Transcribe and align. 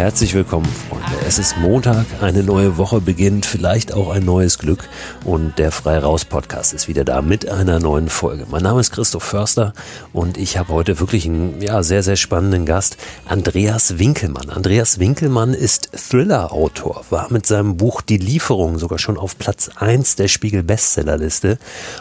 Herzlich 0.00 0.32
willkommen, 0.32 0.64
Freunde. 0.88 1.19
Es 1.30 1.38
ist 1.38 1.58
Montag, 1.58 2.06
eine 2.20 2.42
neue 2.42 2.76
Woche 2.76 3.00
beginnt, 3.00 3.46
vielleicht 3.46 3.94
auch 3.94 4.10
ein 4.10 4.24
neues 4.24 4.58
Glück 4.58 4.88
und 5.24 5.60
der 5.60 5.70
Frei 5.70 5.98
Raus 5.98 6.24
Podcast 6.24 6.74
ist 6.74 6.88
wieder 6.88 7.04
da 7.04 7.22
mit 7.22 7.48
einer 7.48 7.78
neuen 7.78 8.08
Folge. 8.08 8.46
Mein 8.50 8.64
Name 8.64 8.80
ist 8.80 8.90
Christoph 8.90 9.22
Förster 9.22 9.72
und 10.12 10.36
ich 10.36 10.58
habe 10.58 10.72
heute 10.72 10.98
wirklich 10.98 11.26
einen 11.26 11.62
ja, 11.62 11.84
sehr, 11.84 12.02
sehr 12.02 12.16
spannenden 12.16 12.66
Gast, 12.66 12.96
Andreas 13.26 14.00
Winkelmann. 14.00 14.50
Andreas 14.50 14.98
Winkelmann 14.98 15.54
ist 15.54 15.90
Thriller-Autor, 15.92 17.04
war 17.10 17.30
mit 17.30 17.46
seinem 17.46 17.76
Buch 17.76 18.02
Die 18.02 18.18
Lieferung 18.18 18.80
sogar 18.80 18.98
schon 18.98 19.16
auf 19.16 19.38
Platz 19.38 19.70
eins 19.76 20.16
der 20.16 20.26
Spiegel 20.26 20.64
Bestsellerliste 20.64 21.58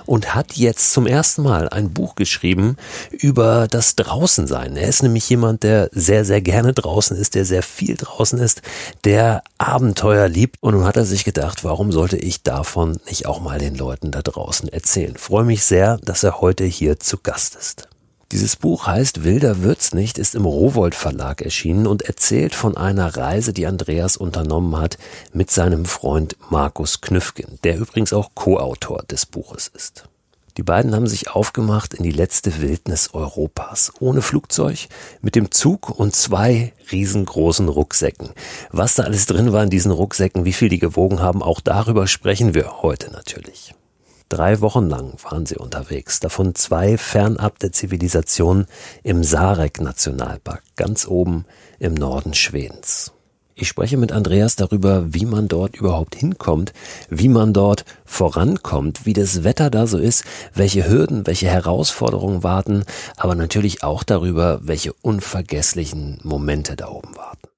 und 0.07 0.33
hat 0.33 0.53
jetzt 0.53 0.91
zum 0.91 1.05
ersten 1.05 1.43
Mal 1.43 1.69
ein 1.69 1.93
Buch 1.93 2.15
geschrieben 2.15 2.77
über 3.11 3.67
das 3.69 3.95
Draußensein. 3.95 4.75
Er 4.75 4.87
ist 4.87 5.03
nämlich 5.03 5.29
jemand, 5.29 5.61
der 5.61 5.91
sehr, 5.91 6.25
sehr 6.25 6.41
gerne 6.41 6.73
draußen 6.73 7.15
ist, 7.15 7.35
der 7.35 7.45
sehr 7.45 7.61
viel 7.61 7.95
draußen 7.95 8.39
ist, 8.39 8.63
der 9.03 9.18
Abenteuer 9.57 10.27
liebt. 10.27 10.57
Und 10.61 10.73
nun 10.73 10.85
hat 10.85 10.97
er 10.97 11.05
sich 11.05 11.23
gedacht, 11.23 11.63
warum 11.63 11.91
sollte 11.91 12.17
ich 12.17 12.43
davon 12.43 12.99
nicht 13.07 13.25
auch 13.25 13.39
mal 13.41 13.59
den 13.59 13.75
Leuten 13.75 14.11
da 14.11 14.21
draußen 14.21 14.69
erzählen? 14.69 15.15
freue 15.17 15.45
mich 15.45 15.63
sehr, 15.63 15.97
dass 15.97 16.23
er 16.23 16.41
heute 16.41 16.65
hier 16.65 16.99
zu 16.99 17.17
Gast 17.17 17.55
ist. 17.55 17.87
Dieses 18.31 18.55
Buch 18.55 18.85
heißt 18.85 19.23
Wilder 19.23 19.63
wird's 19.63 19.93
nicht, 19.93 20.19
ist 20.19 20.35
im 20.35 20.45
Rowold 20.45 20.93
Verlag 20.93 21.41
erschienen 21.41 21.87
und 21.87 22.03
erzählt 22.03 22.53
von 22.53 22.77
einer 22.77 23.17
Reise, 23.17 23.53
die 23.53 23.65
Andreas 23.65 24.17
unternommen 24.17 24.77
hat 24.77 24.99
mit 25.33 25.49
seinem 25.49 25.85
Freund 25.85 26.35
Markus 26.51 27.01
Knüffgen, 27.01 27.57
der 27.63 27.77
übrigens 27.79 28.13
auch 28.13 28.29
Co-Autor 28.35 29.03
des 29.09 29.25
Buches 29.25 29.71
ist. 29.73 30.08
Die 30.59 30.63
beiden 30.63 30.93
haben 30.93 31.07
sich 31.07 31.29
aufgemacht 31.29 31.93
in 31.93 32.03
die 32.03 32.11
letzte 32.11 32.59
Wildnis 32.59 33.13
Europas. 33.13 33.93
Ohne 34.01 34.21
Flugzeug, 34.21 34.89
mit 35.21 35.35
dem 35.35 35.51
Zug 35.51 35.89
und 35.89 36.13
zwei 36.13 36.73
riesengroßen 36.91 37.69
Rucksäcken. 37.69 38.31
Was 38.69 38.95
da 38.95 39.03
alles 39.03 39.25
drin 39.25 39.53
war 39.53 39.63
in 39.63 39.69
diesen 39.69 39.93
Rucksäcken, 39.93 40.43
wie 40.43 40.51
viel 40.51 40.67
die 40.67 40.79
gewogen 40.79 41.21
haben, 41.21 41.41
auch 41.41 41.61
darüber 41.61 42.07
sprechen 42.07 42.55
wir 42.55 42.81
heute 42.81 43.09
natürlich. 43.09 43.73
Drei 44.27 44.59
Wochen 44.59 44.89
lang 44.89 45.13
waren 45.23 45.45
sie 45.45 45.55
unterwegs, 45.55 46.19
davon 46.19 46.53
zwei 46.55 46.97
fernab 46.97 47.57
der 47.59 47.71
Zivilisation 47.71 48.65
im 49.01 49.23
Sarek-Nationalpark, 49.23 50.63
ganz 50.75 51.07
oben 51.07 51.45
im 51.79 51.93
Norden 51.93 52.33
Schwedens. 52.33 53.13
Ich 53.61 53.67
spreche 53.67 53.97
mit 53.97 54.13
Andreas 54.13 54.55
darüber, 54.55 55.13
wie 55.13 55.25
man 55.25 55.49
dort 55.49 55.75
überhaupt 55.75 56.15
hinkommt, 56.15 56.71
wie 57.09 57.27
man 57.27 57.51
dort 57.51 57.83
vorankommt, 58.05 59.05
wie 59.05 59.11
das 59.11 59.43
Wetter 59.43 59.69
da 59.69 59.85
so 59.85 59.97
ist, 59.97 60.23
welche 60.53 60.87
Hürden, 60.87 61.27
welche 61.27 61.47
Herausforderungen 61.47 62.41
warten, 62.41 62.85
aber 63.17 63.35
natürlich 63.35 63.83
auch 63.83 64.03
darüber, 64.03 64.61
welche 64.63 64.93
unvergesslichen 64.93 66.19
Momente 66.23 66.77
da 66.77 66.87
oben 66.87 67.17
warten. 67.17 67.48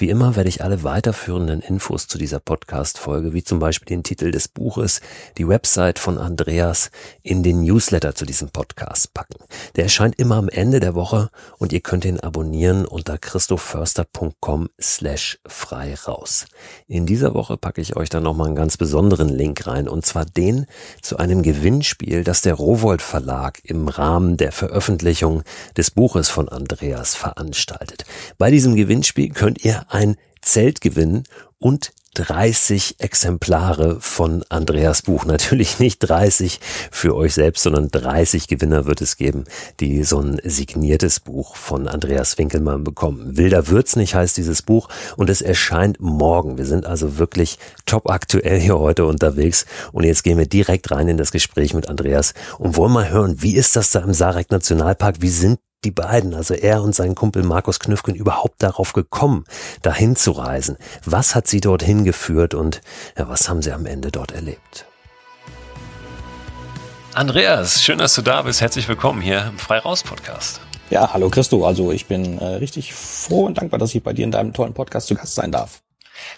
Wie 0.00 0.08
immer 0.08 0.34
werde 0.34 0.48
ich 0.48 0.64
alle 0.64 0.82
weiterführenden 0.82 1.60
Infos 1.60 2.08
zu 2.08 2.16
dieser 2.16 2.40
Podcast-Folge, 2.40 3.34
wie 3.34 3.44
zum 3.44 3.58
Beispiel 3.58 3.84
den 3.84 4.02
Titel 4.02 4.30
des 4.30 4.48
Buches, 4.48 5.02
die 5.36 5.46
Website 5.46 5.98
von 5.98 6.16
Andreas, 6.16 6.90
in 7.22 7.42
den 7.42 7.60
Newsletter 7.60 8.14
zu 8.14 8.24
diesem 8.24 8.48
Podcast 8.48 9.12
packen. 9.12 9.44
Der 9.76 9.84
erscheint 9.84 10.18
immer 10.18 10.36
am 10.36 10.48
Ende 10.48 10.80
der 10.80 10.94
Woche 10.94 11.28
und 11.58 11.74
ihr 11.74 11.82
könnt 11.82 12.06
ihn 12.06 12.18
abonnieren 12.18 12.86
unter 12.86 13.18
christophförster.com 13.18 14.70
slash 14.80 15.38
frei 15.46 15.94
raus. 15.94 16.46
In 16.88 17.04
dieser 17.04 17.34
Woche 17.34 17.58
packe 17.58 17.82
ich 17.82 17.94
euch 17.94 18.08
dann 18.08 18.22
nochmal 18.22 18.46
einen 18.46 18.56
ganz 18.56 18.78
besonderen 18.78 19.28
Link 19.28 19.66
rein 19.66 19.86
und 19.86 20.06
zwar 20.06 20.24
den 20.24 20.64
zu 21.02 21.18
einem 21.18 21.42
Gewinnspiel, 21.42 22.24
das 22.24 22.40
der 22.40 22.54
Rowold 22.54 23.02
Verlag 23.02 23.60
im 23.64 23.86
Rahmen 23.88 24.38
der 24.38 24.52
Veröffentlichung 24.52 25.42
des 25.76 25.90
Buches 25.90 26.30
von 26.30 26.48
Andreas 26.48 27.14
veranstaltet. 27.16 28.06
Bei 28.38 28.50
diesem 28.50 28.76
Gewinnspiel 28.76 29.28
könnt 29.28 29.62
ihr 29.62 29.84
ein 29.90 30.16
Zelt 30.40 30.80
gewinnen 30.80 31.24
und 31.58 31.92
30 32.14 32.96
Exemplare 32.98 34.00
von 34.00 34.44
Andreas 34.48 35.02
Buch. 35.02 35.24
Natürlich 35.26 35.78
nicht 35.78 35.98
30 36.00 36.60
für 36.90 37.14
euch 37.14 37.34
selbst, 37.34 37.62
sondern 37.62 37.88
30 37.90 38.48
Gewinner 38.48 38.84
wird 38.86 39.00
es 39.00 39.16
geben, 39.16 39.44
die 39.78 40.02
so 40.02 40.20
ein 40.20 40.40
signiertes 40.42 41.20
Buch 41.20 41.54
von 41.54 41.86
Andreas 41.86 42.36
Winkelmann 42.36 42.82
bekommen. 42.82 43.36
Wilder 43.36 43.68
wird's 43.68 43.96
nicht 43.96 44.14
heißt 44.14 44.36
dieses 44.36 44.62
Buch 44.62 44.88
und 45.16 45.30
es 45.30 45.40
erscheint 45.40 46.00
morgen. 46.00 46.58
Wir 46.58 46.66
sind 46.66 46.84
also 46.84 47.18
wirklich 47.18 47.58
top 47.86 48.10
aktuell 48.10 48.58
hier 48.58 48.78
heute 48.78 49.04
unterwegs 49.06 49.66
und 49.92 50.04
jetzt 50.04 50.24
gehen 50.24 50.38
wir 50.38 50.46
direkt 50.46 50.90
rein 50.90 51.08
in 51.08 51.16
das 51.16 51.30
Gespräch 51.30 51.74
mit 51.74 51.88
Andreas 51.88 52.34
und 52.58 52.76
wollen 52.76 52.92
mal 52.92 53.10
hören, 53.10 53.40
wie 53.40 53.54
ist 53.54 53.76
das 53.76 53.92
da 53.92 54.00
im 54.00 54.14
Sarek 54.14 54.50
Nationalpark? 54.50 55.16
Wie 55.20 55.30
sind 55.30 55.60
die 55.84 55.90
beiden, 55.90 56.34
also 56.34 56.54
er 56.54 56.82
und 56.82 56.94
sein 56.94 57.14
Kumpel 57.14 57.42
Markus 57.42 57.80
Knüffgen, 57.80 58.14
überhaupt 58.14 58.62
darauf 58.62 58.92
gekommen, 58.92 59.44
dahin 59.82 60.14
zu 60.14 60.32
reisen? 60.32 60.76
Was 61.04 61.34
hat 61.34 61.46
sie 61.46 61.60
dorthin 61.60 62.04
geführt 62.04 62.54
und 62.54 62.82
ja, 63.16 63.28
was 63.28 63.48
haben 63.48 63.62
sie 63.62 63.72
am 63.72 63.86
Ende 63.86 64.10
dort 64.10 64.32
erlebt? 64.32 64.86
Andreas, 67.14 67.82
schön, 67.82 67.98
dass 67.98 68.14
du 68.14 68.22
da 68.22 68.42
bist. 68.42 68.60
Herzlich 68.60 68.86
willkommen 68.88 69.20
hier 69.20 69.46
im 69.46 69.58
Freiraus 69.58 70.02
Podcast. 70.02 70.60
Ja, 70.90 71.12
hallo 71.12 71.28
Christo. 71.30 71.66
Also 71.66 71.92
ich 71.92 72.06
bin 72.06 72.38
äh, 72.38 72.44
richtig 72.56 72.94
froh 72.94 73.46
und 73.46 73.58
dankbar, 73.58 73.78
dass 73.78 73.94
ich 73.94 74.02
bei 74.02 74.12
dir 74.12 74.24
in 74.24 74.30
deinem 74.30 74.52
tollen 74.52 74.74
Podcast 74.74 75.08
zu 75.08 75.14
Gast 75.14 75.34
sein 75.34 75.50
darf. 75.50 75.82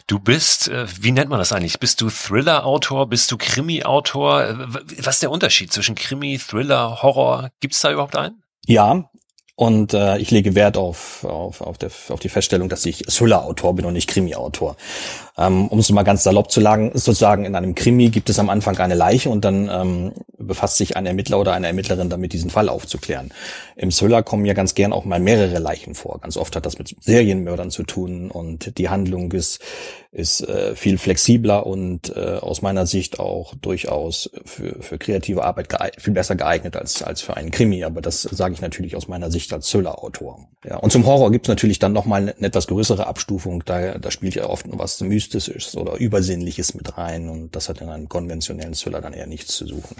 Du 0.06 0.18
bist, 0.18 0.68
äh, 0.68 0.86
wie 1.00 1.10
nennt 1.10 1.30
man 1.30 1.38
das 1.38 1.52
eigentlich? 1.52 1.80
Bist 1.80 2.00
du 2.00 2.08
Thriller-Autor? 2.08 3.08
Bist 3.08 3.30
du 3.32 3.36
Krimi-Autor? 3.36 4.44
Äh, 4.44 4.54
was 5.04 5.16
ist 5.16 5.22
der 5.22 5.30
Unterschied 5.30 5.72
zwischen 5.72 5.94
Krimi, 5.94 6.38
Thriller, 6.38 7.02
Horror? 7.02 7.50
Gibt 7.60 7.74
es 7.74 7.80
da 7.80 7.90
überhaupt 7.90 8.16
einen? 8.16 8.42
Ja, 8.66 9.10
und 9.54 9.92
äh, 9.92 10.18
ich 10.18 10.30
lege 10.30 10.54
Wert 10.54 10.76
auf, 10.76 11.24
auf, 11.24 11.60
auf, 11.60 11.78
der, 11.78 11.90
auf 12.08 12.20
die 12.20 12.28
Feststellung, 12.28 12.68
dass 12.68 12.86
ich 12.86 13.02
Thriller-Autor 13.02 13.74
bin 13.74 13.84
und 13.84 13.92
nicht 13.92 14.08
Krimi-Autor. 14.08 14.76
Ähm, 15.38 15.68
um 15.68 15.78
es 15.78 15.90
mal 15.90 16.02
ganz 16.02 16.24
salopp 16.24 16.50
zu 16.50 16.60
sagen, 16.60 16.90
sozusagen 16.92 17.46
in 17.46 17.54
einem 17.54 17.74
Krimi 17.74 18.10
gibt 18.10 18.28
es 18.28 18.38
am 18.38 18.50
Anfang 18.50 18.76
eine 18.78 18.94
Leiche 18.94 19.30
und 19.30 19.44
dann 19.46 19.70
ähm, 19.72 20.12
befasst 20.36 20.76
sich 20.76 20.96
ein 20.96 21.06
Ermittler 21.06 21.40
oder 21.40 21.54
eine 21.54 21.68
Ermittlerin 21.68 22.10
damit, 22.10 22.34
diesen 22.34 22.50
Fall 22.50 22.68
aufzuklären. 22.68 23.32
Im 23.76 23.90
Thriller 23.90 24.22
kommen 24.22 24.44
ja 24.44 24.52
ganz 24.52 24.74
gern 24.74 24.92
auch 24.92 25.06
mal 25.06 25.20
mehrere 25.20 25.58
Leichen 25.58 25.94
vor. 25.94 26.20
Ganz 26.20 26.36
oft 26.36 26.54
hat 26.54 26.66
das 26.66 26.78
mit 26.78 26.94
Serienmördern 27.00 27.70
zu 27.70 27.82
tun 27.82 28.30
und 28.30 28.76
die 28.76 28.90
Handlung 28.90 29.32
ist, 29.32 29.60
ist 30.10 30.46
äh, 30.46 30.76
viel 30.76 30.98
flexibler 30.98 31.64
und 31.66 32.14
äh, 32.14 32.36
aus 32.36 32.60
meiner 32.60 32.84
Sicht 32.84 33.18
auch 33.18 33.54
durchaus 33.54 34.30
für, 34.44 34.82
für 34.82 34.98
kreative 34.98 35.44
Arbeit 35.44 35.68
viel 35.96 36.12
besser 36.12 36.36
geeignet 36.36 36.76
als, 36.76 37.02
als 37.02 37.22
für 37.22 37.38
einen 37.38 37.50
Krimi. 37.50 37.84
Aber 37.84 38.02
das 38.02 38.20
sage 38.22 38.52
ich 38.52 38.60
natürlich 38.60 38.96
aus 38.96 39.08
meiner 39.08 39.30
Sicht 39.30 39.50
als 39.54 39.70
Thriller-Autor. 39.70 40.46
Ja, 40.68 40.76
und 40.76 40.92
zum 40.92 41.06
Horror 41.06 41.32
gibt 41.32 41.46
es 41.46 41.48
natürlich 41.48 41.78
dann 41.78 41.94
nochmal 41.94 42.22
eine, 42.22 42.36
eine 42.36 42.46
etwas 42.48 42.66
größere 42.66 43.06
Abstufung. 43.06 43.64
Da, 43.64 43.98
da 43.98 44.10
spielt 44.10 44.34
ja 44.34 44.46
oft 44.46 44.66
was 44.68 45.00
Mystisches 45.00 45.21
oder 45.76 45.96
Übersinnliches 45.98 46.74
mit 46.74 46.96
rein 46.96 47.28
und 47.28 47.54
das 47.54 47.68
hat 47.68 47.80
in 47.80 47.88
einem 47.88 48.08
konventionellen 48.08 48.74
Thriller 48.74 49.00
dann 49.00 49.12
eher 49.12 49.26
nichts 49.26 49.56
zu 49.56 49.66
suchen. 49.66 49.96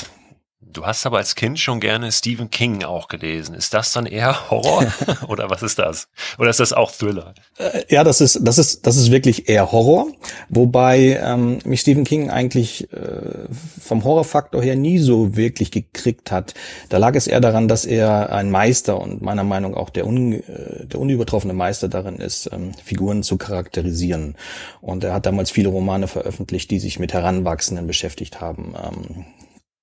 Du 0.73 0.87
hast 0.87 1.05
aber 1.05 1.19
als 1.19 1.35
Kind 1.35 1.59
schon 1.59 1.81
gerne 1.81 2.11
Stephen 2.11 2.49
King 2.51 2.83
auch 2.85 3.09
gelesen. 3.09 3.55
Ist 3.55 3.75
das 3.75 3.93
dann 3.93 4.07
eher 4.07 4.51
Horror 4.51 4.87
oder 5.29 5.51
was 5.51 5.63
ist 5.63 5.79
das? 5.79 6.09
Oder 6.39 6.51
ist 6.51 6.61
das 6.61 6.73
auch 6.73 6.91
Thriller? 6.91 7.35
Äh, 7.59 7.85
ja, 7.91 8.05
das 8.05 8.21
ist 8.21 8.41
das 8.43 8.59
ist 8.59 8.87
das 8.87 8.97
ist 8.97 9.11
wirklich 9.11 9.49
eher 9.49 9.73
Horror, 9.73 10.07
wobei 10.49 11.21
ähm, 11.23 11.59
mich 11.65 11.81
Stephen 11.81 12.05
King 12.05 12.31
eigentlich 12.31 12.93
äh, 12.93 13.49
vom 13.81 14.05
Horrorfaktor 14.05 14.63
her 14.63 14.77
nie 14.77 14.99
so 14.99 15.37
wirklich 15.37 15.71
gekriegt 15.71 16.31
hat. 16.31 16.55
Da 16.89 16.99
lag 16.99 17.15
es 17.15 17.27
eher 17.27 17.41
daran, 17.41 17.69
dass 17.69 17.85
er 17.85 18.33
ein 18.33 18.51
Meister 18.51 19.01
und 19.01 19.23
meiner 19.23 19.45
Meinung 19.45 19.75
auch 19.75 19.91
der 19.91 20.07
un, 20.07 20.33
äh, 20.33 20.87
der 20.87 21.01
unübertroffene 21.01 21.55
Meister 21.55 21.89
darin 21.89 22.17
ist, 22.17 22.51
ähm, 22.53 22.73
Figuren 22.83 23.23
zu 23.23 23.37
charakterisieren. 23.37 24.37
Und 24.81 25.05
er 25.05 25.13
hat 25.13 25.27
damals 25.27 25.51
viele 25.51 25.69
Romane 25.69 26.09
veröffentlicht, 26.09 26.71
die 26.71 26.79
sich 26.79 26.99
mit 26.99 27.13
Heranwachsenden 27.13 27.87
beschäftigt 27.87 28.41
haben. 28.41 28.75
Ähm, 28.83 29.27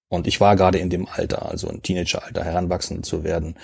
und 0.09 0.27
ich 0.27 0.41
war 0.41 0.55
gerade 0.55 0.79
in 0.79 0.89
dem 0.89 1.07
Alter, 1.07 1.49
also 1.49 1.69
ein 1.69 1.81
Teenageralter, 1.81 2.43
heranwachsend 2.43 3.05
zu 3.05 3.23
werden 3.23 3.55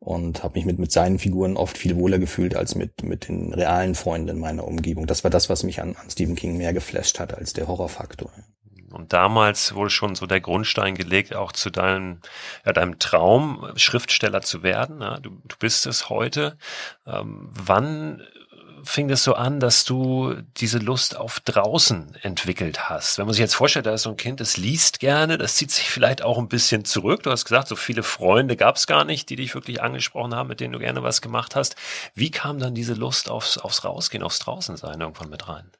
und 0.00 0.42
habe 0.42 0.58
mich 0.58 0.64
mit, 0.64 0.78
mit 0.78 0.90
seinen 0.90 1.18
Figuren 1.18 1.56
oft 1.56 1.76
viel 1.76 1.96
wohler 1.96 2.18
gefühlt 2.18 2.56
als 2.56 2.74
mit, 2.74 3.02
mit 3.02 3.28
den 3.28 3.52
realen 3.52 3.94
Freunden 3.94 4.30
in 4.30 4.38
meiner 4.38 4.66
Umgebung. 4.66 5.06
Das 5.06 5.24
war 5.24 5.30
das, 5.30 5.50
was 5.50 5.62
mich 5.62 5.80
an, 5.82 5.94
an 5.96 6.10
Stephen 6.10 6.36
King 6.36 6.56
mehr 6.56 6.72
geflasht 6.72 7.20
hat 7.20 7.34
als 7.34 7.52
der 7.52 7.68
Horrorfaktor. 7.68 8.32
Und 8.92 9.12
damals 9.12 9.74
wurde 9.74 9.90
schon 9.90 10.14
so 10.16 10.26
der 10.26 10.40
Grundstein 10.40 10.96
gelegt, 10.96 11.36
auch 11.36 11.52
zu 11.52 11.70
deinem, 11.70 12.20
ja, 12.64 12.72
deinem 12.72 12.98
Traum, 12.98 13.64
Schriftsteller 13.76 14.40
zu 14.40 14.62
werden. 14.62 15.00
Ja, 15.00 15.20
du, 15.20 15.30
du 15.30 15.56
bist 15.58 15.86
es 15.86 16.08
heute. 16.08 16.56
Ähm, 17.06 17.50
wann 17.52 18.22
fing 18.84 19.08
das 19.08 19.24
so 19.24 19.34
an, 19.34 19.60
dass 19.60 19.84
du 19.84 20.34
diese 20.56 20.78
Lust 20.78 21.16
auf 21.16 21.40
draußen 21.40 22.16
entwickelt 22.22 22.88
hast? 22.88 23.18
Wenn 23.18 23.26
man 23.26 23.34
sich 23.34 23.40
jetzt 23.40 23.54
vorstellt, 23.54 23.86
da 23.86 23.94
ist 23.94 24.02
so 24.02 24.10
ein 24.10 24.16
Kind, 24.16 24.40
das 24.40 24.56
liest 24.56 25.00
gerne, 25.00 25.38
das 25.38 25.56
zieht 25.56 25.70
sich 25.70 25.90
vielleicht 25.90 26.22
auch 26.22 26.38
ein 26.38 26.48
bisschen 26.48 26.84
zurück. 26.84 27.22
Du 27.22 27.30
hast 27.30 27.44
gesagt, 27.44 27.68
so 27.68 27.76
viele 27.76 28.02
Freunde 28.02 28.56
gab 28.56 28.76
es 28.76 28.86
gar 28.86 29.04
nicht, 29.04 29.30
die 29.30 29.36
dich 29.36 29.54
wirklich 29.54 29.82
angesprochen 29.82 30.34
haben, 30.34 30.48
mit 30.48 30.60
denen 30.60 30.72
du 30.72 30.78
gerne 30.78 31.02
was 31.02 31.20
gemacht 31.20 31.56
hast. 31.56 31.76
Wie 32.14 32.30
kam 32.30 32.58
dann 32.58 32.74
diese 32.74 32.94
Lust 32.94 33.30
aufs, 33.30 33.58
aufs 33.58 33.84
Rausgehen, 33.84 34.22
aufs 34.22 34.38
Draußensein 34.40 35.00
irgendwann 35.00 35.30
mit 35.30 35.48
rein? 35.48 35.70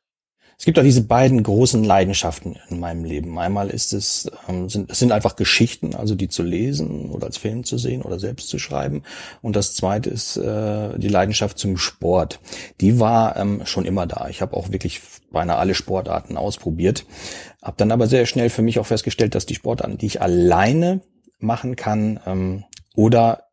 Es 0.61 0.67
gibt 0.67 0.79
auch 0.79 0.83
diese 0.83 1.05
beiden 1.05 1.43
großen 1.43 1.83
Leidenschaften 1.83 2.59
in 2.69 2.81
meinem 2.81 3.05
Leben. 3.05 3.39
Einmal 3.39 3.71
ist 3.71 3.95
es, 3.95 4.31
ähm, 4.47 4.69
sind, 4.69 4.91
es 4.91 4.99
sind 4.99 5.11
einfach 5.11 5.35
Geschichten, 5.37 5.95
also 5.95 6.15
die 6.15 6.29
zu 6.29 6.43
lesen 6.43 7.09
oder 7.11 7.29
als 7.29 7.39
Film 7.39 7.65
zu 7.65 7.79
sehen 7.79 8.03
oder 8.03 8.21
selbst 8.21 8.51
zu 8.51 8.59
schreiben. 8.59 9.03
Und 9.41 9.57
das 9.57 9.75
zweite 9.75 10.11
ist 10.11 10.37
äh, 10.37 10.99
die 10.99 11.09
Leidenschaft 11.09 11.59
zum 11.59 11.79
Sport. 11.79 12.41
Die 12.83 13.01
war 13.01 13.39
ähm, 13.39 13.63
schon 13.65 13.87
immer 13.87 14.07
da. 14.07 14.29
Ich 14.29 14.43
habe 14.43 14.55
auch 14.55 14.71
wirklich 14.71 15.01
beinahe 15.33 15.57
alle 15.57 15.75
Sportarten 15.75 16.37
ausprobiert. 16.37 17.07
Hab 17.63 17.79
dann 17.79 17.91
aber 17.91 18.07
sehr 18.07 18.27
schnell 18.27 18.51
für 18.51 18.61
mich 18.61 18.79
auch 18.79 18.87
festgestellt, 18.87 19.35
dass 19.35 19.47
die 19.47 19.55
Sportarten, 19.55 19.97
die 19.97 20.05
ich 20.05 20.21
alleine 20.21 21.01
machen 21.39 21.75
kann 21.75 22.21
ähm, 22.27 22.65
oder 22.95 23.50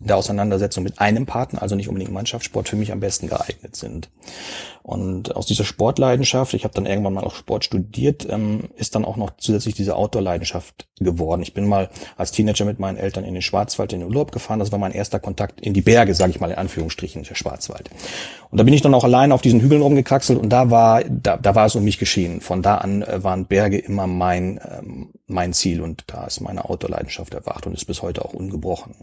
der 0.00 0.16
Auseinandersetzung 0.16 0.82
mit 0.82 0.98
einem 0.98 1.26
Partner, 1.26 1.60
also 1.60 1.76
nicht 1.76 1.88
unbedingt 1.88 2.12
Mannschaftssport, 2.12 2.68
für 2.68 2.76
mich 2.76 2.90
am 2.90 3.00
besten 3.00 3.28
geeignet 3.28 3.76
sind. 3.76 4.08
Und 4.82 5.36
aus 5.36 5.44
dieser 5.44 5.64
Sportleidenschaft, 5.64 6.54
ich 6.54 6.64
habe 6.64 6.72
dann 6.72 6.86
irgendwann 6.86 7.12
mal 7.12 7.22
auch 7.22 7.34
Sport 7.34 7.66
studiert, 7.66 8.26
ähm, 8.30 8.70
ist 8.76 8.94
dann 8.94 9.04
auch 9.04 9.18
noch 9.18 9.32
zusätzlich 9.36 9.74
diese 9.74 9.94
Outdoor-Leidenschaft 9.94 10.88
geworden. 10.98 11.42
Ich 11.42 11.52
bin 11.52 11.66
mal 11.66 11.90
als 12.16 12.32
Teenager 12.32 12.64
mit 12.64 12.78
meinen 12.78 12.96
Eltern 12.96 13.24
in 13.24 13.34
den 13.34 13.42
Schwarzwald 13.42 13.92
in 13.92 14.00
den 14.00 14.08
Urlaub 14.08 14.32
gefahren. 14.32 14.58
Das 14.58 14.72
war 14.72 14.78
mein 14.78 14.92
erster 14.92 15.20
Kontakt 15.20 15.60
in 15.60 15.74
die 15.74 15.82
Berge, 15.82 16.14
sage 16.14 16.30
ich 16.30 16.40
mal 16.40 16.50
in 16.50 16.56
Anführungsstrichen, 16.56 17.22
der 17.22 17.34
Schwarzwald. 17.34 17.90
Und 18.50 18.58
da 18.58 18.64
bin 18.64 18.72
ich 18.72 18.80
dann 18.80 18.94
auch 18.94 19.04
allein 19.04 19.32
auf 19.32 19.42
diesen 19.42 19.60
Hügeln 19.60 19.82
rumgekraxelt 19.82 20.38
und 20.38 20.48
da 20.48 20.70
war, 20.70 21.04
da, 21.04 21.36
da 21.36 21.54
war 21.54 21.66
es 21.66 21.76
um 21.76 21.84
mich 21.84 21.98
geschehen. 21.98 22.40
Von 22.40 22.62
da 22.62 22.76
an 22.76 23.02
äh, 23.02 23.22
waren 23.22 23.44
Berge 23.44 23.78
immer 23.78 24.06
mein, 24.06 24.60
ähm, 24.66 25.10
mein 25.26 25.52
Ziel 25.52 25.82
und 25.82 26.04
da 26.06 26.24
ist 26.24 26.40
meine 26.40 26.64
Outdoor-Leidenschaft 26.64 27.34
erwacht 27.34 27.66
und 27.66 27.74
ist 27.74 27.84
bis 27.84 28.00
heute 28.00 28.24
auch 28.24 28.32
ungebrochen. 28.32 28.94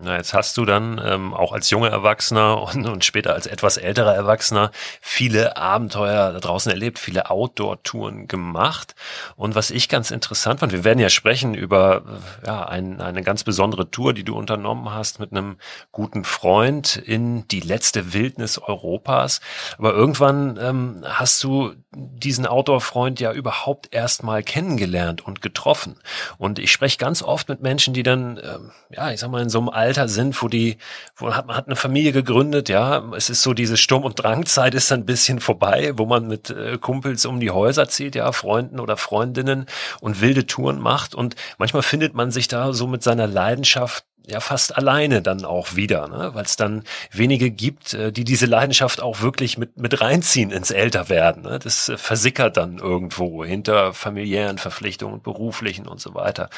Na, 0.00 0.16
jetzt 0.16 0.32
hast 0.32 0.56
du 0.56 0.64
dann 0.64 1.00
ähm, 1.04 1.34
auch 1.34 1.52
als 1.52 1.70
junger 1.70 1.88
Erwachsener 1.88 2.62
und, 2.74 2.86
und 2.86 3.04
später 3.04 3.34
als 3.34 3.48
etwas 3.48 3.78
älterer 3.78 4.14
Erwachsener 4.14 4.70
viele 5.00 5.56
Abenteuer 5.56 6.32
da 6.32 6.38
draußen 6.38 6.70
erlebt, 6.70 7.00
viele 7.00 7.30
Outdoor-Touren 7.30 8.28
gemacht. 8.28 8.94
Und 9.34 9.56
was 9.56 9.72
ich 9.72 9.88
ganz 9.88 10.12
interessant 10.12 10.60
fand, 10.60 10.70
wir 10.70 10.84
werden 10.84 11.00
ja 11.00 11.08
sprechen 11.08 11.54
über 11.54 12.02
ja, 12.46 12.64
ein, 12.68 13.00
eine 13.00 13.22
ganz 13.22 13.42
besondere 13.42 13.90
Tour, 13.90 14.14
die 14.14 14.22
du 14.22 14.36
unternommen 14.36 14.94
hast 14.94 15.18
mit 15.18 15.32
einem 15.32 15.56
guten 15.90 16.22
Freund 16.22 16.94
in 16.96 17.48
die 17.48 17.60
letzte 17.60 18.12
Wildnis 18.12 18.58
Europas. 18.58 19.40
Aber 19.78 19.94
irgendwann 19.94 20.58
ähm, 20.62 21.04
hast 21.04 21.42
du 21.42 21.74
diesen 21.92 22.46
Outdoor-Freund 22.46 23.18
ja 23.18 23.32
überhaupt 23.32 23.88
erst 23.90 24.22
mal 24.22 24.44
kennengelernt 24.44 25.26
und 25.26 25.42
getroffen. 25.42 25.96
Und 26.36 26.60
ich 26.60 26.70
spreche 26.70 26.98
ganz 26.98 27.22
oft 27.22 27.48
mit 27.48 27.62
Menschen, 27.62 27.94
die 27.94 28.04
dann, 28.04 28.38
ähm, 28.38 28.70
ja, 28.90 29.10
ich 29.10 29.18
sag 29.18 29.30
mal, 29.30 29.42
in 29.42 29.48
so 29.48 29.58
einem 29.58 29.68
sind, 29.94 30.40
wo 30.42 30.48
die, 30.48 30.76
wo 31.16 31.34
hat 31.34 31.46
man 31.46 31.56
hat 31.56 31.66
eine 31.66 31.76
Familie 31.76 32.12
gegründet, 32.12 32.68
ja, 32.68 33.02
es 33.16 33.30
ist 33.30 33.42
so 33.42 33.54
diese 33.54 33.76
Sturm- 33.76 34.04
und 34.04 34.22
Drangzeit 34.22 34.74
ist 34.74 34.92
ein 34.92 35.06
bisschen 35.06 35.40
vorbei, 35.40 35.92
wo 35.96 36.06
man 36.06 36.26
mit 36.28 36.50
äh, 36.50 36.78
Kumpels 36.78 37.26
um 37.26 37.40
die 37.40 37.50
Häuser 37.50 37.88
zieht, 37.88 38.14
ja, 38.14 38.32
Freunden 38.32 38.80
oder 38.80 38.96
Freundinnen 38.96 39.66
und 40.00 40.20
wilde 40.20 40.46
Touren 40.46 40.80
macht 40.80 41.14
und 41.14 41.36
manchmal 41.58 41.82
findet 41.82 42.14
man 42.14 42.30
sich 42.30 42.48
da 42.48 42.72
so 42.72 42.86
mit 42.86 43.02
seiner 43.02 43.26
Leidenschaft 43.26 44.04
ja 44.28 44.40
fast 44.40 44.76
alleine 44.76 45.22
dann 45.22 45.44
auch 45.44 45.74
wieder, 45.74 46.06
ne? 46.08 46.30
weil 46.34 46.44
es 46.44 46.56
dann 46.56 46.84
wenige 47.10 47.50
gibt, 47.50 47.94
äh, 47.94 48.12
die 48.12 48.24
diese 48.24 48.46
Leidenschaft 48.46 49.00
auch 49.00 49.22
wirklich 49.22 49.56
mit, 49.56 49.78
mit 49.78 50.00
reinziehen 50.00 50.50
ins 50.50 50.70
Älterwerden. 50.70 51.42
Ne? 51.42 51.58
Das 51.58 51.88
äh, 51.88 51.96
versickert 51.96 52.56
dann 52.56 52.78
irgendwo 52.78 53.44
hinter 53.44 53.94
familiären 53.94 54.58
Verpflichtungen, 54.58 55.22
beruflichen 55.22 55.88
und 55.88 56.00
so 56.00 56.14
weiter. 56.14 56.50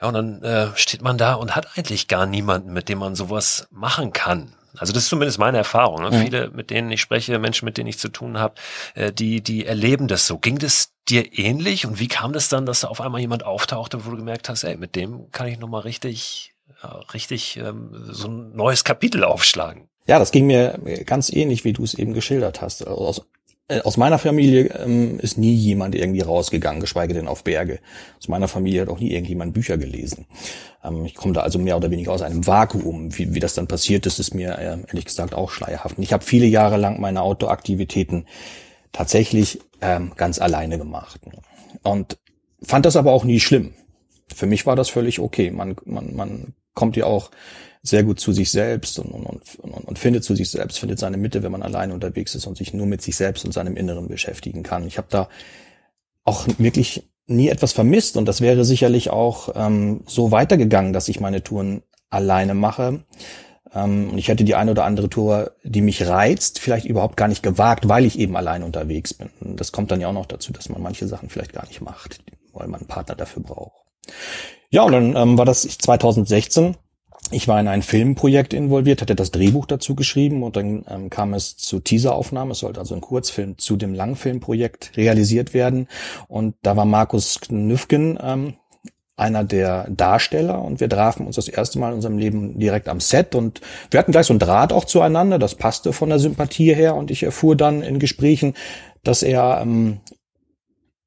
Ja, 0.00 0.08
und 0.08 0.14
dann 0.14 0.42
äh, 0.42 0.68
steht 0.76 1.02
man 1.02 1.18
da 1.18 1.34
und 1.34 1.56
hat 1.56 1.76
eigentlich 1.76 2.08
gar 2.08 2.26
niemanden, 2.26 2.72
mit 2.72 2.88
dem 2.88 2.98
man 2.98 3.14
sowas 3.14 3.66
machen 3.70 4.12
kann. 4.12 4.54
Also 4.76 4.92
das 4.92 5.04
ist 5.04 5.08
zumindest 5.08 5.38
meine 5.38 5.58
Erfahrung. 5.58 6.02
Ne? 6.02 6.10
Mhm. 6.10 6.22
Viele, 6.22 6.50
mit 6.50 6.70
denen 6.70 6.90
ich 6.90 7.00
spreche, 7.00 7.38
Menschen, 7.38 7.64
mit 7.64 7.78
denen 7.78 7.88
ich 7.88 7.98
zu 7.98 8.08
tun 8.08 8.38
habe, 8.38 8.54
äh, 8.94 9.12
die, 9.12 9.40
die 9.40 9.66
erleben 9.66 10.08
das 10.08 10.26
so. 10.26 10.38
Ging 10.38 10.58
das 10.58 10.92
dir 11.08 11.38
ähnlich? 11.38 11.86
Und 11.86 11.98
wie 11.98 12.08
kam 12.08 12.32
das 12.32 12.48
dann, 12.48 12.66
dass 12.66 12.80
da 12.80 12.88
auf 12.88 13.00
einmal 13.00 13.20
jemand 13.20 13.44
auftauchte, 13.44 14.04
wo 14.04 14.10
du 14.10 14.16
gemerkt 14.16 14.48
hast, 14.48 14.64
ey, 14.64 14.76
mit 14.76 14.94
dem 14.94 15.30
kann 15.32 15.48
ich 15.48 15.58
nochmal 15.58 15.82
richtig, 15.82 16.54
ja, 16.82 17.00
richtig 17.12 17.56
ähm, 17.56 17.90
so 18.10 18.28
ein 18.28 18.54
neues 18.54 18.84
Kapitel 18.84 19.24
aufschlagen? 19.24 19.88
Ja, 20.06 20.18
das 20.18 20.30
ging 20.30 20.46
mir 20.46 20.78
ganz 21.04 21.30
ähnlich, 21.30 21.64
wie 21.64 21.72
du 21.72 21.84
es 21.84 21.94
eben 21.94 22.14
geschildert 22.14 22.62
hast. 22.62 22.86
Also 22.86 22.98
aus 22.98 23.22
äh, 23.68 23.80
aus 23.82 23.96
meiner 23.96 24.18
Familie 24.18 24.70
ähm, 24.82 25.20
ist 25.20 25.38
nie 25.38 25.54
jemand 25.54 25.94
irgendwie 25.94 26.22
rausgegangen, 26.22 26.80
geschweige 26.80 27.14
denn 27.14 27.28
auf 27.28 27.44
Berge. 27.44 27.80
Aus 28.18 28.28
meiner 28.28 28.48
Familie 28.48 28.82
hat 28.82 28.88
auch 28.88 28.98
nie 28.98 29.12
irgendjemand 29.12 29.52
Bücher 29.52 29.76
gelesen. 29.76 30.26
Ähm, 30.82 31.04
ich 31.04 31.14
komme 31.14 31.34
da 31.34 31.42
also 31.42 31.58
mehr 31.58 31.76
oder 31.76 31.90
weniger 31.90 32.12
aus 32.12 32.22
einem 32.22 32.46
Vakuum. 32.46 33.16
Wie, 33.16 33.34
wie 33.34 33.40
das 33.40 33.54
dann 33.54 33.68
passiert 33.68 34.06
ist, 34.06 34.18
ist 34.18 34.34
mir 34.34 34.58
äh, 34.58 34.78
ehrlich 34.88 35.04
gesagt 35.04 35.34
auch 35.34 35.50
schleierhaft. 35.50 35.98
Und 35.98 36.02
ich 36.02 36.12
habe 36.12 36.24
viele 36.24 36.46
Jahre 36.46 36.78
lang 36.78 37.00
meine 37.00 37.22
Outdoor-Aktivitäten 37.22 38.26
tatsächlich 38.92 39.60
ähm, 39.80 40.12
ganz 40.16 40.38
alleine 40.38 40.78
gemacht. 40.78 41.20
Und 41.82 42.18
fand 42.62 42.86
das 42.86 42.96
aber 42.96 43.12
auch 43.12 43.24
nie 43.24 43.40
schlimm. 43.40 43.74
Für 44.34 44.46
mich 44.46 44.66
war 44.66 44.76
das 44.76 44.88
völlig 44.88 45.20
okay. 45.20 45.50
Man, 45.50 45.76
man, 45.84 46.14
man 46.16 46.54
kommt 46.74 46.96
ja 46.96 47.04
auch 47.04 47.30
sehr 47.82 48.02
gut 48.02 48.20
zu 48.20 48.32
sich 48.32 48.50
selbst 48.50 48.98
und, 48.98 49.10
und, 49.10 49.26
und, 49.58 49.72
und 49.72 49.98
findet 49.98 50.24
zu 50.24 50.34
sich 50.34 50.50
selbst, 50.50 50.78
findet 50.78 50.98
seine 50.98 51.16
Mitte, 51.16 51.42
wenn 51.42 51.52
man 51.52 51.62
alleine 51.62 51.94
unterwegs 51.94 52.34
ist 52.34 52.46
und 52.46 52.56
sich 52.56 52.74
nur 52.74 52.86
mit 52.86 53.02
sich 53.02 53.16
selbst 53.16 53.44
und 53.44 53.52
seinem 53.52 53.76
Inneren 53.76 54.08
beschäftigen 54.08 54.62
kann. 54.62 54.86
Ich 54.86 54.98
habe 54.98 55.08
da 55.10 55.28
auch 56.24 56.46
wirklich 56.58 57.08
nie 57.26 57.48
etwas 57.48 57.72
vermisst 57.72 58.16
und 58.16 58.26
das 58.26 58.40
wäre 58.40 58.64
sicherlich 58.64 59.10
auch 59.10 59.50
ähm, 59.54 60.02
so 60.06 60.30
weitergegangen, 60.30 60.92
dass 60.92 61.08
ich 61.08 61.20
meine 61.20 61.42
Touren 61.42 61.82
alleine 62.10 62.54
mache. 62.54 63.04
Ähm, 63.74 64.10
und 64.10 64.18
ich 64.18 64.28
hätte 64.28 64.44
die 64.44 64.54
eine 64.54 64.70
oder 64.70 64.84
andere 64.84 65.10
Tour, 65.10 65.52
die 65.62 65.82
mich 65.82 66.06
reizt, 66.06 66.58
vielleicht 66.58 66.86
überhaupt 66.86 67.16
gar 67.16 67.28
nicht 67.28 67.42
gewagt, 67.42 67.88
weil 67.88 68.04
ich 68.04 68.18
eben 68.18 68.36
allein 68.36 68.62
unterwegs 68.62 69.14
bin. 69.14 69.30
Das 69.40 69.72
kommt 69.72 69.90
dann 69.90 70.00
ja 70.00 70.08
auch 70.08 70.14
noch 70.14 70.26
dazu, 70.26 70.52
dass 70.52 70.68
man 70.68 70.82
manche 70.82 71.06
Sachen 71.06 71.28
vielleicht 71.28 71.52
gar 71.52 71.66
nicht 71.66 71.80
macht, 71.80 72.20
weil 72.52 72.66
man 72.68 72.80
einen 72.80 72.88
Partner 72.88 73.14
dafür 73.14 73.42
braucht. 73.42 73.84
Ja, 74.70 74.82
und 74.82 74.92
dann 74.92 75.16
ähm, 75.16 75.38
war 75.38 75.44
das 75.44 75.62
2016 75.62 76.76
ich 77.30 77.46
war 77.46 77.60
in 77.60 77.68
ein 77.68 77.82
Filmprojekt 77.82 78.54
involviert, 78.54 79.02
hatte 79.02 79.14
das 79.14 79.30
Drehbuch 79.30 79.66
dazu 79.66 79.94
geschrieben 79.94 80.42
und 80.42 80.56
dann 80.56 80.84
ähm, 80.88 81.10
kam 81.10 81.34
es 81.34 81.56
zu 81.56 81.78
Teaseraufnahmen. 81.80 82.52
Es 82.52 82.60
sollte 82.60 82.80
also 82.80 82.94
ein 82.94 83.00
Kurzfilm 83.00 83.58
zu 83.58 83.76
dem 83.76 83.92
Langfilmprojekt 83.94 84.96
realisiert 84.96 85.52
werden. 85.52 85.88
Und 86.28 86.54
da 86.62 86.76
war 86.76 86.86
Markus 86.86 87.40
Knüffgen 87.40 88.18
ähm, 88.22 88.54
einer 89.16 89.44
der 89.44 89.88
Darsteller 89.90 90.62
und 90.62 90.80
wir 90.80 90.88
trafen 90.88 91.26
uns 91.26 91.36
das 91.36 91.48
erste 91.48 91.78
Mal 91.78 91.88
in 91.88 91.96
unserem 91.96 92.18
Leben 92.18 92.58
direkt 92.58 92.88
am 92.88 93.00
Set 93.00 93.34
und 93.34 93.60
wir 93.90 93.98
hatten 93.98 94.12
gleich 94.12 94.26
so 94.26 94.34
ein 94.34 94.38
Draht 94.38 94.72
auch 94.72 94.84
zueinander. 94.84 95.38
Das 95.38 95.56
passte 95.56 95.92
von 95.92 96.08
der 96.08 96.20
Sympathie 96.20 96.74
her 96.74 96.94
und 96.94 97.10
ich 97.10 97.24
erfuhr 97.24 97.56
dann 97.56 97.82
in 97.82 97.98
Gesprächen, 97.98 98.54
dass 99.02 99.22
er 99.22 99.60
ähm, 99.60 100.00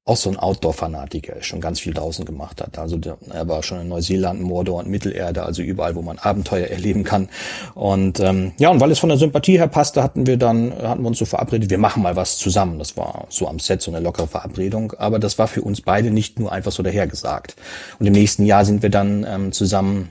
auch 0.04 0.18
so 0.18 0.32
ein 0.32 0.38
Outdoor-Fanatiker 0.38 1.44
schon 1.44 1.62
ganz 1.62 1.80
viel 1.80 1.94
draußen 1.94 2.26
gemacht 2.26 2.60
hat. 2.60 2.80
Also 2.80 2.98
der, 2.98 3.18
er 3.32 3.48
war 3.48 3.62
schon 3.62 3.82
in 3.82 3.88
Neuseeland, 3.88 4.42
Mordor 4.42 4.80
und 4.80 4.90
Mittelerde, 4.90 5.44
also 5.44 5.62
überall, 5.62 5.96
wo 5.96 6.02
man 6.02 6.18
Abenteuer 6.18 6.68
erleben 6.68 7.04
kann. 7.04 7.30
Und 7.76 8.20
ähm, 8.20 8.54
ja, 8.58 8.70
und 8.70 8.80
weil 8.80 8.90
es 8.90 8.98
von 8.98 9.10
der 9.10 9.20
Sympathie 9.20 9.60
her 9.60 9.68
passte, 9.68 10.02
hatten 10.02 10.26
wir 10.26 10.38
dann, 10.38 10.74
hatten 10.82 11.04
wir 11.04 11.08
uns 11.08 11.20
so 11.20 11.26
verabredet, 11.26 11.70
wir 11.70 11.78
machen 11.78 12.02
mal 12.02 12.16
was 12.16 12.40
zusammen. 12.40 12.80
Das 12.80 12.98
war 12.98 13.28
so 13.30 13.48
am 13.48 13.60
Set 13.60 13.84
so 13.84 13.92
eine 13.92 14.00
lockere 14.00 14.28
Verabredung, 14.28 14.94
aber 14.94 15.20
das 15.20 15.38
war 15.38 15.48
für 15.48 15.62
uns 15.62 15.82
beide 15.82 16.10
nicht 16.10 16.40
nur 16.40 16.52
einfach 16.52 16.72
so 16.72 16.82
dahergesagt. 16.82 17.56
Und 18.00 18.08
im 18.08 18.14
nächsten 18.14 18.46
Jahr 18.46 18.66
sind 18.66 18.82
wir 18.82 18.90
dann 18.90 19.24
ähm, 19.30 19.52
zusammen 19.52 20.10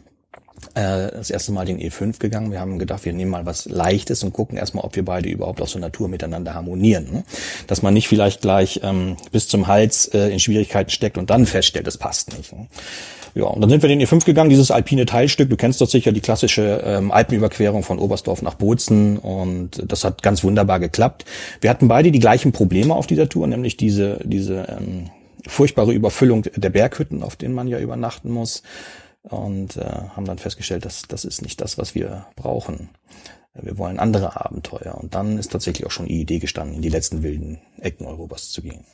äh, 0.74 1.10
das 1.12 1.30
erste 1.30 1.52
Mal 1.52 1.66
den 1.66 1.78
E5 1.78 2.18
gegangen. 2.18 2.52
Wir 2.52 2.60
haben 2.60 2.78
gedacht, 2.78 3.04
wir 3.04 3.12
nehmen 3.12 3.30
mal 3.30 3.46
was 3.46 3.66
Leichtes 3.66 4.22
und 4.22 4.32
gucken 4.32 4.56
erstmal, 4.56 4.84
ob 4.84 4.96
wir 4.96 5.04
beide 5.04 5.28
überhaupt 5.28 5.60
aus 5.60 5.72
der 5.72 5.80
Natur 5.80 6.08
miteinander 6.08 6.54
harmonieren. 6.54 7.08
Ne? 7.12 7.24
Dass 7.66 7.82
man 7.82 7.94
nicht 7.94 8.08
vielleicht 8.08 8.40
gleich 8.40 8.80
ähm, 8.82 9.16
bis 9.32 9.48
zum 9.48 9.66
Hals 9.66 10.06
äh, 10.06 10.28
in 10.28 10.40
Schwierigkeiten 10.40 10.90
steckt 10.90 11.18
und 11.18 11.30
dann 11.30 11.46
feststellt, 11.46 11.86
es 11.86 11.98
passt 11.98 12.36
nicht. 12.36 12.52
Ne? 12.52 12.66
Ja, 13.34 13.44
und 13.44 13.60
dann 13.60 13.70
sind 13.70 13.82
wir 13.82 13.88
den 13.88 14.00
E5 14.00 14.24
gegangen, 14.24 14.50
dieses 14.50 14.70
alpine 14.70 15.06
Teilstück. 15.06 15.48
Du 15.48 15.56
kennst 15.56 15.80
das 15.80 15.90
sicher, 15.90 16.12
die 16.12 16.20
klassische 16.20 16.82
ähm, 16.84 17.12
Alpenüberquerung 17.12 17.82
von 17.82 17.98
Oberstdorf 17.98 18.42
nach 18.42 18.54
Bozen. 18.54 19.18
Und 19.18 19.82
das 19.86 20.04
hat 20.04 20.22
ganz 20.22 20.42
wunderbar 20.42 20.80
geklappt. 20.80 21.24
Wir 21.60 21.70
hatten 21.70 21.88
beide 21.88 22.10
die 22.10 22.18
gleichen 22.18 22.52
Probleme 22.52 22.94
auf 22.94 23.06
dieser 23.06 23.28
Tour, 23.28 23.46
nämlich 23.46 23.76
diese, 23.76 24.18
diese 24.24 24.66
ähm, 24.68 25.10
furchtbare 25.46 25.92
Überfüllung 25.92 26.42
der 26.54 26.70
Berghütten, 26.70 27.22
auf 27.22 27.36
denen 27.36 27.54
man 27.54 27.68
ja 27.68 27.78
übernachten 27.78 28.30
muss 28.30 28.62
und 29.22 29.76
äh, 29.76 29.84
haben 29.84 30.24
dann 30.24 30.38
festgestellt, 30.38 30.84
dass 30.84 31.02
das 31.02 31.24
ist 31.24 31.42
nicht 31.42 31.60
das, 31.60 31.78
was 31.78 31.94
wir 31.94 32.26
brauchen. 32.36 32.90
Wir 33.54 33.78
wollen 33.78 33.98
andere 33.98 34.44
Abenteuer. 34.44 34.94
Und 34.94 35.14
dann 35.14 35.36
ist 35.38 35.50
tatsächlich 35.52 35.86
auch 35.86 35.90
schon 35.90 36.06
die 36.06 36.20
Idee 36.20 36.38
gestanden, 36.38 36.76
in 36.76 36.82
die 36.82 36.88
letzten 36.88 37.22
wilden 37.22 37.60
Ecken 37.80 38.06
Europas 38.06 38.50
zu 38.50 38.62
gehen. 38.62 38.84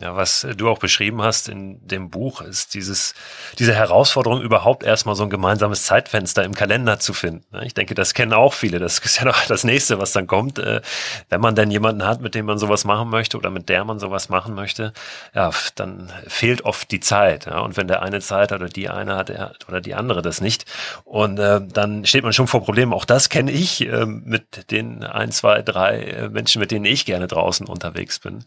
Ja, 0.00 0.14
was 0.14 0.46
du 0.56 0.68
auch 0.68 0.78
beschrieben 0.78 1.22
hast 1.22 1.48
in 1.48 1.84
dem 1.86 2.10
Buch, 2.10 2.42
ist 2.42 2.74
dieses, 2.74 3.14
diese 3.58 3.74
Herausforderung, 3.74 4.42
überhaupt 4.42 4.84
erstmal 4.84 5.16
so 5.16 5.24
ein 5.24 5.30
gemeinsames 5.30 5.84
Zeitfenster 5.84 6.44
im 6.44 6.54
Kalender 6.54 7.00
zu 7.00 7.14
finden. 7.14 7.44
Ich 7.62 7.74
denke, 7.74 7.94
das 7.94 8.12
kennen 8.12 8.32
auch 8.32 8.52
viele. 8.52 8.78
Das 8.78 8.98
ist 8.98 9.18
ja 9.18 9.24
noch 9.24 9.44
das 9.48 9.64
nächste, 9.64 9.98
was 9.98 10.12
dann 10.12 10.26
kommt. 10.26 10.58
Äh, 10.58 10.82
wenn 11.30 11.40
man 11.40 11.54
denn 11.54 11.70
jemanden 11.70 12.04
hat, 12.04 12.20
mit 12.20 12.34
dem 12.34 12.46
man 12.46 12.58
sowas 12.58 12.84
machen 12.84 13.08
möchte 13.08 13.38
oder 13.38 13.50
mit 13.50 13.68
der 13.68 13.84
man 13.84 13.98
sowas 13.98 14.28
machen 14.28 14.54
möchte, 14.54 14.92
ja, 15.34 15.50
dann 15.74 16.12
fehlt 16.26 16.64
oft 16.64 16.90
die 16.90 17.00
Zeit. 17.00 17.46
Und 17.46 17.76
wenn 17.76 17.88
der 17.88 18.02
eine 18.02 18.20
Zeit 18.20 18.52
hat 18.52 18.60
oder 18.60 18.68
die 18.68 18.90
eine 18.90 19.16
hat 19.16 19.30
oder 19.68 19.80
die 19.80 19.94
andere 19.94 20.20
das 20.22 20.40
nicht. 20.40 20.66
Und 21.04 21.38
äh, 21.38 21.60
dann 21.66 22.04
steht 22.04 22.24
man 22.24 22.34
schon 22.34 22.46
vor 22.46 22.62
Problemen. 22.62 22.92
Auch 22.92 23.06
das 23.06 23.30
kenne 23.30 23.50
ich 23.50 23.86
äh, 23.88 24.04
mit 24.04 24.70
den 24.70 25.02
ein, 25.02 25.32
zwei, 25.32 25.62
drei 25.62 26.28
Menschen, 26.30 26.60
mit 26.60 26.70
denen 26.70 26.84
ich 26.84 27.06
gerne 27.06 27.26
draußen 27.26 27.66
unterwegs 27.66 28.18
bin. 28.18 28.44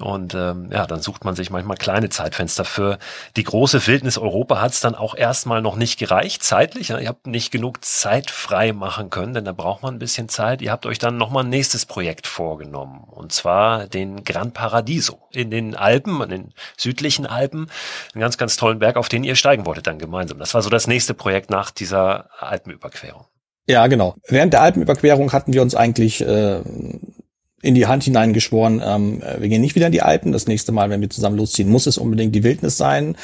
Und 0.00 0.34
ähm, 0.34 0.70
ja, 0.78 0.86
dann 0.86 1.02
sucht 1.02 1.24
man 1.24 1.34
sich 1.34 1.50
manchmal 1.50 1.76
kleine 1.76 2.08
Zeitfenster. 2.08 2.64
Für 2.64 2.98
die 3.36 3.42
große 3.42 3.84
Wildnis 3.88 4.16
Europa 4.16 4.60
hat 4.60 4.72
es 4.72 4.80
dann 4.80 4.94
auch 4.94 5.16
erstmal 5.16 5.60
noch 5.60 5.74
nicht 5.74 5.98
gereicht, 5.98 6.44
zeitlich. 6.44 6.90
Ihr 6.90 7.08
habt 7.08 7.26
nicht 7.26 7.50
genug 7.50 7.84
Zeit 7.84 8.30
frei 8.30 8.72
machen 8.72 9.10
können, 9.10 9.34
denn 9.34 9.44
da 9.44 9.50
braucht 9.50 9.82
man 9.82 9.96
ein 9.96 9.98
bisschen 9.98 10.28
Zeit. 10.28 10.62
Ihr 10.62 10.70
habt 10.70 10.86
euch 10.86 11.00
dann 11.00 11.16
nochmal 11.16 11.42
ein 11.42 11.50
nächstes 11.50 11.84
Projekt 11.84 12.28
vorgenommen. 12.28 13.02
Und 13.10 13.32
zwar 13.32 13.88
den 13.88 14.22
Gran 14.22 14.52
Paradiso 14.52 15.18
in 15.32 15.50
den 15.50 15.74
Alpen, 15.74 16.22
in 16.22 16.28
den 16.28 16.54
südlichen 16.76 17.26
Alpen. 17.26 17.68
Einen 18.14 18.20
ganz, 18.20 18.38
ganz 18.38 18.56
tollen 18.56 18.78
Berg, 18.78 18.96
auf 18.96 19.08
den 19.08 19.24
ihr 19.24 19.34
steigen 19.34 19.66
wolltet 19.66 19.88
dann 19.88 19.98
gemeinsam. 19.98 20.38
Das 20.38 20.54
war 20.54 20.62
so 20.62 20.70
das 20.70 20.86
nächste 20.86 21.12
Projekt 21.12 21.50
nach 21.50 21.72
dieser 21.72 22.30
Alpenüberquerung. 22.38 23.24
Ja, 23.66 23.88
genau. 23.88 24.14
Während 24.28 24.52
der 24.52 24.62
Alpenüberquerung 24.62 25.32
hatten 25.32 25.52
wir 25.52 25.60
uns 25.60 25.74
eigentlich 25.74 26.20
äh, 26.20 26.62
in 27.60 27.74
die 27.74 27.86
Hand 27.86 28.04
hineingeschworen, 28.04 28.80
ähm, 28.84 29.22
wir 29.38 29.48
gehen 29.48 29.60
nicht 29.60 29.74
wieder 29.74 29.86
in 29.86 29.92
die 29.92 30.02
Alpen. 30.02 30.30
Das 30.30 30.46
nächste 30.46 30.70
Mal, 30.70 30.90
wenn 30.90 31.00
wir 31.00 31.10
zusammen 31.10 31.36
losziehen, 31.36 31.68
muss 31.68 31.86
es 31.86 31.98
unbedingt 31.98 32.34
die 32.34 32.44
Wildnis 32.44 32.76
sein, 32.76 33.16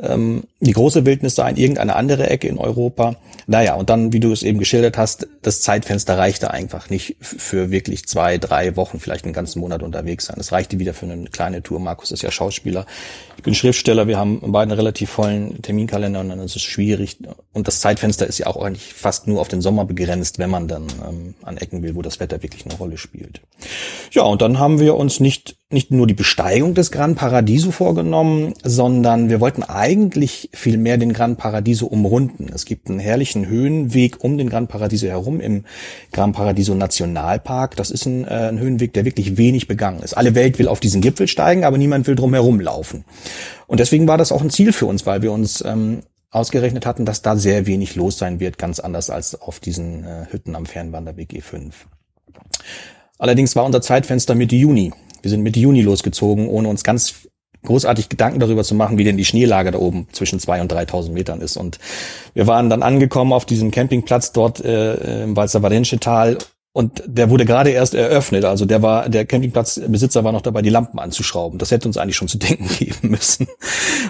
ähm, 0.00 0.44
die 0.58 0.72
große 0.72 1.06
Wildnis 1.06 1.36
sein, 1.36 1.56
irgendeine 1.56 1.94
andere 1.94 2.28
Ecke 2.28 2.48
in 2.48 2.58
Europa. 2.58 3.16
Naja, 3.46 3.74
und 3.74 3.88
dann, 3.88 4.12
wie 4.12 4.18
du 4.18 4.32
es 4.32 4.42
eben 4.42 4.58
geschildert 4.58 4.98
hast, 4.98 5.28
das 5.42 5.60
Zeitfenster 5.60 6.18
reichte 6.18 6.50
einfach 6.50 6.90
nicht 6.90 7.16
für 7.20 7.70
wirklich 7.70 8.06
zwei, 8.06 8.38
drei 8.38 8.74
Wochen, 8.74 8.98
vielleicht 8.98 9.24
einen 9.24 9.34
ganzen 9.34 9.60
Monat 9.60 9.84
unterwegs 9.84 10.26
sein. 10.26 10.36
Es 10.40 10.50
reichte 10.50 10.80
wieder 10.80 10.92
für 10.92 11.06
eine 11.06 11.26
kleine 11.26 11.62
Tour. 11.62 11.78
Markus 11.78 12.10
ist 12.10 12.22
ja 12.22 12.32
Schauspieler. 12.32 12.86
Ich 13.36 13.44
bin 13.44 13.54
Schriftsteller. 13.54 14.08
Wir 14.08 14.18
haben 14.18 14.40
beide 14.40 14.72
einen 14.72 14.80
relativ 14.80 15.10
vollen 15.10 15.62
Terminkalender 15.62 16.20
und 16.20 16.30
dann 16.30 16.40
ist 16.40 16.56
es 16.56 16.62
schwierig. 16.62 17.18
Und 17.52 17.68
das 17.68 17.80
Zeitfenster 17.80 18.26
ist 18.26 18.38
ja 18.38 18.48
auch 18.48 18.60
eigentlich 18.60 18.94
fast 18.94 19.28
nur 19.28 19.40
auf 19.40 19.46
den 19.46 19.60
Sommer 19.60 19.84
begrenzt, 19.84 20.40
wenn 20.40 20.50
man 20.50 20.66
dann 20.66 20.86
ähm, 21.08 21.34
an 21.42 21.56
Ecken 21.56 21.84
will, 21.84 21.94
wo 21.94 22.02
das 22.02 22.18
Wetter 22.18 22.42
wirklich 22.42 22.64
eine 22.64 22.74
Rolle 22.74 22.98
spielt. 22.98 23.40
Ja, 24.12 24.22
und 24.22 24.42
dann 24.42 24.58
haben 24.58 24.80
wir 24.80 24.96
uns 24.96 25.20
nicht, 25.20 25.56
nicht 25.70 25.90
nur 25.90 26.06
die 26.06 26.14
Besteigung 26.14 26.74
des 26.74 26.90
Gran 26.90 27.14
Paradiso 27.14 27.70
vorgenommen, 27.70 28.54
sondern 28.62 29.28
wir 29.28 29.40
wollten 29.40 29.62
eigentlich 29.62 30.48
viel 30.52 30.78
mehr 30.78 30.96
den 30.96 31.12
Gran 31.12 31.36
Paradiso 31.36 31.86
umrunden. 31.86 32.48
Es 32.54 32.64
gibt 32.64 32.88
einen 32.88 32.98
herrlichen 32.98 33.46
Höhenweg 33.46 34.22
um 34.24 34.38
den 34.38 34.48
Gran 34.48 34.68
Paradiso 34.68 35.06
herum 35.06 35.40
im 35.40 35.64
Gran 36.12 36.32
Paradiso 36.32 36.74
Nationalpark. 36.74 37.76
Das 37.76 37.90
ist 37.90 38.06
ein, 38.06 38.24
äh, 38.24 38.48
ein 38.48 38.58
Höhenweg, 38.58 38.92
der 38.92 39.04
wirklich 39.04 39.36
wenig 39.36 39.68
begangen 39.68 40.02
ist. 40.02 40.14
Alle 40.14 40.34
Welt 40.34 40.58
will 40.58 40.68
auf 40.68 40.80
diesen 40.80 41.00
Gipfel 41.00 41.28
steigen, 41.28 41.64
aber 41.64 41.78
niemand 41.78 42.06
will 42.06 42.14
drum 42.14 42.32
herum 42.32 42.60
laufen. 42.60 43.04
Und 43.66 43.80
deswegen 43.80 44.08
war 44.08 44.18
das 44.18 44.32
auch 44.32 44.42
ein 44.42 44.50
Ziel 44.50 44.72
für 44.72 44.86
uns, 44.86 45.04
weil 45.06 45.22
wir 45.22 45.32
uns 45.32 45.62
ähm, 45.66 46.02
ausgerechnet 46.30 46.86
hatten, 46.86 47.04
dass 47.04 47.22
da 47.22 47.36
sehr 47.36 47.66
wenig 47.66 47.96
los 47.96 48.18
sein 48.18 48.40
wird, 48.40 48.58
ganz 48.58 48.78
anders 48.80 49.10
als 49.10 49.40
auf 49.40 49.60
diesen 49.60 50.04
äh, 50.04 50.26
Hütten 50.30 50.54
am 50.54 50.66
Fernwanderweg 50.66 51.32
E5. 51.32 51.72
Allerdings 53.18 53.56
war 53.56 53.64
unser 53.64 53.80
Zeitfenster 53.80 54.34
Mitte 54.34 54.56
Juni. 54.56 54.92
Wir 55.22 55.30
sind 55.30 55.42
Mitte 55.42 55.60
Juni 55.60 55.82
losgezogen, 55.82 56.48
ohne 56.48 56.68
uns 56.68 56.84
ganz 56.84 57.26
großartig 57.64 58.08
Gedanken 58.08 58.40
darüber 58.40 58.64
zu 58.64 58.74
machen, 58.74 58.96
wie 58.98 59.04
denn 59.04 59.16
die 59.16 59.24
Schneelage 59.24 59.72
da 59.72 59.78
oben 59.78 60.06
zwischen 60.12 60.38
zwei 60.38 60.60
und 60.60 60.72
3.000 60.72 61.10
Metern 61.10 61.40
ist. 61.40 61.56
Und 61.56 61.78
wir 62.34 62.46
waren 62.46 62.70
dann 62.70 62.82
angekommen 62.82 63.32
auf 63.32 63.44
diesem 63.44 63.70
Campingplatz 63.70 64.32
dort 64.32 64.64
äh, 64.64 65.24
im 65.24 65.36
Walzer 65.36 65.62
Valensche 65.62 65.98
Tal 65.98 66.38
und 66.76 67.02
der 67.06 67.30
wurde 67.30 67.46
gerade 67.46 67.70
erst 67.70 67.94
eröffnet. 67.94 68.44
Also 68.44 68.66
der 68.66 68.82
war, 68.82 69.08
der 69.08 69.24
Campingplatzbesitzer 69.24 70.24
war 70.24 70.32
noch 70.32 70.42
dabei, 70.42 70.60
die 70.60 70.68
Lampen 70.68 70.98
anzuschrauben. 70.98 71.58
Das 71.58 71.70
hätte 71.70 71.88
uns 71.88 71.96
eigentlich 71.96 72.16
schon 72.16 72.28
zu 72.28 72.36
denken 72.46 72.68
geben 72.68 73.08
müssen. 73.08 73.48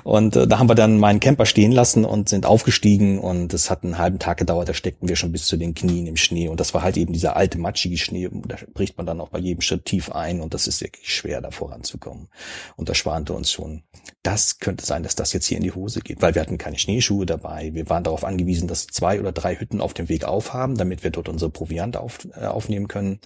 Und 0.02 0.34
äh, 0.34 0.48
da 0.48 0.58
haben 0.58 0.68
wir 0.68 0.74
dann 0.74 0.98
meinen 0.98 1.20
Camper 1.20 1.46
stehen 1.46 1.70
lassen 1.70 2.04
und 2.04 2.28
sind 2.28 2.44
aufgestiegen 2.44 3.20
und 3.20 3.54
es 3.54 3.70
hat 3.70 3.84
einen 3.84 3.98
halben 3.98 4.18
Tag 4.18 4.38
gedauert. 4.38 4.68
Da 4.68 4.74
steckten 4.74 5.08
wir 5.08 5.14
schon 5.14 5.30
bis 5.30 5.46
zu 5.46 5.56
den 5.56 5.74
Knien 5.74 6.08
im 6.08 6.16
Schnee. 6.16 6.48
Und 6.48 6.58
das 6.58 6.74
war 6.74 6.82
halt 6.82 6.96
eben 6.96 7.12
dieser 7.12 7.36
alte, 7.36 7.56
matschige 7.56 7.98
Schnee. 7.98 8.28
Da 8.48 8.56
bricht 8.74 8.96
man 8.96 9.06
dann 9.06 9.20
auch 9.20 9.28
bei 9.28 9.38
jedem 9.38 9.60
Schritt 9.60 9.84
tief 9.84 10.10
ein 10.10 10.40
und 10.40 10.52
das 10.52 10.66
ist 10.66 10.80
wirklich 10.80 11.14
schwer, 11.14 11.40
da 11.40 11.52
voranzukommen. 11.52 12.26
Und 12.74 12.88
das 12.88 12.96
schwante 12.96 13.32
uns 13.32 13.52
schon. 13.52 13.84
Das 14.24 14.58
könnte 14.58 14.84
sein, 14.84 15.04
dass 15.04 15.14
das 15.14 15.32
jetzt 15.32 15.46
hier 15.46 15.58
in 15.58 15.62
die 15.62 15.70
Hose 15.70 16.00
geht, 16.00 16.20
weil 16.20 16.34
wir 16.34 16.42
hatten 16.42 16.58
keine 16.58 16.78
Schneeschuhe 16.78 17.26
dabei. 17.26 17.74
Wir 17.74 17.88
waren 17.88 18.02
darauf 18.02 18.24
angewiesen, 18.24 18.66
dass 18.66 18.88
zwei 18.88 19.20
oder 19.20 19.30
drei 19.30 19.54
Hütten 19.54 19.80
auf 19.80 19.94
dem 19.94 20.08
Weg 20.08 20.24
aufhaben, 20.24 20.76
damit 20.76 21.04
wir 21.04 21.12
dort 21.12 21.28
unsere 21.28 21.52
Proviant 21.52 21.96
auf, 21.96 22.26
äh, 22.34 22.55
aufnehmen 22.56 22.88
können. 22.88 23.20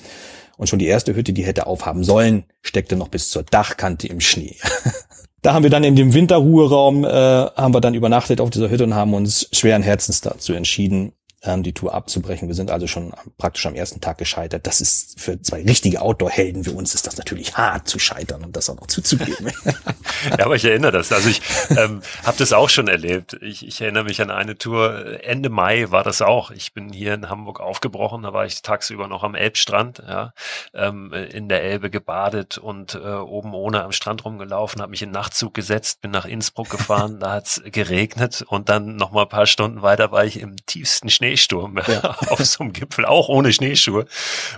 Und 0.56 0.68
schon 0.68 0.78
die 0.78 0.87
erste 0.87 1.14
Hütte, 1.14 1.32
die 1.32 1.44
hätte 1.44 1.66
aufhaben 1.66 2.04
sollen, 2.04 2.44
steckte 2.60 2.96
noch 2.96 3.08
bis 3.08 3.30
zur 3.30 3.42
Dachkante 3.44 4.06
im 4.08 4.20
Schnee. 4.20 4.56
da 5.42 5.54
haben 5.54 5.62
wir 5.62 5.70
dann 5.70 5.84
in 5.84 5.96
dem 5.96 6.12
Winterruheraum, 6.12 7.04
äh, 7.04 7.08
haben 7.08 7.72
wir 7.72 7.80
dann 7.80 7.94
übernachtet 7.94 8.42
auf 8.42 8.50
dieser 8.50 8.68
Hütte 8.68 8.84
und 8.84 8.94
haben 8.94 9.14
uns 9.14 9.49
schweren 9.52 9.82
Herzens 9.82 10.20
dazu 10.20 10.52
entschieden, 10.52 11.12
ähm, 11.42 11.62
die 11.62 11.73
Tour 11.73 11.94
abzubrechen. 11.94 12.49
Wir 12.49 12.54
sind 12.54 12.70
also 12.70 12.87
schon 12.87 13.12
praktisch 13.38 13.66
am 13.66 13.75
ersten 13.75 14.00
Tag 14.00 14.18
gescheitert. 14.18 14.66
Das 14.66 14.80
ist 14.80 15.20
für 15.20 15.40
zwei 15.40 15.62
richtige 15.62 16.02
Outdoor-Helden 16.02 16.66
wie 16.66 16.70
uns 16.70 16.94
ist 16.94 17.06
das 17.06 17.16
natürlich 17.16 17.56
hart 17.56 17.88
zu 17.88 17.99
scheitern 17.99 18.44
und 18.44 18.56
das 18.56 18.68
auch 18.68 18.76
noch 18.76 18.87
zuzugeben. 18.87 19.50
ja, 20.38 20.44
aber 20.44 20.56
ich 20.56 20.64
erinnere 20.64 20.92
das. 20.92 21.12
Also 21.12 21.30
ich 21.30 21.40
ähm, 21.70 22.02
habe 22.25 22.37
das 22.38 22.52
auch 22.52 22.68
schon 22.68 22.88
erlebt. 22.88 23.38
Ich, 23.40 23.66
ich 23.66 23.80
erinnere 23.80 24.04
mich 24.04 24.20
an 24.20 24.30
eine 24.30 24.56
Tour, 24.59 25.25
Ende 25.25 25.49
Mai 25.49 25.90
war 25.90 26.04
das 26.04 26.23
auch. 26.23 26.50
Ich 26.50 26.75
bin 26.75 26.92
hier 26.92 27.14
in 27.14 27.28
Hamburg 27.28 27.61
aufgebrochen, 27.61 28.23
da 28.23 28.32
war 28.32 28.44
ich 28.44 28.62
tagsüber 28.62 29.09
noch 29.09 29.23
am 29.23 29.35
Elbstrand, 29.35 30.02
ja, 30.06 30.32
ähm, 30.75 31.12
in 31.12 31.49
der 31.49 31.62
Elbe 31.62 31.90
gebadet 31.90 32.59
und 32.59 32.94
äh, 32.94 32.99
oben 32.99 33.54
ohne 33.54 33.82
am 33.82 33.92
Strand 33.92 34.25
rumgelaufen, 34.25 34.82
habe 34.82 34.90
mich 34.90 35.02
in 35.02 35.11
Nachtzug 35.11 35.54
gesetzt, 35.54 36.00
bin 36.00 36.11
nach 36.11 36.26
Innsbruck 36.26 36.70
gefahren, 36.70 37.20
da 37.20 37.32
hat's 37.32 37.62
geregnet 37.64 38.44
und 38.47 38.68
dann 38.68 38.97
noch 38.97 39.12
mal 39.12 39.23
ein 39.23 39.28
paar 39.28 39.47
Stunden 39.47 39.82
weiter 39.82 40.12
war 40.12 40.25
ich 40.25 40.40
im 40.40 40.56
tiefsten 40.66 41.09
Schnee 41.09 41.29
Schneesturm 41.30 41.78
ja. 41.87 42.16
auf 42.28 42.44
so 42.44 42.64
einem 42.64 42.72
Gipfel, 42.72 43.04
auch 43.04 43.28
ohne 43.28 43.52
Schneeschuhe. 43.52 44.06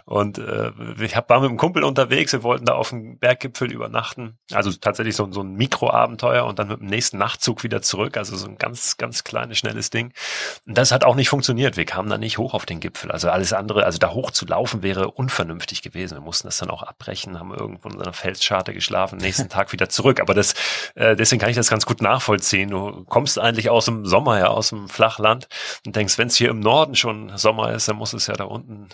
Und 0.04 0.38
äh, 0.38 0.72
ich 1.00 1.16
hab, 1.16 1.28
war 1.28 1.40
mit 1.40 1.50
einem 1.50 1.58
Kumpel 1.58 1.84
unterwegs, 1.84 2.32
wir 2.32 2.42
wollten 2.42 2.64
da 2.64 2.74
auf 2.74 2.90
dem 2.90 3.18
Berggipfel 3.18 3.70
übernachten. 3.72 4.38
Also 4.52 4.72
tatsächlich 4.72 5.16
so, 5.16 5.30
so 5.30 5.42
ein 5.42 5.54
Mikroabenteuer 5.54 6.44
und 6.44 6.58
dann 6.58 6.68
mit 6.68 6.80
dem 6.80 6.88
nächsten 6.88 7.18
Nachtzug 7.18 7.62
wieder 7.62 7.82
zurück. 7.82 8.16
Also 8.16 8.36
so 8.36 8.46
ein 8.46 8.56
ganz, 8.56 8.96
ganz 8.96 9.24
kleines, 9.24 9.58
schnelles 9.58 9.90
Ding. 9.90 10.12
Und 10.66 10.78
das 10.78 10.92
hat 10.92 11.04
auch 11.04 11.14
nicht 11.14 11.28
funktioniert. 11.28 11.76
Wir 11.76 11.84
kamen 11.84 12.08
da 12.08 12.18
nicht 12.18 12.38
hoch 12.38 12.54
auf 12.54 12.66
den 12.66 12.80
Gipfel. 12.80 13.10
Also 13.10 13.30
alles 13.30 13.52
andere, 13.52 13.84
also 13.84 13.98
da 13.98 14.10
hoch 14.10 14.30
zu 14.30 14.46
laufen 14.46 14.82
wäre 14.82 15.10
unvernünftig 15.10 15.82
gewesen. 15.82 16.16
Wir 16.16 16.22
mussten 16.22 16.48
das 16.48 16.58
dann 16.58 16.70
auch 16.70 16.82
abbrechen, 16.82 17.38
haben 17.38 17.54
irgendwo 17.54 17.88
in 17.88 18.00
einer 18.00 18.12
Felsscharte 18.12 18.72
geschlafen, 18.72 19.18
nächsten 19.18 19.48
Tag 19.48 19.72
wieder 19.72 19.88
zurück. 19.88 20.20
Aber 20.20 20.34
das, 20.34 20.54
äh, 20.94 21.16
deswegen 21.16 21.40
kann 21.40 21.50
ich 21.50 21.56
das 21.56 21.68
ganz 21.68 21.86
gut 21.86 22.00
nachvollziehen. 22.02 22.70
Du 22.70 23.04
kommst 23.04 23.38
eigentlich 23.38 23.70
aus 23.70 23.84
dem 23.84 24.06
Sommer 24.06 24.38
ja, 24.38 24.46
aus 24.48 24.70
dem 24.70 24.88
Flachland 24.88 25.48
und 25.86 25.96
denkst, 25.96 26.18
wenn 26.18 26.28
es 26.28 26.36
hier 26.36 26.50
im 26.50 26.61
Norden 26.62 26.94
schon 26.94 27.36
Sommer 27.36 27.72
ist, 27.72 27.88
dann 27.88 27.96
muss 27.96 28.12
es 28.12 28.26
ja 28.26 28.34
da 28.34 28.44
unten 28.44 28.88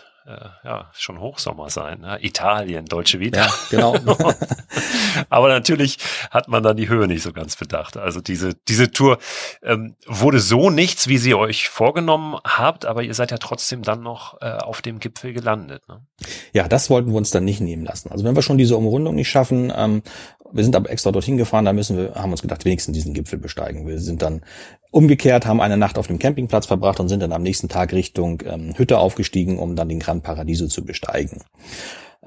ja 0.64 0.90
schon 0.94 1.20
Hochsommer 1.20 1.70
sein. 1.70 2.00
Ne? 2.00 2.18
Italien, 2.23 2.85
Deutsche 2.85 3.20
Vita. 3.20 3.47
Ja, 3.47 3.52
genau. 3.70 3.97
Aber 5.30 5.49
natürlich 5.49 5.99
hat 6.30 6.49
man 6.49 6.62
dann 6.62 6.76
die 6.76 6.88
Höhe 6.88 7.06
nicht 7.06 7.23
so 7.23 7.32
ganz 7.32 7.56
bedacht. 7.56 7.97
Also 7.97 8.20
diese, 8.20 8.54
diese 8.68 8.90
Tour 8.90 9.18
ähm, 9.62 9.97
wurde 10.06 10.40
so 10.40 10.70
nichts, 10.70 11.08
wie 11.08 11.18
sie 11.18 11.35
euch 11.35 11.68
vorgenommen 11.68 12.37
habt, 12.44 12.85
aber 12.85 13.02
ihr 13.02 13.14
seid 13.14 13.30
ja 13.30 13.38
trotzdem 13.38 13.82
dann 13.82 14.02
noch 14.02 14.40
äh, 14.40 14.50
auf 14.50 14.82
dem 14.82 15.00
Gipfel 15.00 15.32
gelandet. 15.32 15.82
Ne? 15.88 16.00
Ja, 16.52 16.68
das 16.68 16.90
wollten 16.90 17.11
wir 17.11 17.16
uns 17.16 17.30
dann 17.30 17.44
nicht 17.44 17.61
nehmen 17.61 17.85
lassen. 17.85 18.11
Also 18.11 18.25
wenn 18.25 18.37
wir 18.37 18.42
schon 18.42 18.58
diese 18.58 18.76
Umrundung 18.76 19.14
nicht 19.14 19.28
schaffen, 19.28 19.73
ähm, 19.75 20.02
wir 20.52 20.64
sind 20.64 20.76
aber 20.76 20.90
extra 20.90 21.12
dorthin 21.12 21.37
gefahren, 21.37 21.64
da 21.64 21.73
müssen 21.73 21.97
wir, 21.97 22.14
haben 22.14 22.30
uns 22.30 22.42
gedacht, 22.42 22.64
wenigstens 22.64 22.94
diesen 22.94 23.14
Gipfel 23.14 23.38
besteigen. 23.38 23.87
Wir 23.87 23.99
sind 23.99 24.23
dann 24.23 24.42
umgekehrt, 24.90 25.47
haben 25.47 25.61
eine 25.61 25.76
Nacht 25.76 25.99
auf 25.99 26.06
dem 26.06 26.18
Campingplatz 26.18 26.66
verbracht 26.66 27.00
und 27.00 27.08
sind 27.08 27.20
dann 27.20 27.32
am 27.32 27.42
nächsten 27.42 27.68
Tag 27.68 27.92
Richtung 27.92 28.42
ähm, 28.47 28.73
Hütte 28.76 28.99
aufgestiegen, 28.99 29.58
um 29.58 29.76
dann 29.76 29.88
den 29.88 30.00
Gran 30.00 30.18
Paradiso 30.23 30.67
zu 30.67 30.85
besteigen. 30.85 31.43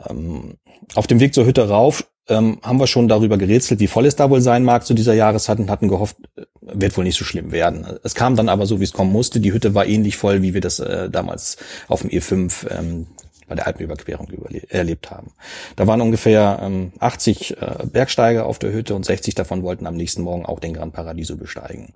Ähm, 0.09 0.57
auf 0.95 1.07
dem 1.07 1.19
Weg 1.19 1.33
zur 1.33 1.45
Hütte 1.45 1.67
rauf 1.67 2.05
ähm, 2.27 2.59
haben 2.63 2.79
wir 2.79 2.87
schon 2.87 3.07
darüber 3.07 3.37
gerätselt, 3.37 3.79
wie 3.79 3.87
voll 3.87 4.05
es 4.05 4.15
da 4.15 4.29
wohl 4.29 4.41
sein 4.41 4.63
mag 4.63 4.85
zu 4.85 4.93
dieser 4.93 5.13
Jahreszeit 5.13 5.59
und 5.59 5.69
hatten 5.69 5.87
gehofft, 5.87 6.17
äh, 6.37 6.43
wird 6.61 6.95
wohl 6.97 7.03
nicht 7.03 7.17
so 7.17 7.25
schlimm 7.25 7.51
werden. 7.51 7.85
Es 8.03 8.15
kam 8.15 8.35
dann 8.35 8.49
aber 8.49 8.65
so, 8.65 8.79
wie 8.79 8.85
es 8.85 8.93
kommen 8.93 9.11
musste. 9.11 9.39
Die 9.39 9.53
Hütte 9.53 9.75
war 9.75 9.85
ähnlich 9.85 10.17
voll, 10.17 10.41
wie 10.41 10.53
wir 10.53 10.61
das 10.61 10.79
äh, 10.79 11.09
damals 11.09 11.57
auf 11.87 12.01
dem 12.01 12.09
E5 12.09 12.69
ähm, 12.69 13.07
bei 13.47 13.55
der 13.55 13.67
Alpenüberquerung 13.67 14.29
erlebt 14.69 15.11
haben. 15.11 15.33
Da 15.75 15.85
waren 15.85 15.99
ungefähr 15.99 16.59
ähm, 16.61 16.93
80 16.99 17.57
äh, 17.57 17.85
Bergsteiger 17.85 18.45
auf 18.45 18.59
der 18.59 18.71
Hütte 18.71 18.95
und 18.95 19.05
60 19.05 19.35
davon 19.35 19.61
wollten 19.61 19.87
am 19.87 19.95
nächsten 19.95 20.21
Morgen 20.21 20.45
auch 20.45 20.61
den 20.61 20.73
Gran 20.73 20.93
Paradiso 20.93 21.35
besteigen. 21.35 21.93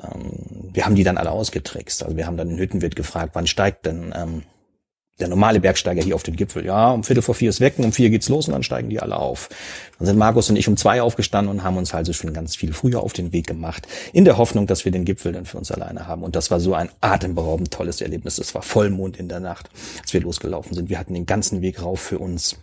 Ähm, 0.00 0.70
wir 0.72 0.86
haben 0.86 0.94
die 0.94 1.02
dann 1.02 1.18
alle 1.18 1.32
ausgetrickst. 1.32 2.04
Also 2.04 2.16
wir 2.16 2.28
haben 2.28 2.36
dann 2.36 2.48
den 2.48 2.58
Hüttenwirt 2.58 2.94
gefragt, 2.94 3.30
wann 3.32 3.48
steigt 3.48 3.86
denn 3.86 4.14
ähm, 4.16 4.42
der 5.20 5.28
normale 5.28 5.60
Bergsteiger 5.60 6.02
hier 6.02 6.14
auf 6.14 6.22
den 6.22 6.36
Gipfel. 6.36 6.64
Ja, 6.64 6.90
um 6.92 7.04
Viertel 7.04 7.22
vor 7.22 7.34
vier 7.34 7.50
ist 7.50 7.60
Wecken, 7.60 7.84
um 7.84 7.92
vier 7.92 8.10
geht's 8.10 8.28
los 8.28 8.46
und 8.46 8.52
dann 8.52 8.62
steigen 8.62 8.88
die 8.88 9.00
alle 9.00 9.16
auf. 9.16 9.48
Dann 9.98 10.06
sind 10.06 10.18
Markus 10.18 10.48
und 10.50 10.56
ich 10.56 10.68
um 10.68 10.76
zwei 10.76 11.02
aufgestanden 11.02 11.50
und 11.50 11.64
haben 11.64 11.76
uns 11.76 11.92
also 11.94 12.12
schon 12.12 12.32
ganz 12.32 12.56
viel 12.56 12.72
früher 12.72 13.02
auf 13.02 13.12
den 13.12 13.32
Weg 13.32 13.46
gemacht, 13.46 13.86
in 14.12 14.24
der 14.24 14.38
Hoffnung, 14.38 14.66
dass 14.66 14.84
wir 14.84 14.92
den 14.92 15.04
Gipfel 15.04 15.32
dann 15.32 15.44
für 15.44 15.58
uns 15.58 15.72
alleine 15.72 16.06
haben. 16.06 16.22
Und 16.22 16.36
das 16.36 16.50
war 16.50 16.60
so 16.60 16.74
ein 16.74 16.90
atemberaubend 17.00 17.70
tolles 17.70 18.00
Erlebnis. 18.00 18.38
Es 18.38 18.54
war 18.54 18.62
Vollmond 18.62 19.16
in 19.16 19.28
der 19.28 19.40
Nacht, 19.40 19.70
als 20.00 20.12
wir 20.12 20.20
losgelaufen 20.20 20.74
sind. 20.74 20.88
Wir 20.88 20.98
hatten 20.98 21.14
den 21.14 21.26
ganzen 21.26 21.62
Weg 21.62 21.82
rauf 21.82 22.00
für 22.00 22.18
uns. 22.18 22.56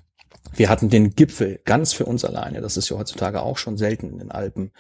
Wir 0.54 0.70
hatten 0.70 0.90
den 0.90 1.16
Gipfel 1.16 1.60
ganz 1.66 1.92
für 1.92 2.06
uns 2.06 2.24
alleine. 2.24 2.62
Das 2.62 2.78
ist 2.78 2.90
ja 2.90 2.98
heutzutage 2.98 3.42
auch 3.42 3.58
schon 3.58 3.78
selten 3.78 4.10
in 4.10 4.20
den 4.20 4.32
Alpen. 4.32 4.72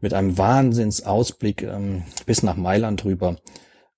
Mit 0.00 0.14
einem 0.14 0.38
Wahnsinnsausblick 0.38 1.62
ähm, 1.62 2.02
bis 2.26 2.42
nach 2.42 2.56
Mailand 2.56 3.04
drüber. 3.04 3.36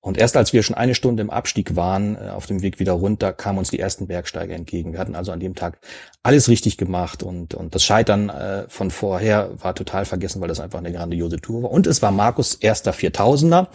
Und 0.02 0.18
erst 0.18 0.36
als 0.36 0.52
wir 0.52 0.64
schon 0.64 0.74
eine 0.74 0.96
Stunde 0.96 1.22
im 1.22 1.30
Abstieg 1.30 1.76
waren, 1.76 2.16
äh, 2.16 2.30
auf 2.30 2.46
dem 2.46 2.60
Weg 2.60 2.80
wieder 2.80 2.92
runter, 2.92 3.32
kamen 3.32 3.58
uns 3.58 3.70
die 3.70 3.78
ersten 3.78 4.08
Bergsteiger 4.08 4.52
entgegen. 4.52 4.92
Wir 4.92 4.98
hatten 4.98 5.14
also 5.14 5.30
an 5.30 5.38
dem 5.38 5.54
Tag 5.54 5.78
alles 6.24 6.48
richtig 6.48 6.76
gemacht 6.76 7.22
und, 7.22 7.54
und 7.54 7.72
das 7.76 7.84
Scheitern 7.84 8.28
äh, 8.28 8.68
von 8.68 8.90
vorher 8.90 9.52
war 9.62 9.76
total 9.76 10.04
vergessen, 10.04 10.40
weil 10.40 10.48
das 10.48 10.58
einfach 10.58 10.80
eine 10.80 10.92
grandiose 10.92 11.36
Tour 11.36 11.62
war. 11.62 11.70
Und 11.70 11.86
es 11.86 12.02
war 12.02 12.10
Markus 12.10 12.56
erster 12.56 12.92
Viertausender. 12.92 13.68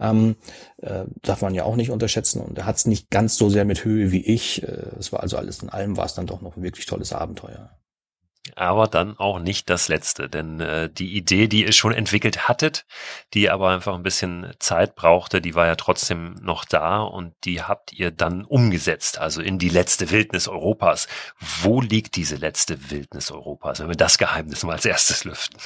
Ähm, 0.00 0.36
äh, 0.78 1.04
darf 1.20 1.42
man 1.42 1.54
ja 1.54 1.64
auch 1.64 1.76
nicht 1.76 1.90
unterschätzen. 1.90 2.40
Und 2.40 2.56
er 2.56 2.64
hat 2.64 2.76
es 2.76 2.86
nicht 2.86 3.10
ganz 3.10 3.36
so 3.36 3.50
sehr 3.50 3.66
mit 3.66 3.84
Höhe 3.84 4.12
wie 4.12 4.24
ich. 4.24 4.62
Äh, 4.62 4.96
es 4.98 5.12
war 5.12 5.20
also 5.20 5.36
alles 5.36 5.62
in 5.62 5.68
allem 5.68 5.98
war 5.98 6.06
es 6.06 6.14
dann 6.14 6.26
doch 6.26 6.40
noch 6.40 6.56
ein 6.56 6.62
wirklich 6.62 6.86
tolles 6.86 7.12
Abenteuer 7.12 7.70
aber 8.54 8.86
dann 8.86 9.18
auch 9.18 9.38
nicht 9.38 9.68
das 9.70 9.88
letzte, 9.88 10.28
denn 10.28 10.60
äh, 10.60 10.90
die 10.90 11.16
Idee, 11.16 11.48
die 11.48 11.64
ihr 11.64 11.72
schon 11.72 11.92
entwickelt 11.92 12.48
hattet, 12.48 12.86
die 13.34 13.50
aber 13.50 13.70
einfach 13.70 13.94
ein 13.94 14.02
bisschen 14.02 14.52
Zeit 14.58 14.94
brauchte, 14.94 15.40
die 15.40 15.54
war 15.54 15.66
ja 15.66 15.74
trotzdem 15.74 16.36
noch 16.40 16.64
da 16.64 17.00
und 17.00 17.34
die 17.44 17.62
habt 17.62 17.92
ihr 17.92 18.10
dann 18.10 18.44
umgesetzt, 18.44 19.18
also 19.18 19.42
in 19.42 19.58
die 19.58 19.68
letzte 19.68 20.10
Wildnis 20.10 20.48
Europas. 20.48 21.08
Wo 21.62 21.80
liegt 21.80 22.16
diese 22.16 22.36
letzte 22.36 22.90
Wildnis 22.90 23.30
Europas, 23.30 23.80
wenn 23.80 23.88
wir 23.88 23.96
das 23.96 24.18
Geheimnis 24.18 24.62
mal 24.62 24.74
als 24.74 24.84
erstes 24.84 25.24
lüften? 25.24 25.58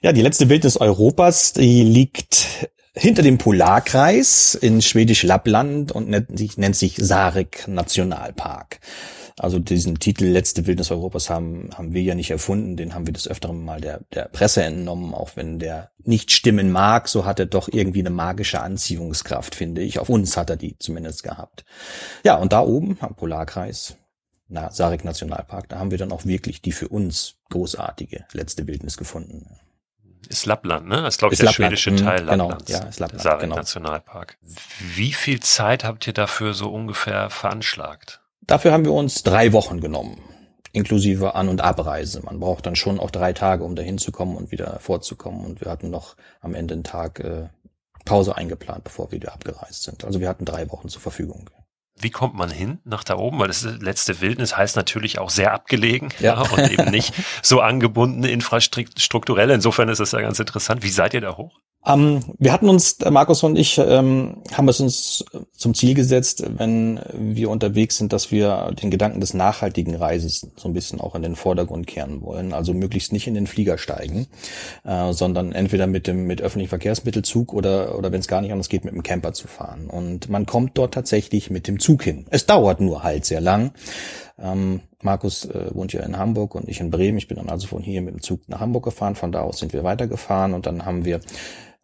Ja, 0.00 0.12
die 0.12 0.22
letzte 0.22 0.48
Wildnis 0.48 0.76
Europas, 0.76 1.52
die 1.52 1.82
liegt 1.82 2.68
hinter 2.94 3.22
dem 3.22 3.38
Polarkreis 3.38 4.54
in 4.54 4.80
schwedisch 4.82 5.22
Lappland 5.22 5.92
und 5.92 6.08
nennt 6.08 6.38
sich, 6.38 6.56
nennt 6.56 6.76
sich 6.76 6.96
Sarek 6.96 7.66
Nationalpark. 7.66 8.80
Also 9.36 9.58
diesen 9.58 9.98
Titel 9.98 10.26
Letzte 10.26 10.66
Wildnis 10.66 10.92
Europas 10.92 11.28
haben, 11.28 11.70
haben 11.74 11.92
wir 11.92 12.02
ja 12.02 12.14
nicht 12.14 12.30
erfunden, 12.30 12.76
den 12.76 12.94
haben 12.94 13.06
wir 13.06 13.12
des 13.12 13.26
Öfteren 13.26 13.64
mal 13.64 13.80
der, 13.80 14.00
der 14.12 14.26
Presse 14.26 14.62
entnommen, 14.62 15.12
auch 15.12 15.32
wenn 15.34 15.58
der 15.58 15.90
nicht 16.04 16.30
stimmen 16.30 16.70
mag, 16.70 17.08
so 17.08 17.24
hat 17.24 17.40
er 17.40 17.46
doch 17.46 17.68
irgendwie 17.68 18.00
eine 18.00 18.10
magische 18.10 18.60
Anziehungskraft, 18.60 19.56
finde 19.56 19.82
ich. 19.82 19.98
Auf 19.98 20.08
uns 20.08 20.36
hat 20.36 20.50
er 20.50 20.56
die 20.56 20.78
zumindest 20.78 21.24
gehabt. 21.24 21.64
Ja, 22.24 22.36
und 22.36 22.52
da 22.52 22.60
oben 22.60 22.96
am 23.00 23.16
Polarkreis, 23.16 23.96
na, 24.48 24.70
Sarek 24.70 25.04
Nationalpark, 25.04 25.68
da 25.68 25.80
haben 25.80 25.90
wir 25.90 25.98
dann 25.98 26.12
auch 26.12 26.24
wirklich 26.24 26.62
die 26.62 26.72
für 26.72 26.88
uns 26.88 27.36
großartige 27.50 28.26
letzte 28.32 28.68
Wildnis 28.68 28.96
gefunden. 28.96 29.58
Ist 30.28 30.46
Lappland, 30.46 30.86
ne? 30.86 31.02
Das 31.02 31.14
ist, 31.14 31.18
glaube 31.18 31.34
ich, 31.34 31.40
ist 31.40 31.42
der 31.42 31.50
Lappland. 31.50 31.78
schwedische 31.78 32.04
Teil 32.04 32.22
mhm, 32.22 32.30
genau, 32.30 32.48
Lapplands. 32.50 32.72
Ja, 32.72 32.78
ist 32.84 33.00
Lappland, 33.00 33.22
Sarek 33.22 33.40
genau. 33.40 33.56
Nationalpark. 33.56 34.38
Wie 34.94 35.12
viel 35.12 35.40
Zeit 35.40 35.84
habt 35.84 36.06
ihr 36.06 36.12
dafür 36.12 36.54
so 36.54 36.72
ungefähr 36.72 37.30
veranschlagt? 37.30 38.23
Dafür 38.46 38.72
haben 38.72 38.84
wir 38.84 38.92
uns 38.92 39.22
drei 39.22 39.52
Wochen 39.52 39.80
genommen, 39.80 40.18
inklusive 40.72 41.34
An- 41.34 41.48
und 41.48 41.60
Abreise. 41.60 42.20
Man 42.22 42.40
braucht 42.40 42.66
dann 42.66 42.76
schon 42.76 43.00
auch 43.00 43.10
drei 43.10 43.32
Tage, 43.32 43.64
um 43.64 43.74
dahin 43.74 43.98
zu 43.98 44.12
kommen 44.12 44.36
und 44.36 44.50
wieder 44.50 44.78
vorzukommen. 44.80 45.44
Und 45.44 45.60
wir 45.60 45.70
hatten 45.70 45.90
noch 45.90 46.16
am 46.40 46.54
Ende 46.54 46.74
einen 46.74 46.84
Tag 46.84 47.20
äh, 47.20 47.48
Pause 48.04 48.36
eingeplant, 48.36 48.84
bevor 48.84 49.10
wir 49.10 49.16
wieder 49.16 49.32
abgereist 49.32 49.84
sind. 49.84 50.04
Also 50.04 50.20
wir 50.20 50.28
hatten 50.28 50.44
drei 50.44 50.70
Wochen 50.70 50.88
zur 50.88 51.00
Verfügung. 51.00 51.48
Wie 51.96 52.10
kommt 52.10 52.34
man 52.34 52.50
hin 52.50 52.80
nach 52.84 53.04
da 53.04 53.16
oben? 53.16 53.38
Weil 53.38 53.48
das 53.48 53.62
letzte 53.62 54.20
Wildnis 54.20 54.56
heißt 54.56 54.76
natürlich 54.76 55.18
auch 55.18 55.30
sehr 55.30 55.52
abgelegen 55.52 56.10
ja. 56.18 56.40
und 56.52 56.70
eben 56.70 56.90
nicht 56.90 57.14
so 57.42 57.60
angebunden 57.60 58.24
infrastrukturell. 58.24 59.50
Insofern 59.50 59.88
ist 59.88 60.00
das 60.00 60.12
ja 60.12 60.20
ganz 60.20 60.38
interessant. 60.38 60.82
Wie 60.82 60.90
seid 60.90 61.14
ihr 61.14 61.20
da 61.20 61.36
hoch? 61.36 61.60
Ähm, 61.86 62.20
wir 62.38 62.52
hatten 62.52 62.68
uns, 62.68 62.98
Markus 63.10 63.42
und 63.42 63.56
ich, 63.56 63.78
ähm, 63.78 64.36
haben 64.52 64.68
es 64.68 64.80
uns 64.80 65.24
zum 65.56 65.74
Ziel 65.74 65.94
gesetzt, 65.94 66.44
wenn 66.56 67.00
wir 67.12 67.50
unterwegs 67.50 67.98
sind, 67.98 68.12
dass 68.12 68.30
wir 68.30 68.72
den 68.80 68.90
Gedanken 68.90 69.20
des 69.20 69.34
nachhaltigen 69.34 69.94
Reises 69.94 70.46
so 70.56 70.68
ein 70.68 70.72
bisschen 70.72 71.00
auch 71.00 71.14
in 71.14 71.22
den 71.22 71.36
Vordergrund 71.36 71.86
kehren 71.86 72.22
wollen. 72.22 72.54
Also 72.54 72.72
möglichst 72.72 73.12
nicht 73.12 73.26
in 73.26 73.34
den 73.34 73.46
Flieger 73.46 73.76
steigen, 73.76 74.26
äh, 74.84 75.12
sondern 75.12 75.52
entweder 75.52 75.86
mit 75.86 76.06
dem 76.06 76.26
mit 76.26 76.40
öffentlichen 76.40 76.70
Verkehrsmittelzug 76.70 77.52
oder 77.52 77.98
oder 77.98 78.12
wenn 78.12 78.20
es 78.20 78.28
gar 78.28 78.40
nicht 78.40 78.52
anders 78.52 78.68
geht, 78.68 78.84
mit 78.84 78.94
dem 78.94 79.02
Camper 79.02 79.32
zu 79.32 79.46
fahren. 79.46 79.88
Und 79.88 80.30
man 80.30 80.46
kommt 80.46 80.78
dort 80.78 80.94
tatsächlich 80.94 81.50
mit 81.50 81.68
dem 81.68 81.80
Zug 81.80 82.02
hin. 82.02 82.26
Es 82.30 82.46
dauert 82.46 82.80
nur 82.80 83.02
halt 83.02 83.26
sehr 83.26 83.40
lang. 83.40 83.72
Ähm, 84.38 84.80
Markus 85.02 85.44
äh, 85.44 85.74
wohnt 85.74 85.92
ja 85.92 86.02
in 86.02 86.16
Hamburg 86.16 86.54
und 86.54 86.68
ich 86.68 86.80
in 86.80 86.90
Bremen. 86.90 87.18
Ich 87.18 87.28
bin 87.28 87.36
dann 87.36 87.50
also 87.50 87.66
von 87.66 87.82
hier 87.82 88.00
mit 88.00 88.14
dem 88.14 88.22
Zug 88.22 88.48
nach 88.48 88.60
Hamburg 88.60 88.84
gefahren. 88.84 89.14
Von 89.14 89.32
da 89.32 89.42
aus 89.42 89.58
sind 89.58 89.72
wir 89.72 89.84
weitergefahren 89.84 90.54
und 90.54 90.66
dann 90.66 90.86
haben 90.86 91.04
wir 91.04 91.20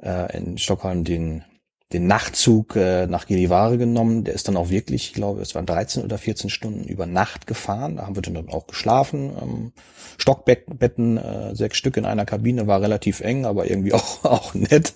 äh, 0.02 0.36
in 0.36 0.58
Stockholm 0.58 1.04
den 1.04 1.44
den 1.92 2.06
Nachtzug 2.06 2.76
äh, 2.76 3.06
nach 3.08 3.26
Gilivare 3.26 3.76
genommen. 3.76 4.22
Der 4.22 4.34
ist 4.34 4.46
dann 4.46 4.56
auch 4.56 4.70
wirklich, 4.70 5.08
ich 5.08 5.12
glaube, 5.12 5.40
es 5.40 5.56
waren 5.56 5.66
13 5.66 6.04
oder 6.04 6.18
14 6.18 6.48
Stunden 6.48 6.84
über 6.84 7.06
Nacht 7.06 7.48
gefahren. 7.48 7.96
Da 7.96 8.06
haben 8.06 8.14
wir 8.14 8.22
dann 8.22 8.48
auch 8.48 8.68
geschlafen. 8.68 9.32
Ähm, 9.42 9.72
Stockbetten, 10.16 11.16
äh, 11.16 11.54
sechs 11.56 11.78
Stück 11.78 11.96
in 11.96 12.04
einer 12.04 12.26
Kabine, 12.26 12.68
war 12.68 12.80
relativ 12.80 13.20
eng, 13.20 13.44
aber 13.44 13.68
irgendwie 13.68 13.92
auch, 13.94 14.24
auch 14.24 14.54
nett. 14.54 14.94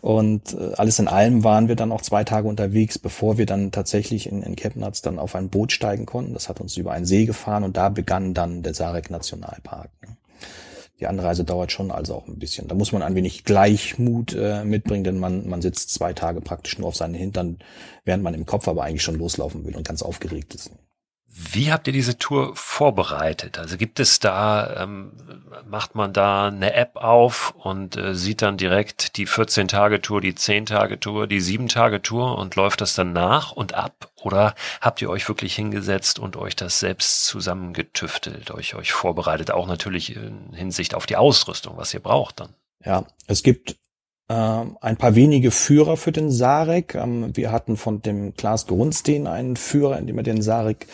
Und 0.00 0.54
äh, 0.54 0.72
alles 0.76 0.98
in 0.98 1.06
allem 1.06 1.44
waren 1.44 1.68
wir 1.68 1.76
dann 1.76 1.92
auch 1.92 2.02
zwei 2.02 2.24
Tage 2.24 2.48
unterwegs, 2.48 2.98
bevor 2.98 3.38
wir 3.38 3.46
dann 3.46 3.70
tatsächlich 3.70 4.28
in, 4.28 4.42
in 4.42 4.56
Kepnatz 4.56 5.02
dann 5.02 5.20
auf 5.20 5.36
ein 5.36 5.50
Boot 5.50 5.70
steigen 5.70 6.06
konnten. 6.06 6.34
Das 6.34 6.48
hat 6.48 6.60
uns 6.60 6.76
über 6.76 6.90
einen 6.92 7.06
See 7.06 7.26
gefahren 7.26 7.62
und 7.62 7.76
da 7.76 7.90
begann 7.90 8.34
dann 8.34 8.64
der 8.64 8.74
Sarek 8.74 9.10
Nationalpark. 9.10 9.90
Ne? 10.02 10.16
Die 11.00 11.06
Anreise 11.06 11.44
dauert 11.44 11.70
schon 11.70 11.90
also 11.90 12.14
auch 12.14 12.26
ein 12.26 12.38
bisschen. 12.38 12.66
Da 12.66 12.74
muss 12.74 12.92
man 12.92 13.02
ein 13.02 13.14
wenig 13.14 13.44
Gleichmut 13.44 14.34
äh, 14.34 14.64
mitbringen, 14.64 15.04
denn 15.04 15.18
man, 15.18 15.48
man 15.48 15.62
sitzt 15.62 15.94
zwei 15.94 16.12
Tage 16.12 16.40
praktisch 16.40 16.78
nur 16.78 16.88
auf 16.88 16.96
seinen 16.96 17.14
Hintern, 17.14 17.58
während 18.04 18.24
man 18.24 18.34
im 18.34 18.46
Kopf 18.46 18.66
aber 18.66 18.82
eigentlich 18.82 19.02
schon 19.02 19.18
loslaufen 19.18 19.64
will 19.64 19.76
und 19.76 19.86
ganz 19.86 20.02
aufgeregt 20.02 20.54
ist. 20.54 20.72
Wie 21.40 21.70
habt 21.70 21.86
ihr 21.86 21.92
diese 21.92 22.18
Tour 22.18 22.56
vorbereitet? 22.56 23.58
Also 23.58 23.76
gibt 23.76 24.00
es 24.00 24.18
da, 24.18 24.82
ähm, 24.82 25.12
macht 25.68 25.94
man 25.94 26.12
da 26.12 26.48
eine 26.48 26.74
App 26.74 26.96
auf 26.96 27.54
und 27.56 27.96
äh, 27.96 28.16
sieht 28.16 28.42
dann 28.42 28.56
direkt 28.56 29.16
die 29.16 29.28
14-Tage-Tour, 29.28 30.20
die 30.20 30.32
10-Tage-Tour, 30.32 31.28
die 31.28 31.40
7-Tage-Tour 31.40 32.36
und 32.36 32.56
läuft 32.56 32.80
das 32.80 32.94
dann 32.94 33.12
nach 33.12 33.52
und 33.52 33.74
ab? 33.74 34.10
Oder 34.16 34.56
habt 34.80 35.00
ihr 35.00 35.10
euch 35.10 35.28
wirklich 35.28 35.54
hingesetzt 35.54 36.18
und 36.18 36.36
euch 36.36 36.56
das 36.56 36.80
selbst 36.80 37.24
zusammengetüftelt, 37.26 38.50
euch, 38.50 38.74
euch 38.74 38.90
vorbereitet, 38.90 39.52
auch 39.52 39.68
natürlich 39.68 40.16
in 40.16 40.52
Hinsicht 40.54 40.96
auf 40.96 41.06
die 41.06 41.16
Ausrüstung, 41.16 41.76
was 41.76 41.94
ihr 41.94 42.00
braucht 42.00 42.40
dann? 42.40 42.54
Ja, 42.84 43.04
es 43.28 43.44
gibt 43.44 43.76
ein 44.34 44.96
paar 44.98 45.14
wenige 45.14 45.50
Führer 45.50 45.96
für 45.96 46.12
den 46.12 46.30
Sarek. 46.30 46.94
Ähm, 46.94 47.30
wir 47.34 47.50
hatten 47.50 47.76
von 47.76 48.02
dem 48.02 48.34
Klaas 48.34 48.66
Grunstein 48.66 49.26
einen 49.26 49.56
Führer, 49.56 49.98
in 49.98 50.06
dem 50.06 50.18
er 50.18 50.24
den 50.24 50.42
Sarek 50.42 50.86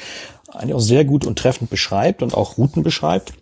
eigentlich 0.48 0.74
auch 0.74 0.80
sehr 0.80 1.04
gut 1.04 1.26
und 1.26 1.38
treffend 1.38 1.68
beschreibt 1.68 2.22
und 2.22 2.34
auch 2.34 2.58
Routen 2.58 2.82
beschreibt. 2.82 3.34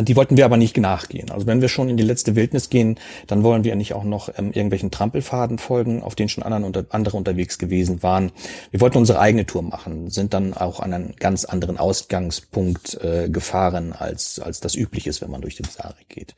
Die 0.00 0.16
wollten 0.16 0.36
wir 0.36 0.44
aber 0.44 0.56
nicht 0.56 0.76
nachgehen. 0.76 1.30
Also 1.30 1.46
wenn 1.46 1.60
wir 1.60 1.68
schon 1.68 1.88
in 1.88 1.96
die 1.96 2.02
letzte 2.02 2.36
Wildnis 2.36 2.70
gehen, 2.70 2.98
dann 3.26 3.42
wollen 3.42 3.64
wir 3.64 3.74
nicht 3.76 3.94
auch 3.94 4.04
noch 4.04 4.28
ähm, 4.36 4.52
irgendwelchen 4.52 4.90
Trampelfaden 4.90 5.58
folgen, 5.58 6.02
auf 6.02 6.14
denen 6.14 6.28
schon 6.28 6.44
unter, 6.44 6.84
andere 6.90 7.16
unterwegs 7.16 7.58
gewesen 7.58 8.02
waren. 8.02 8.32
Wir 8.70 8.80
wollten 8.80 8.98
unsere 8.98 9.18
eigene 9.18 9.46
Tour 9.46 9.62
machen, 9.62 10.10
sind 10.10 10.34
dann 10.34 10.54
auch 10.54 10.80
an 10.80 10.92
einen 10.92 11.14
ganz 11.18 11.44
anderen 11.44 11.78
Ausgangspunkt 11.78 12.98
äh, 13.02 13.28
gefahren, 13.28 13.92
als, 13.92 14.38
als 14.38 14.60
das 14.60 14.74
üblich 14.74 15.06
ist, 15.06 15.20
wenn 15.20 15.30
man 15.30 15.40
durch 15.40 15.56
den 15.56 15.66
Sarek 15.66 16.08
geht. 16.08 16.34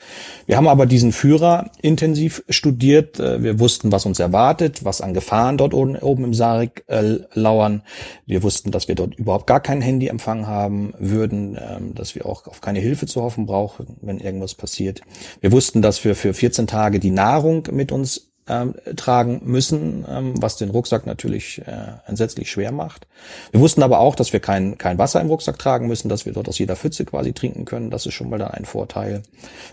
Wir 0.46 0.56
haben 0.56 0.68
aber 0.68 0.86
diesen 0.86 1.12
Führer 1.12 1.70
intensiv 1.80 2.42
studiert. 2.48 3.20
Äh, 3.20 3.42
wir 3.42 3.60
wussten, 3.60 3.92
was 3.92 4.06
uns 4.06 4.18
erwartet, 4.18 4.84
was 4.84 5.00
an 5.00 5.14
Gefahren 5.14 5.58
dort 5.58 5.74
oben, 5.74 5.96
oben 5.96 6.24
im 6.24 6.34
Sarek 6.34 6.84
äh, 6.88 7.18
lauern. 7.34 7.82
Wir 8.26 8.42
wussten, 8.42 8.70
dass 8.70 8.88
wir 8.88 8.94
dort 8.94 9.14
überhaupt 9.14 9.46
gar 9.46 9.60
kein 9.60 9.80
Handyempfang 9.80 10.46
haben 10.46 10.94
würden, 10.98 11.56
äh, 11.56 11.78
dass 11.94 12.14
wir 12.14 12.26
auch 12.26 12.46
auf 12.46 12.60
keine 12.60 12.80
Hilfe 12.80 13.06
zu 13.06 13.22
hoffen 13.22 13.43
kaufen 13.44 13.46
brauchen, 13.46 13.96
wenn 14.02 14.18
irgendwas 14.18 14.54
passiert. 14.54 15.02
Wir 15.40 15.52
wussten, 15.52 15.82
dass 15.82 16.04
wir 16.04 16.14
für 16.14 16.34
14 16.34 16.66
Tage 16.66 17.00
die 17.00 17.10
Nahrung 17.10 17.68
mit 17.70 17.92
uns 17.92 18.30
ähm, 18.46 18.74
tragen 18.96 19.40
müssen, 19.44 20.04
ähm, 20.08 20.34
was 20.36 20.56
den 20.56 20.70
Rucksack 20.70 21.06
natürlich 21.06 21.62
äh, 21.66 21.94
entsetzlich 22.06 22.50
schwer 22.50 22.72
macht. 22.72 23.06
Wir 23.52 23.60
wussten 23.60 23.82
aber 23.82 24.00
auch, 24.00 24.14
dass 24.14 24.32
wir 24.32 24.40
kein, 24.40 24.76
kein 24.76 24.98
Wasser 24.98 25.20
im 25.20 25.28
Rucksack 25.28 25.58
tragen 25.58 25.86
müssen, 25.86 26.08
dass 26.08 26.26
wir 26.26 26.34
dort 26.34 26.48
aus 26.48 26.58
jeder 26.58 26.76
Pfütze 26.76 27.06
quasi 27.06 27.32
trinken 27.32 27.64
können. 27.64 27.90
Das 27.90 28.04
ist 28.04 28.14
schon 28.14 28.28
mal 28.28 28.38
dann 28.38 28.50
ein 28.50 28.66
Vorteil. 28.66 29.22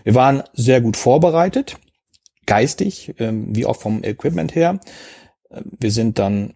Wir 0.04 0.14
waren 0.14 0.42
sehr 0.54 0.80
gut 0.80 0.96
vorbereitet, 0.96 1.76
geistig, 2.46 3.14
ähm, 3.18 3.54
wie 3.54 3.66
auch 3.66 3.76
vom 3.76 4.02
Equipment 4.04 4.54
her. 4.54 4.80
Wir 5.78 5.90
sind 5.90 6.18
dann 6.18 6.54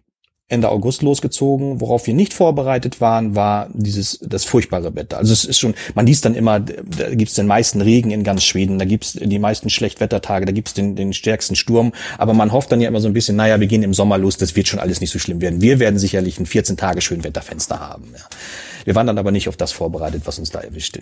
Ende 0.49 0.69
August 0.69 1.01
losgezogen. 1.01 1.81
Worauf 1.81 2.07
wir 2.07 2.13
nicht 2.13 2.33
vorbereitet 2.33 3.01
waren, 3.01 3.35
war 3.35 3.69
dieses 3.73 4.19
das 4.21 4.45
furchtbare 4.45 4.95
Wetter. 4.95 5.17
Also 5.17 5.33
es 5.33 5.43
ist 5.43 5.59
schon, 5.59 5.75
man 5.93 6.05
liest 6.05 6.23
dann 6.23 6.35
immer, 6.35 6.61
da 6.61 7.13
gibt's 7.13 7.33
den 7.33 7.47
meisten 7.47 7.81
Regen 7.81 8.11
in 8.11 8.23
ganz 8.23 8.43
Schweden, 8.43 8.79
da 8.79 8.85
gibt's 8.85 9.13
die 9.13 9.39
meisten 9.39 9.69
Schlechtwettertage, 9.69 10.45
da 10.45 10.53
gibt's 10.53 10.73
den, 10.73 10.95
den 10.95 11.11
stärksten 11.11 11.55
Sturm. 11.55 11.91
Aber 12.17 12.33
man 12.33 12.53
hofft 12.53 12.71
dann 12.71 12.79
ja 12.79 12.87
immer 12.87 13.01
so 13.01 13.07
ein 13.07 13.13
bisschen, 13.13 13.35
naja, 13.35 13.59
wir 13.59 13.67
gehen 13.67 13.83
im 13.83 13.93
Sommer 13.93 14.17
los, 14.17 14.37
das 14.37 14.55
wird 14.55 14.69
schon 14.69 14.79
alles 14.79 15.01
nicht 15.01 15.11
so 15.11 15.19
schlimm 15.19 15.41
werden. 15.41 15.61
Wir 15.61 15.79
werden 15.79 15.99
sicherlich 15.99 16.39
ein 16.39 16.45
14 16.45 16.77
Tage 16.77 17.01
schön 17.01 17.25
Wetterfenster 17.25 17.81
haben. 17.81 18.13
Ja. 18.13 18.23
Wir 18.85 18.95
waren 18.95 19.07
dann 19.07 19.17
aber 19.17 19.31
nicht 19.31 19.49
auf 19.49 19.57
das 19.57 19.73
vorbereitet, 19.73 20.21
was 20.25 20.39
uns 20.39 20.51
da 20.51 20.61
erwischte. 20.61 21.01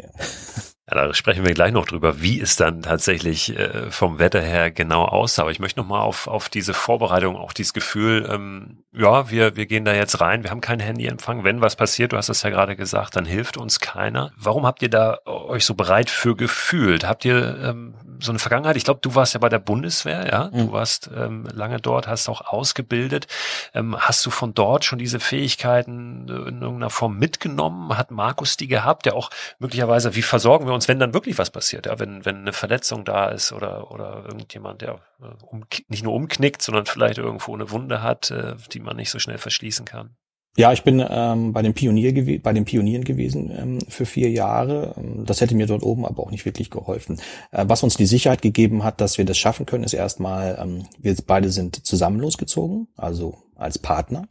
Ja, 0.88 1.08
da 1.08 1.14
sprechen 1.16 1.44
wir 1.44 1.56
gleich 1.56 1.72
noch 1.72 1.88
drüber, 1.88 2.22
wie 2.22 2.40
es 2.40 2.58
dann 2.58 2.84
tatsächlich 2.84 3.58
äh, 3.58 3.90
vom 3.90 4.20
Wetter 4.20 4.42
her 4.42 4.70
genau 4.70 5.06
aussah. 5.06 5.42
Aber 5.42 5.52
ich 5.52 5.60
möchte 5.60 5.80
noch 5.80 5.88
mal 5.88 6.02
auf, 6.02 6.28
auf 6.28 6.48
diese 6.48 6.76
Vorbereitung, 6.76 7.36
auch 7.36 7.54
dieses 7.54 7.74
Gefühl, 7.74 8.30
ähm, 8.32 8.84
ja, 8.94 9.32
wir, 9.32 9.56
wir 9.56 9.66
gehen 9.66 9.84
da 9.84 9.96
jetzt 9.96 10.22
rein, 10.22 10.44
wir 10.44 10.52
haben 10.52 10.62
kein 10.62 10.80
Handyempfang. 10.80 11.44
Wenn 11.44 11.60
was 11.60 11.76
passiert, 11.76 12.14
du 12.14 12.18
hast 12.18 12.30
es 12.30 12.44
ja 12.44 12.52
gerade 12.52 12.76
gesagt, 12.76 13.16
dann 13.16 13.26
hilft 13.26 13.58
uns 13.58 13.80
keiner. 13.80 14.32
Warum 14.38 14.68
habt 14.68 14.84
ihr 14.84 14.90
da 14.92 15.18
euch 15.26 15.66
so 15.66 15.74
bereit 15.74 16.12
für 16.12 16.36
gefühlt? 16.36 17.08
Habt 17.08 17.26
ihr 17.26 17.58
ähm, 17.64 17.96
so 18.20 18.32
eine 18.32 18.40
Vergangenheit? 18.40 18.78
Ich 18.78 18.86
glaube, 18.86 19.00
du 19.02 19.16
warst 19.16 19.34
ja 19.34 19.40
bei 19.40 19.50
der 19.50 19.60
Bundeswehr, 19.60 20.28
ja, 20.28 20.52
mhm. 20.54 20.68
du 20.68 20.72
warst 20.72 21.10
ähm, 21.16 21.48
lange 21.52 21.80
dort, 21.80 22.08
hast 22.08 22.30
auch 22.30 22.42
ausgebildet. 22.42 23.26
Ähm, 23.74 23.98
hast 23.98 24.24
du 24.24 24.30
von 24.30 24.54
dort 24.54 24.86
schon 24.86 25.00
diese 25.00 25.20
Fähigkeiten 25.20 26.28
in 26.30 26.62
irgendeiner 26.62 26.92
Form 26.92 27.18
mitgenommen? 27.18 27.98
Hat 27.98 28.12
Markus 28.12 28.56
die 28.56 28.68
gehabt, 28.68 29.08
der 29.08 29.16
auch 29.16 29.32
möglicherweise, 29.58 30.16
wie 30.16 30.22
versorgen 30.22 30.68
wir 30.68 30.75
uns, 30.76 30.88
wenn 30.88 31.00
dann 31.00 31.14
wirklich 31.14 31.38
was 31.38 31.50
passiert, 31.50 31.86
ja, 31.86 32.00
wenn, 32.00 32.26
wenn 32.26 32.38
eine 32.38 32.54
Verletzung 32.54 33.06
da 33.06 33.30
ist 33.30 33.52
oder, 33.52 33.92
oder 33.92 34.24
irgendjemand, 34.26 34.82
der 34.82 35.02
äh, 35.22 35.44
um, 35.50 35.66
nicht 35.88 36.04
nur 36.04 36.14
umknickt, 36.14 36.62
sondern 36.62 36.86
vielleicht 36.86 37.18
irgendwo 37.18 37.54
eine 37.54 37.72
Wunde 37.72 38.04
hat, 38.04 38.32
äh, 38.32 38.56
die 38.72 38.80
man 38.80 38.96
nicht 38.96 39.10
so 39.10 39.20
schnell 39.20 39.38
verschließen 39.38 39.86
kann. 39.86 40.16
Ja, 40.58 40.72
ich 40.72 40.84
bin 40.84 41.06
ähm, 41.10 41.52
bei, 41.52 41.62
den 41.62 41.74
Pionier 41.74 42.40
bei 42.40 42.54
den 42.54 42.64
Pionieren 42.64 43.04
gewesen 43.04 43.52
ähm, 43.52 43.80
für 43.90 44.06
vier 44.06 44.30
Jahre. 44.30 44.96
Ähm, 44.98 45.26
das 45.26 45.42
hätte 45.42 45.54
mir 45.54 45.68
dort 45.68 45.84
oben 45.84 46.06
aber 46.06 46.24
auch 46.24 46.32
nicht 46.32 46.46
wirklich 46.46 46.70
geholfen. 46.70 47.20
Äh, 47.52 47.66
was 47.68 47.84
uns 47.84 47.98
die 47.98 48.06
Sicherheit 48.06 48.42
gegeben 48.42 48.84
hat, 48.84 49.02
dass 49.02 49.18
wir 49.18 49.26
das 49.26 49.38
schaffen 49.38 49.66
können, 49.66 49.84
ist 49.84 49.94
erstmal, 49.94 50.58
ähm, 50.62 50.84
wir 50.98 51.14
beide 51.28 51.50
sind 51.50 51.86
zusammen 51.86 52.20
losgezogen, 52.20 52.88
also 52.96 53.38
als 53.56 53.80
Partner. 53.80 54.28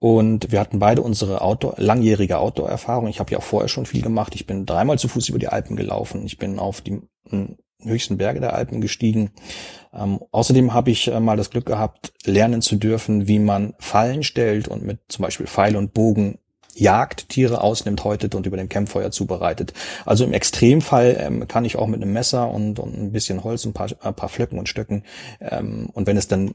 Und 0.00 0.52
wir 0.52 0.60
hatten 0.60 0.78
beide 0.78 1.02
unsere 1.02 1.40
Outdoor, 1.40 1.74
langjährige 1.76 2.38
Outdoor-Erfahrung. 2.38 3.08
Ich 3.08 3.18
habe 3.18 3.32
ja 3.32 3.38
auch 3.38 3.42
vorher 3.42 3.68
schon 3.68 3.86
viel 3.86 4.02
gemacht. 4.02 4.34
Ich 4.34 4.46
bin 4.46 4.64
dreimal 4.64 4.98
zu 4.98 5.08
Fuß 5.08 5.28
über 5.28 5.38
die 5.38 5.48
Alpen 5.48 5.76
gelaufen. 5.76 6.24
Ich 6.24 6.38
bin 6.38 6.58
auf 6.58 6.80
die 6.80 7.00
höchsten 7.82 8.16
Berge 8.16 8.40
der 8.40 8.54
Alpen 8.54 8.80
gestiegen. 8.80 9.30
Ähm, 9.92 10.20
außerdem 10.30 10.74
habe 10.74 10.90
ich 10.90 11.08
äh, 11.08 11.20
mal 11.20 11.36
das 11.36 11.50
Glück 11.50 11.66
gehabt, 11.66 12.12
lernen 12.24 12.62
zu 12.62 12.76
dürfen, 12.76 13.28
wie 13.28 13.38
man 13.38 13.74
Fallen 13.78 14.22
stellt 14.22 14.68
und 14.68 14.84
mit 14.84 15.00
zum 15.08 15.22
Beispiel 15.22 15.46
Pfeil 15.46 15.76
und 15.76 15.94
Bogen 15.94 16.38
jagt, 16.74 17.28
Tiere 17.28 17.60
ausnimmt, 17.60 18.04
häutet 18.04 18.34
und 18.34 18.46
über 18.46 18.56
dem 18.56 18.68
Campfeuer 18.68 19.10
zubereitet. 19.10 19.72
Also 20.04 20.24
im 20.24 20.32
Extremfall 20.32 21.16
ähm, 21.18 21.48
kann 21.48 21.64
ich 21.64 21.76
auch 21.76 21.86
mit 21.86 22.00
einem 22.00 22.12
Messer 22.12 22.50
und, 22.50 22.78
und 22.78 22.96
ein 22.96 23.12
bisschen 23.12 23.42
Holz, 23.42 23.64
ein 23.64 23.72
paar, 23.72 23.88
ein 24.00 24.14
paar 24.14 24.28
Flöcken 24.28 24.58
und 24.58 24.68
Stöcken 24.68 25.04
ähm, 25.40 25.90
und 25.92 26.06
wenn 26.06 26.16
es 26.16 26.28
dann 26.28 26.54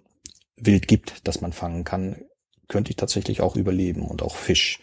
Wild 0.56 0.88
gibt, 0.88 1.28
das 1.28 1.42
man 1.42 1.52
fangen 1.52 1.84
kann, 1.84 2.18
könnte 2.74 2.90
ich 2.90 2.98
tatsächlich 2.98 3.40
auch 3.40 3.56
überleben 3.56 4.02
und 4.02 4.24
auch 4.24 4.36
Fisch 4.36 4.80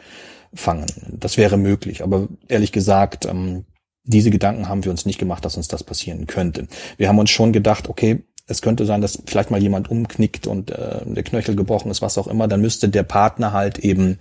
fangen. 0.54 0.86
Das 1.10 1.36
wäre 1.36 1.56
möglich. 1.56 2.02
Aber 2.02 2.28
ehrlich 2.48 2.70
gesagt, 2.70 3.26
ähm, 3.26 3.64
diese 4.04 4.30
Gedanken 4.30 4.68
haben 4.68 4.84
wir 4.84 4.92
uns 4.92 5.06
nicht 5.06 5.18
gemacht, 5.18 5.44
dass 5.44 5.56
uns 5.56 5.66
das 5.68 5.82
passieren 5.82 6.28
könnte. 6.28 6.68
Wir 6.96 7.08
haben 7.08 7.18
uns 7.18 7.30
schon 7.30 7.52
gedacht, 7.52 7.88
okay, 7.88 8.22
es 8.46 8.62
könnte 8.62 8.86
sein, 8.86 9.00
dass 9.00 9.22
vielleicht 9.26 9.50
mal 9.50 9.60
jemand 9.60 9.90
umknickt 9.90 10.46
und 10.46 10.70
äh, 10.70 11.00
der 11.04 11.22
Knöchel 11.24 11.56
gebrochen 11.56 11.90
ist, 11.90 12.00
was 12.00 12.16
auch 12.16 12.28
immer. 12.28 12.46
Dann 12.46 12.60
müsste 12.60 12.88
der 12.88 13.02
Partner 13.02 13.52
halt 13.52 13.78
eben 13.80 14.18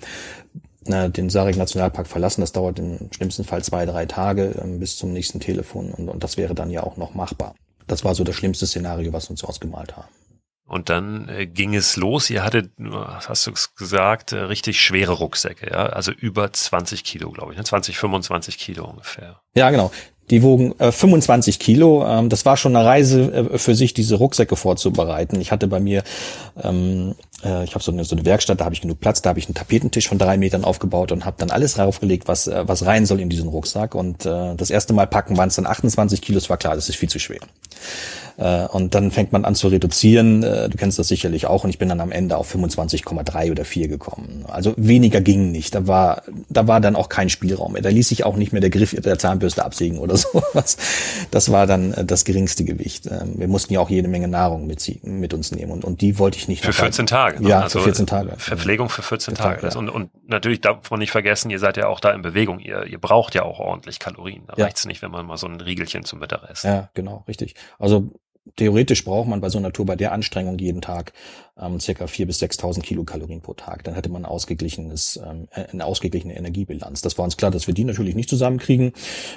den 0.85 1.29
Sarek 1.29 1.55
Nationalpark 1.55 2.07
verlassen. 2.07 2.41
Das 2.41 2.51
dauert 2.51 2.79
im 2.79 3.11
schlimmsten 3.11 3.43
Fall 3.43 3.63
zwei, 3.63 3.85
drei 3.85 4.07
Tage 4.07 4.55
äh, 4.63 4.77
bis 4.77 4.97
zum 4.97 5.13
nächsten 5.13 5.39
Telefon 5.39 5.91
und, 5.91 6.09
und 6.09 6.23
das 6.23 6.37
wäre 6.37 6.55
dann 6.55 6.71
ja 6.71 6.81
auch 6.81 6.97
noch 6.97 7.13
machbar. 7.13 7.53
Das 7.85 8.03
war 8.03 8.15
so 8.15 8.23
das 8.23 8.35
schlimmste 8.35 8.65
Szenario, 8.65 9.13
was 9.13 9.27
wir 9.27 9.31
uns 9.31 9.43
ausgemalt 9.43 9.95
haben. 9.95 10.09
Und 10.69 10.89
dann 10.89 11.27
äh, 11.29 11.47
ging 11.47 11.73
es 11.73 11.97
los. 11.97 12.29
Ihr 12.29 12.43
hattet, 12.43 12.71
hast 13.27 13.47
du 13.47 13.53
gesagt, 13.75 14.33
äh, 14.33 14.37
richtig 14.37 14.79
schwere 14.79 15.13
Rucksäcke, 15.13 15.71
ja? 15.71 15.87
Also 15.87 16.11
über 16.11 16.53
20 16.53 17.03
Kilo, 17.03 17.31
glaube 17.31 17.53
ich, 17.53 17.57
ne? 17.57 17.63
20, 17.63 17.97
25 17.97 18.57
Kilo 18.59 18.85
ungefähr. 18.85 19.41
Ja, 19.55 19.71
genau. 19.71 19.91
Die 20.29 20.43
wogen 20.43 20.79
äh, 20.79 20.91
25 20.91 21.57
Kilo. 21.57 22.05
Ähm, 22.05 22.29
das 22.29 22.45
war 22.45 22.55
schon 22.55 22.75
eine 22.75 22.85
Reise 22.85 23.33
äh, 23.33 23.57
für 23.57 23.73
sich, 23.73 23.95
diese 23.95 24.15
Rucksäcke 24.15 24.55
vorzubereiten. 24.55 25.41
Ich 25.41 25.51
hatte 25.51 25.67
bei 25.67 25.79
mir, 25.79 26.03
ähm, 26.61 27.15
äh, 27.17 27.28
ich 27.41 27.73
habe 27.73 27.83
so 27.83 27.91
eine, 27.91 28.03
so 28.03 28.15
eine 28.15 28.25
Werkstatt, 28.25 28.59
da 28.59 28.65
habe 28.65 28.75
ich 28.75 28.81
genug 28.81 28.99
Platz, 28.99 29.21
da 29.21 29.29
habe 29.29 29.39
ich 29.39 29.47
einen 29.47 29.55
Tapetentisch 29.55 30.07
von 30.07 30.17
drei 30.17 30.37
Metern 30.37 30.63
aufgebaut 30.63 31.11
und 31.11 31.25
habe 31.25 31.37
dann 31.39 31.51
alles 31.51 31.77
raufgelegt, 31.77 32.27
was, 32.27 32.47
äh, 32.47 32.67
was 32.67 32.85
rein 32.85 33.05
soll 33.05 33.19
in 33.19 33.29
diesen 33.29 33.47
Rucksack. 33.47 33.95
Und 33.95 34.25
äh, 34.25 34.55
das 34.55 34.69
erste 34.69 34.93
Mal 34.93 35.07
packen 35.07 35.37
waren 35.37 35.49
es 35.49 35.55
dann 35.55 35.65
28 35.65 36.21
Kilo. 36.21 36.37
Es 36.37 36.49
war 36.49 36.57
klar, 36.57 36.75
das 36.75 36.89
ist 36.89 36.95
viel 36.95 37.09
zu 37.09 37.19
schwer. 37.19 37.39
Äh, 38.39 38.67
und 38.67 38.95
dann 38.95 39.11
fängt 39.11 39.31
man 39.31 39.45
an 39.45 39.55
zu 39.55 39.67
reduzieren. 39.67 40.43
Äh, 40.43 40.69
du 40.69 40.77
kennst 40.77 40.97
das 40.97 41.09
sicherlich 41.09 41.45
auch. 41.45 41.63
Und 41.63 41.69
ich 41.69 41.77
bin 41.77 41.89
dann 41.89 41.99
am 41.99 42.11
Ende 42.11 42.37
auf 42.37 42.53
25,3 42.53 43.51
oder 43.51 43.65
4 43.65 43.87
gekommen. 43.87 44.45
Also 44.47 44.73
weniger 44.77 45.21
ging 45.21 45.51
nicht. 45.51 45.75
Da 45.75 45.87
war, 45.87 46.23
da 46.49 46.67
war 46.67 46.79
dann 46.79 46.95
auch 46.95 47.09
kein 47.09 47.29
Spielraum 47.29 47.73
mehr. 47.73 47.81
Da 47.81 47.89
ließ 47.89 48.07
sich 48.07 48.25
auch 48.25 48.37
nicht 48.37 48.53
mehr 48.53 48.61
der 48.61 48.69
Griff 48.69 48.95
der 48.95 49.19
Zahnbürste 49.19 49.63
absägen 49.63 49.99
oder 49.99 50.15
sowas. 50.17 50.77
Das 51.31 51.51
war 51.51 51.67
dann 51.67 51.93
äh, 51.93 52.05
das 52.05 52.23
geringste 52.23 52.63
Gewicht. 52.63 53.07
Ähm, 53.07 53.33
wir 53.35 53.47
mussten 53.47 53.73
ja 53.73 53.81
auch 53.81 53.89
jede 53.89 54.07
Menge 54.07 54.27
Nahrung 54.27 54.67
mit, 54.67 54.79
mit 55.03 55.33
uns 55.33 55.51
nehmen. 55.51 55.71
Und, 55.71 55.83
und 55.83 56.01
die 56.01 56.17
wollte 56.17 56.37
ich 56.37 56.47
nicht. 56.47 56.63
Für 56.63 56.73
14 56.73 57.07
Tage. 57.07 57.28
Ne? 57.37 57.49
Ja, 57.49 57.61
also 57.61 57.79
für 57.79 57.85
14 57.85 58.07
Tage. 58.07 58.33
Verpflegung 58.37 58.89
für 58.89 59.01
14 59.01 59.35
Tage. 59.35 59.61
Tage. 59.61 59.77
Und, 59.77 59.89
und 59.89 60.11
natürlich 60.27 60.61
darf 60.61 60.89
man 60.89 60.99
nicht 60.99 61.11
vergessen, 61.11 61.49
ihr 61.49 61.59
seid 61.59 61.77
ja 61.77 61.87
auch 61.87 61.99
da 61.99 62.11
in 62.11 62.21
Bewegung. 62.21 62.59
Ihr, 62.59 62.85
ihr 62.85 62.99
braucht 62.99 63.35
ja 63.35 63.43
auch 63.43 63.59
ordentlich 63.59 63.99
Kalorien. 63.99 64.43
Da 64.47 64.55
ja. 64.57 64.65
reicht's 64.65 64.85
nicht, 64.85 65.01
wenn 65.01 65.11
man 65.11 65.25
mal 65.25 65.37
so 65.37 65.47
ein 65.47 65.61
Riegelchen 65.61 66.03
zum 66.03 66.19
Mittagessen. 66.19 66.67
Ja, 66.67 66.89
genau, 66.93 67.23
richtig. 67.27 67.55
Also 67.77 68.11
theoretisch 68.55 69.03
braucht 69.03 69.27
man 69.27 69.41
bei 69.41 69.49
so 69.49 69.57
einer 69.57 69.71
Tour, 69.71 69.85
bei 69.85 69.95
der 69.95 70.11
Anstrengung 70.11 70.57
jeden 70.57 70.81
Tag 70.81 71.13
ähm, 71.59 71.79
circa 71.79 72.05
4.000 72.05 72.25
bis 72.25 72.41
6.000 72.41 72.81
Kilokalorien 72.81 73.41
pro 73.41 73.53
Tag. 73.53 73.83
Dann 73.83 73.95
hätte 73.95 74.09
man 74.09 74.25
ausgeglichenes, 74.25 75.19
ähm, 75.23 75.47
äh, 75.51 75.65
eine 75.71 75.85
ausgeglichene 75.85 76.35
Energiebilanz. 76.35 77.01
Das 77.01 77.17
war 77.17 77.25
uns 77.25 77.37
klar, 77.37 77.51
dass 77.51 77.67
wir 77.67 77.73
die 77.73 77.83
natürlich 77.83 78.15
nicht 78.15 78.29
zusammenkriegen, 78.29 78.93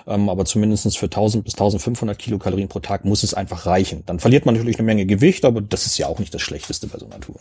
ähm, 0.07 0.29
aber 0.29 0.45
zumindestens 0.45 0.97
für 0.97 1.07
1.000 1.07 1.43
bis 1.43 1.55
1.500 1.55 2.15
Kilokalorien 2.15 2.69
pro 2.69 2.81
Tag 2.81 3.05
muss 3.05 3.23
es 3.23 3.35
einfach 3.35 3.67
reichen. 3.67 4.05
Dann 4.07 4.21
verliert 4.21 4.47
man 4.47 4.55
natürlich 4.55 4.79
eine 4.79 4.87
Menge 4.87 5.07
Gewicht, 5.07 5.45
aber 5.45 5.61
das 5.61 5.87
ist 5.87 5.99
ja 5.99 6.07
auch 6.07 6.19
nicht 6.19 6.33
das 6.33 6.43
Schlechteste 6.43 6.87
bei 6.87 6.99
so 6.99 7.07
einer 7.07 7.21
Tour. 7.21 7.37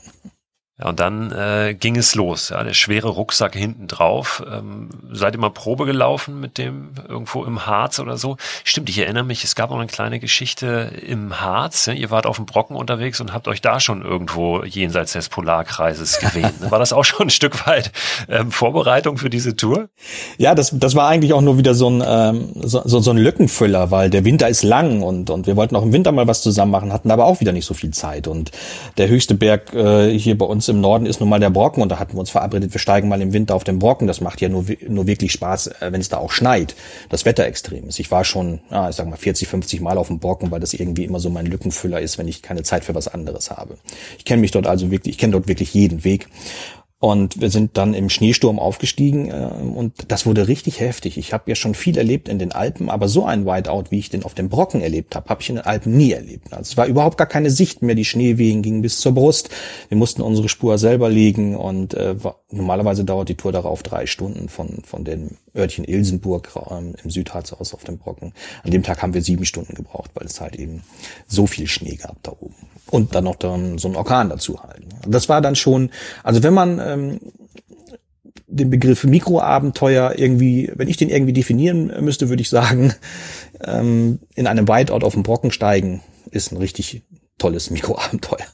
Ja, 0.82 0.90
und 0.90 1.00
dann 1.00 1.32
äh, 1.32 1.76
ging 1.80 1.96
es 1.96 2.16
los. 2.16 2.50
Ja, 2.50 2.64
der 2.64 2.74
schwere 2.74 3.10
Rucksack 3.10 3.56
hinten 3.56 3.88
drauf. 3.88 4.44
Ähm, 4.52 4.90
seid 5.12 5.36
ihr 5.36 5.40
mal 5.40 5.50
Probe 5.50 5.86
gelaufen 5.86 6.40
mit 6.40 6.58
dem 6.58 6.90
irgendwo 7.08 7.44
im 7.46 7.66
Harz 7.66 8.00
oder 8.00 8.18
so? 8.18 8.38
Stimmt, 8.64 8.90
ich 8.90 8.98
erinnere 8.98 9.24
mich, 9.24 9.44
es 9.44 9.56
gab 9.56 9.70
auch 9.72 9.78
eine 9.78 9.88
kleine 9.88 10.20
Geschichte 10.20 10.92
im 11.06 11.40
Harz. 11.40 11.86
Ja? 11.86 11.94
Ihr 11.94 12.10
wart 12.10 12.26
auf 12.26 12.38
dem 12.38 12.46
Brocken 12.48 12.76
unterwegs 12.76 13.22
und 13.22 13.34
habt 13.34 13.48
euch 13.48 13.62
da 13.62 13.80
schon 13.80 14.02
irgendwo 14.02 14.64
jenseits 14.64 15.14
des 15.14 15.30
Polarkreises 15.30 16.20
gewählt. 16.20 16.54
War 16.72 16.80
das 16.80 16.94
auch 16.94 17.06
schon 17.06 17.28
ein 17.28 17.30
Stück 17.30 17.68
weit 17.68 17.92
ähm, 18.28 18.52
Vorbereitung 18.52 19.18
für 19.18 19.30
diese 19.30 19.56
Tour? 19.56 19.90
Ja, 20.38 20.56
das, 20.56 20.72
das 20.74 20.96
war 20.96 21.08
eigentlich 21.08 21.34
auch 21.34 21.42
nur 21.42 21.60
wieder 21.60 21.76
so 21.76 21.90
ein, 21.90 22.04
ähm, 22.06 22.50
so, 22.56 22.82
so, 22.86 23.00
so 23.00 23.12
ein 23.12 23.18
Lückenfüller, 23.18 23.92
weil 23.92 24.10
der 24.10 24.26
Winter 24.26 24.50
ist 24.50 24.64
lang 24.64 25.04
und, 25.04 25.30
und 25.30 25.46
wir 25.46 25.56
wollten 25.56 25.76
auch 25.76 25.84
im 25.84 25.94
Winter 25.94 26.12
mal 26.12 26.28
was 26.28 26.42
zusammen 26.42 26.72
machen, 26.72 26.92
hatten 26.92 27.12
aber 27.12 27.26
auch 27.26 27.40
wieder 27.40 27.52
nicht 27.52 27.66
so 27.66 27.76
viel 27.76 27.92
Zeit. 27.92 28.28
Und 28.28 28.52
der 28.98 29.10
höchste 29.10 29.36
Berg 29.36 29.74
äh, 29.74 30.18
hier 30.18 30.38
bei 30.38 30.46
uns 30.46 30.71
im 30.72 30.82
Norden 30.82 31.06
ist 31.06 31.20
nun 31.20 31.30
mal 31.30 31.40
der 31.40 31.50
Brocken 31.50 31.84
und 31.84 31.90
da 31.90 32.00
hatten 32.00 32.14
wir 32.14 32.20
uns 32.20 32.32
verabredet, 32.32 32.74
wir 32.74 32.80
steigen 32.80 33.08
mal 33.08 33.22
im 33.22 33.34
Winter 33.34 33.56
auf 33.56 33.64
den 33.64 33.80
Brocken. 33.80 34.08
Das 34.08 34.22
macht 34.22 34.42
ja 34.42 34.50
nur, 34.50 34.66
nur 34.88 35.08
wirklich 35.08 35.32
Spaß, 35.32 35.68
äh, 35.68 35.92
wenn 35.92 36.02
es 36.02 36.10
da 36.10 36.18
auch 36.18 36.32
schneit, 36.32 36.76
das 37.10 37.26
Wetter 37.26 37.46
extrem 37.46 37.88
ist. 37.88 38.00
Ich 38.00 38.10
war 38.12 38.24
schon, 38.24 38.60
ja, 38.72 38.90
ich 38.90 38.96
sag 38.96 39.08
mal 39.08 39.18
40, 39.18 39.48
50 39.48 39.82
Mal 39.82 39.98
auf 39.98 40.08
dem 40.08 40.20
Brocken, 40.20 40.50
weil 40.52 40.60
das 40.60 40.74
irgendwie 40.74 41.06
immer 41.06 41.20
so 41.20 41.30
mein 41.30 41.46
Lückenfüller 41.46 42.02
ist, 42.02 42.18
wenn 42.18 42.28
ich 42.28 42.42
keine 42.42 42.64
Zeit 42.64 42.84
für 42.84 42.96
was 42.96 43.08
anderes 43.08 43.52
habe. 43.52 43.78
Ich 44.18 44.26
kenne 44.26 44.42
mich 44.42 44.52
dort 44.52 44.68
also 44.68 44.90
wirklich, 44.90 45.16
ich 45.16 45.20
kenne 45.20 45.34
dort 45.34 45.48
wirklich 45.48 45.74
jeden 45.74 46.04
Weg 46.04 46.28
und 47.02 47.42
wir 47.42 47.50
sind 47.50 47.78
dann 47.78 47.96
im 47.96 48.12
Schneesturm 48.12 48.60
aufgestiegen 48.60 49.32
äh, 49.32 49.50
und 49.76 50.12
das 50.12 50.28
wurde 50.28 50.48
richtig 50.48 50.80
heftig. 50.80 51.18
Ich 51.18 51.34
habe 51.34 51.50
ja 51.50 51.56
schon 51.56 51.74
viel 51.74 51.98
erlebt 51.98 52.30
in 52.30 52.38
den 52.38 52.52
Alpen, 52.52 52.92
aber 52.92 53.08
so 53.08 53.26
ein 53.26 53.48
Whiteout, 53.48 53.86
wie 53.90 53.98
ich 53.98 54.12
den 54.12 54.24
auf 54.24 54.36
dem 54.36 54.50
Brocken 54.50 54.82
erlebt 54.82 55.16
habe, 55.16 55.28
habe 55.28 55.42
ich 55.42 55.50
in 55.50 55.56
den 55.56 55.66
Alpen 55.66 55.98
nie 55.98 56.12
erlebt. 56.12 56.54
Also 56.54 56.62
es 56.62 56.78
war 56.78 56.86
überhaupt 56.86 57.18
gar 57.18 57.26
keine 57.26 57.50
Sicht 57.50 57.82
mehr. 57.82 57.96
Die 57.96 58.06
Schneewehen 58.06 58.62
gingen 58.62 58.84
bis 58.84 59.00
zur 59.00 59.14
Brust. 59.14 59.50
Wir 59.90 59.98
mussten 59.98 60.22
unsere 60.22 60.48
Spur 60.48 60.78
selber 60.78 61.10
legen 61.10 61.56
und 61.56 61.96
äh, 61.96 62.14
normalerweise 62.52 63.04
dauert 63.04 63.30
die 63.30 63.36
Tour 63.36 63.52
darauf 63.52 63.82
drei 63.82 64.06
Stunden 64.06 64.48
von, 64.48 64.84
von 64.86 65.04
dem 65.04 65.38
Örtchen 65.56 65.84
Ilsenburg 65.84 66.52
ähm, 66.70 66.96
im 67.04 67.10
Südharz 67.10 67.54
aus 67.54 67.74
auf 67.74 67.84
dem 67.84 67.98
Brocken. 67.98 68.34
An 68.64 68.72
dem 68.72 68.84
Tag 68.84 69.02
haben 69.02 69.14
wir 69.14 69.22
sieben 69.22 69.46
Stunden 69.46 69.74
gebraucht, 69.74 70.12
weil 70.14 70.26
es 70.26 70.40
halt 70.42 70.56
eben 70.56 70.84
so 71.28 71.48
viel 71.48 71.68
Schnee 71.68 71.96
gab 71.96 72.22
da 72.24 72.32
oben 72.40 72.56
und 72.90 73.16
dann 73.16 73.24
noch 73.24 73.36
dann 73.36 73.78
so 73.78 73.88
ein 73.88 73.96
Orkan 73.96 74.30
dazu 74.30 74.62
halten. 74.64 74.90
Das 75.08 75.30
war 75.30 75.42
dann 75.42 75.56
schon, 75.56 75.90
also 76.24 76.44
wenn 76.44 76.54
man 76.54 76.80
ähm, 76.80 77.20
den 78.48 78.70
Begriff 78.70 79.04
Mikroabenteuer 79.04 80.16
irgendwie, 80.18 80.72
wenn 80.76 80.88
ich 80.88 80.98
den 80.98 81.10
irgendwie 81.10 81.34
definieren 81.34 81.92
müsste, 82.04 82.30
würde 82.30 82.42
ich 82.42 82.50
sagen, 82.50 82.94
ähm, 83.64 84.20
in 84.36 84.48
einem 84.48 84.68
Whiteout 84.68 85.06
auf 85.06 85.14
dem 85.14 85.24
Brocken 85.24 85.52
steigen 85.52 86.02
ist 86.32 86.52
ein 86.52 86.58
richtig 86.58 87.04
tolles 87.38 87.70
Mikroabenteuer. 87.72 88.46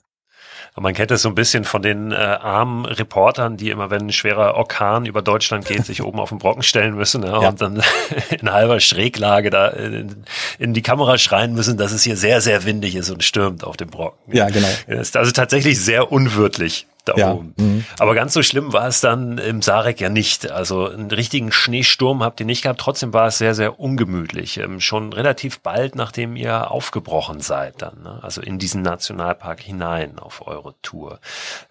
Man 0.80 0.94
kennt 0.94 1.10
es 1.12 1.24
so 1.24 1.30
ein 1.30 1.36
bisschen 1.36 1.64
von 1.64 1.82
den 1.82 2.12
äh, 2.12 2.16
armen 2.16 2.86
Reportern, 2.86 3.58
die 3.58 3.72
immer, 3.72 3.90
wenn 3.90 4.08
ein 4.08 4.12
schwerer 4.12 4.56
Orkan 4.56 5.06
über 5.06 5.22
Deutschland 5.22 5.66
geht, 5.66 5.86
sich 5.86 6.04
oben 6.04 6.20
auf 6.20 6.30
den 6.30 6.38
Brocken 6.38 6.62
stellen 6.62 6.96
müssen 6.96 7.24
ja, 7.24 7.42
ja. 7.42 7.50
und 7.50 7.62
dann 7.62 7.82
in 8.30 8.52
halber 8.52 8.80
Schräglage 8.80 9.50
da 9.50 9.70
in, 9.70 10.24
in, 10.60 10.74
die 10.74 10.84
Kamera 10.84 11.18
schreien 11.18 11.54
müssen, 11.56 11.78
dass 11.78 11.92
es 11.92 12.04
hier 12.04 12.16
sehr, 12.16 12.42
sehr 12.42 12.64
windig 12.66 12.96
ist 12.96 13.10
und 13.10 13.24
stürmt 13.24 13.64
auf 13.64 13.76
dem 13.76 13.90
Brocken. 13.90 14.36
Ja, 14.36 14.50
genau. 14.50 14.68
Das 14.88 15.00
ist 15.00 15.18
also 15.18 15.32
tatsächlich 15.32 15.80
sehr 15.84 16.12
unwirtlich 16.12 16.86
da 17.08 17.16
ja. 17.16 17.34
oben. 17.34 17.54
Mhm. 17.58 17.86
Aber 18.00 18.16
ganz 18.16 18.34
so 18.34 18.44
schlimm 18.44 18.74
war 18.74 18.88
es 18.88 19.02
dann 19.02 19.38
im 19.38 19.62
Sarek 19.62 20.00
ja 20.00 20.10
nicht. 20.10 20.52
Also 20.52 20.90
einen 20.90 21.12
richtigen 21.12 21.52
Schneesturm 21.52 22.24
habt 22.24 22.40
ihr 22.40 22.46
nicht 22.46 22.64
gehabt. 22.64 22.80
Trotzdem 22.80 23.14
war 23.14 23.28
es 23.28 23.38
sehr, 23.38 23.56
sehr 23.56 23.80
ungemütlich. 23.80 24.58
Ähm, 24.58 24.80
schon 24.80 25.14
relativ 25.14 25.60
bald, 25.60 25.96
nachdem 25.96 26.36
ihr 26.36 26.72
aufgebrochen 26.72 27.40
seid 27.40 27.82
dann. 27.82 28.02
Ne? 28.04 28.20
Also 28.22 28.42
in 28.42 28.60
diesen 28.60 28.82
Nationalpark 28.82 29.62
hinein 29.62 30.20
auf 30.20 30.46
eure 30.46 30.76
Tour. 30.82 31.20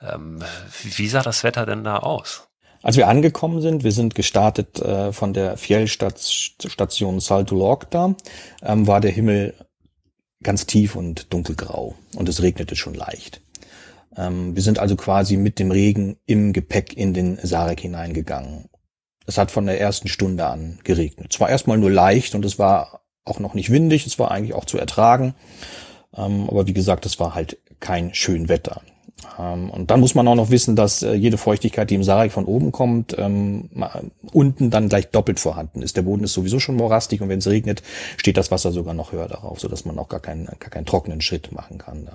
Ähm, 0.02 0.42
wie 0.82 1.08
sah 1.08 1.22
das 1.22 1.44
Wetter 1.44 1.66
denn 1.66 1.84
da 1.84 1.98
aus? 1.98 2.48
Als 2.82 2.96
wir 2.96 3.08
angekommen 3.08 3.60
sind, 3.62 3.82
wir 3.82 3.92
sind 3.92 4.14
gestartet 4.14 4.80
äh, 4.80 5.12
von 5.12 5.32
der 5.32 5.56
Fjellstation 5.56 7.18
Salto 7.18 7.56
Lorca, 7.56 8.14
ähm, 8.62 8.86
war 8.86 9.00
der 9.00 9.10
Himmel 9.10 9.54
ganz 10.42 10.66
tief 10.66 10.94
und 10.94 11.32
dunkelgrau 11.32 11.96
und 12.14 12.28
es 12.28 12.42
regnete 12.42 12.76
schon 12.76 12.94
leicht. 12.94 13.40
Ähm, 14.16 14.54
wir 14.54 14.62
sind 14.62 14.78
also 14.78 14.96
quasi 14.96 15.36
mit 15.36 15.58
dem 15.58 15.70
Regen 15.70 16.16
im 16.26 16.52
Gepäck 16.52 16.96
in 16.96 17.14
den 17.14 17.38
Sarek 17.42 17.80
hineingegangen. 17.80 18.68
Es 19.26 19.38
hat 19.38 19.50
von 19.50 19.66
der 19.66 19.80
ersten 19.80 20.08
Stunde 20.08 20.46
an 20.46 20.78
geregnet. 20.84 21.34
Es 21.34 21.40
war 21.40 21.50
erstmal 21.50 21.78
nur 21.78 21.90
leicht 21.90 22.34
und 22.34 22.44
es 22.44 22.58
war 22.58 23.02
auch 23.24 23.40
noch 23.40 23.54
nicht 23.54 23.70
windig, 23.70 24.06
es 24.06 24.18
war 24.18 24.30
eigentlich 24.30 24.54
auch 24.54 24.64
zu 24.64 24.78
ertragen. 24.78 25.34
Ähm, 26.16 26.48
aber 26.48 26.66
wie 26.66 26.74
gesagt, 26.74 27.06
es 27.06 27.18
war 27.18 27.34
halt 27.34 27.58
kein 27.80 28.14
schön 28.14 28.48
Wetter. 28.48 28.80
Ähm, 29.38 29.70
und 29.70 29.90
dann 29.90 30.00
muss 30.00 30.14
man 30.14 30.28
auch 30.28 30.34
noch 30.34 30.50
wissen, 30.50 30.76
dass 30.76 31.02
äh, 31.02 31.14
jede 31.14 31.38
Feuchtigkeit, 31.38 31.90
die 31.90 31.96
im 31.96 32.04
Sarek 32.04 32.32
von 32.32 32.44
oben 32.44 32.70
kommt, 32.70 33.14
unten 33.14 34.70
dann 34.70 34.88
gleich 34.88 35.08
doppelt 35.08 35.40
vorhanden 35.40 35.82
ist. 35.82 35.96
Der 35.96 36.02
Boden 36.02 36.24
ist 36.24 36.34
sowieso 36.34 36.60
schon 36.60 36.76
morastig 36.76 37.20
und 37.20 37.28
wenn 37.28 37.40
es 37.40 37.48
regnet, 37.48 37.82
steht 38.16 38.36
das 38.36 38.50
Wasser 38.50 38.72
sogar 38.72 38.94
noch 38.94 39.12
höher 39.12 39.28
darauf, 39.28 39.60
sodass 39.60 39.84
man 39.84 39.98
auch 39.98 40.08
gar 40.08 40.20
keinen, 40.20 40.46
gar 40.46 40.70
keinen 40.70 40.86
trockenen 40.86 41.20
Schritt 41.20 41.50
machen 41.52 41.78
kann. 41.78 42.08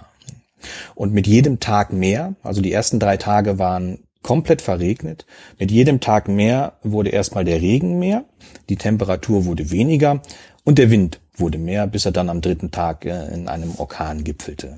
Und 0.95 1.13
mit 1.13 1.27
jedem 1.27 1.59
Tag 1.59 1.93
mehr, 1.93 2.35
also 2.43 2.61
die 2.61 2.71
ersten 2.71 2.99
drei 2.99 3.17
Tage 3.17 3.59
waren 3.59 3.99
komplett 4.23 4.61
verregnet. 4.61 5.25
Mit 5.57 5.71
jedem 5.71 5.99
Tag 5.99 6.27
mehr 6.27 6.73
wurde 6.83 7.09
erstmal 7.09 7.45
der 7.45 7.61
Regen 7.61 7.99
mehr, 7.99 8.25
die 8.69 8.75
Temperatur 8.75 9.45
wurde 9.45 9.71
weniger 9.71 10.21
und 10.63 10.77
der 10.77 10.91
Wind 10.91 11.19
wurde 11.35 11.57
mehr, 11.57 11.87
bis 11.87 12.05
er 12.05 12.11
dann 12.11 12.29
am 12.29 12.41
dritten 12.41 12.71
Tag 12.71 13.05
äh, 13.05 13.33
in 13.33 13.47
einem 13.47 13.75
Orkan 13.75 14.23
gipfelte. 14.23 14.77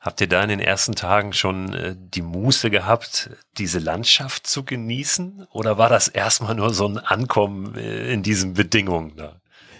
Habt 0.00 0.20
ihr 0.20 0.28
da 0.28 0.42
in 0.42 0.48
den 0.48 0.60
ersten 0.60 0.94
Tagen 0.94 1.32
schon 1.32 1.74
äh, 1.74 1.94
die 1.96 2.22
Muße 2.22 2.70
gehabt, 2.70 3.30
diese 3.58 3.78
Landschaft 3.78 4.46
zu 4.46 4.64
genießen? 4.64 5.46
Oder 5.52 5.78
war 5.78 5.88
das 5.88 6.08
erstmal 6.08 6.54
nur 6.54 6.72
so 6.72 6.86
ein 6.86 6.98
Ankommen 6.98 7.74
äh, 7.74 8.12
in 8.12 8.22
diesen 8.22 8.54
Bedingungen? 8.54 9.12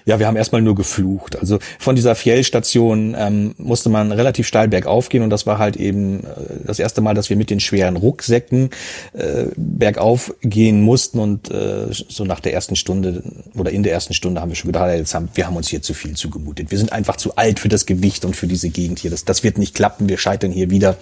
Ja, 0.06 0.18
wir 0.18 0.26
haben 0.26 0.36
erstmal 0.36 0.60
nur 0.60 0.74
geflucht. 0.74 1.38
Also 1.38 1.58
von 1.78 1.96
dieser 1.96 2.14
Fjellstation 2.14 3.16
ähm, 3.18 3.54
musste 3.56 3.88
man 3.88 4.12
relativ 4.12 4.46
steil 4.46 4.68
bergauf 4.68 5.08
gehen 5.08 5.22
und 5.22 5.30
das 5.30 5.46
war 5.46 5.58
halt 5.58 5.76
eben 5.76 6.24
äh, 6.24 6.26
das 6.66 6.78
erste 6.78 7.00
Mal, 7.00 7.14
dass 7.14 7.30
wir 7.30 7.36
mit 7.36 7.48
den 7.48 7.58
schweren 7.58 7.96
Rucksäcken 7.96 8.70
äh, 9.14 9.46
bergauf 9.56 10.34
gehen 10.42 10.82
mussten 10.82 11.18
und 11.18 11.50
äh, 11.50 11.86
so 11.90 12.24
nach 12.24 12.40
der 12.40 12.52
ersten 12.52 12.76
Stunde 12.76 13.22
oder 13.56 13.70
in 13.70 13.82
der 13.82 13.92
ersten 13.92 14.12
Stunde 14.12 14.42
haben 14.42 14.50
wir 14.50 14.56
schon 14.56 14.72
gedacht, 14.72 14.90
jetzt 14.94 15.14
haben, 15.14 15.30
wir 15.34 15.46
haben 15.46 15.56
uns 15.56 15.68
hier 15.68 15.80
zu 15.80 15.94
viel 15.94 16.14
zugemutet. 16.14 16.70
Wir 16.70 16.78
sind 16.78 16.92
einfach 16.92 17.16
zu 17.16 17.36
alt 17.36 17.58
für 17.58 17.68
das 17.68 17.86
Gewicht 17.86 18.26
und 18.26 18.36
für 18.36 18.46
diese 18.46 18.68
Gegend 18.68 18.98
hier. 18.98 19.10
Das, 19.10 19.24
das 19.24 19.42
wird 19.42 19.56
nicht 19.56 19.74
klappen, 19.74 20.08
wir 20.10 20.18
scheitern 20.18 20.52
hier 20.52 20.68
wieder. 20.68 20.96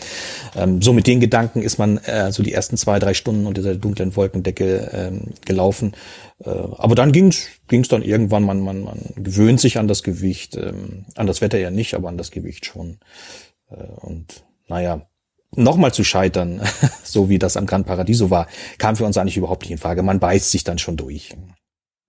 Ähm, 0.54 0.80
so 0.80 0.92
mit 0.92 1.08
den 1.08 1.18
Gedanken 1.18 1.62
ist 1.62 1.78
man 1.78 1.98
äh, 1.98 2.30
so 2.30 2.44
die 2.44 2.52
ersten 2.52 2.76
zwei, 2.76 3.00
drei 3.00 3.14
Stunden 3.14 3.46
unter 3.46 3.62
der 3.62 3.74
dunklen 3.74 4.14
Wolkendecke 4.14 4.90
ähm, 4.92 5.22
gelaufen. 5.44 5.92
Äh, 6.44 6.50
aber 6.50 6.94
dann 6.94 7.12
ging's 7.12 7.48
ging's 7.68 7.88
dann 7.88 8.02
irgendwann, 8.02 8.44
man, 8.44 8.60
man, 8.60 8.82
man 8.84 8.98
gewöhnt 9.16 9.60
sich 9.60 9.78
an 9.78 9.88
das 9.88 10.02
Gewicht, 10.02 10.56
ähm, 10.56 11.06
an 11.14 11.26
das 11.26 11.40
Wetter 11.40 11.58
ja 11.58 11.70
nicht, 11.70 11.94
aber 11.94 12.08
an 12.08 12.18
das 12.18 12.30
Gewicht 12.30 12.66
schon. 12.66 12.98
Äh, 13.70 13.84
und 14.00 14.44
naja, 14.68 15.06
nochmal 15.54 15.92
zu 15.92 16.04
scheitern, 16.04 16.62
so 17.04 17.28
wie 17.28 17.38
das 17.38 17.56
am 17.56 17.66
Gran 17.66 17.84
Paradiso 17.84 18.30
war, 18.30 18.48
kam 18.78 18.96
für 18.96 19.04
uns 19.04 19.16
eigentlich 19.16 19.36
überhaupt 19.36 19.62
nicht 19.62 19.72
in 19.72 19.78
Frage. 19.78 20.02
Man 20.02 20.20
beißt 20.20 20.50
sich 20.50 20.64
dann 20.64 20.78
schon 20.78 20.96
durch. 20.96 21.34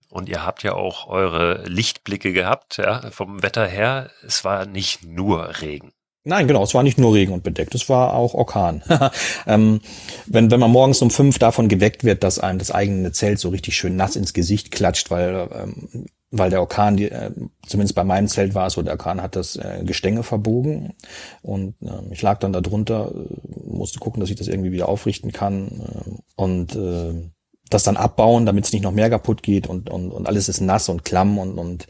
Und 0.09 0.29
ihr 0.29 0.45
habt 0.45 0.61
ja 0.61 0.73
auch 0.73 1.07
eure 1.07 1.63
Lichtblicke 1.67 2.33
gehabt, 2.33 2.77
ja, 2.77 3.09
vom 3.09 3.41
Wetter 3.41 3.65
her. 3.65 4.11
Es 4.23 4.43
war 4.43 4.67
nicht 4.67 5.03
nur 5.03 5.61
Regen. 5.61 5.91
Nein, 6.25 6.47
genau, 6.47 6.63
es 6.63 6.73
war 6.73 6.83
nicht 6.83 6.97
nur 6.97 7.13
Regen 7.13 7.33
und 7.33 7.43
bedeckt, 7.43 7.75
es 7.75 7.89
war 7.89 8.13
auch 8.13 8.33
Orkan. 8.33 8.81
ähm, 9.47 9.81
wenn, 10.25 10.49
wenn 10.51 10.59
man 10.59 10.71
morgens 10.71 11.01
um 11.01 11.09
fünf 11.09 11.37
davon 11.37 11.67
geweckt 11.67 12.05
wird, 12.05 12.23
dass 12.23 12.39
einem 12.39 12.59
das 12.59 12.71
eigene 12.71 13.11
Zelt 13.11 13.39
so 13.39 13.49
richtig 13.49 13.75
schön 13.75 13.97
nass 13.97 14.15
ins 14.15 14.33
Gesicht 14.33 14.71
klatscht, 14.71 15.11
weil, 15.11 15.49
ähm, 15.53 16.05
weil 16.31 16.49
der 16.49 16.61
Orkan, 16.61 16.95
die, 16.95 17.11
äh, 17.11 17.31
zumindest 17.67 17.95
bei 17.95 18.05
meinem 18.05 18.29
Zelt 18.29 18.55
war 18.55 18.67
es 18.67 18.73
so, 18.73 18.81
der 18.81 18.93
Orkan 18.93 19.21
hat 19.21 19.35
das 19.35 19.57
äh, 19.57 19.81
Gestänge 19.83 20.23
verbogen 20.23 20.93
und 21.41 21.75
äh, 21.81 22.13
ich 22.13 22.21
lag 22.21 22.39
dann 22.39 22.53
da 22.53 22.61
drunter, 22.61 23.11
äh, 23.13 23.69
musste 23.69 23.99
gucken, 23.99 24.21
dass 24.21 24.29
ich 24.29 24.37
das 24.37 24.47
irgendwie 24.47 24.71
wieder 24.71 24.87
aufrichten 24.87 25.33
kann 25.33 25.67
äh, 25.67 26.09
und 26.37 26.73
äh, 26.73 27.31
das 27.69 27.83
dann 27.83 27.97
abbauen, 27.97 28.45
damit 28.45 28.63
es 28.63 28.71
nicht 28.71 28.83
noch 28.83 28.91
mehr 28.93 29.09
kaputt 29.09 29.43
geht 29.43 29.67
und, 29.67 29.89
und, 29.89 30.11
und 30.11 30.27
alles 30.27 30.47
ist 30.47 30.61
nass 30.61 30.87
und 30.87 31.03
klamm 31.03 31.37
und, 31.37 31.57
und 31.57 31.87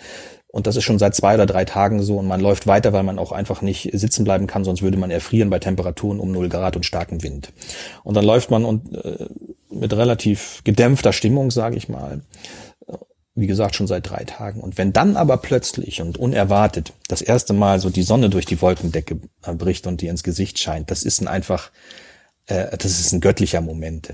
und 0.53 0.67
das 0.67 0.75
ist 0.75 0.83
schon 0.83 0.99
seit 0.99 1.15
zwei 1.15 1.33
oder 1.33 1.47
drei 1.47 1.65
Tagen 1.65 2.03
so 2.03 2.19
und 2.19 2.27
man 2.27 2.39
läuft 2.39 2.67
weiter, 2.67 2.93
weil 2.93 3.01
man 3.01 3.17
auch 3.17 3.31
einfach 3.31 3.63
nicht 3.63 3.89
sitzen 3.91 4.23
bleiben 4.23 4.45
kann, 4.45 4.63
sonst 4.63 4.83
würde 4.83 4.97
man 4.97 5.09
erfrieren 5.09 5.49
bei 5.49 5.57
Temperaturen 5.57 6.19
um 6.19 6.31
0 6.31 6.47
Grad 6.47 6.75
und 6.75 6.85
starkem 6.85 7.23
Wind. 7.23 7.51
Und 8.03 8.15
dann 8.15 8.23
läuft 8.23 8.51
man 8.51 8.63
und 8.63 8.93
äh, 8.93 9.25
mit 9.71 9.91
relativ 9.93 10.61
gedämpfter 10.63 11.11
Stimmung, 11.11 11.49
sage 11.49 11.75
ich 11.75 11.89
mal, 11.89 12.21
wie 13.33 13.47
gesagt, 13.47 13.75
schon 13.75 13.87
seit 13.87 14.07
drei 14.07 14.25
Tagen. 14.25 14.61
Und 14.61 14.77
wenn 14.77 14.93
dann 14.93 15.17
aber 15.17 15.37
plötzlich 15.37 16.03
und 16.03 16.19
unerwartet 16.19 16.93
das 17.07 17.23
erste 17.23 17.53
Mal 17.53 17.79
so 17.79 17.89
die 17.89 18.03
Sonne 18.03 18.29
durch 18.29 18.45
die 18.45 18.61
Wolkendecke 18.61 19.17
bricht 19.57 19.87
und 19.87 20.01
dir 20.01 20.11
ins 20.11 20.21
Gesicht 20.21 20.59
scheint, 20.59 20.91
das 20.91 21.01
ist 21.01 21.19
ein 21.19 21.27
einfach, 21.27 21.71
äh, 22.45 22.77
das 22.77 22.99
ist 22.99 23.11
ein 23.11 23.21
göttlicher 23.21 23.61
Moment 23.61 24.13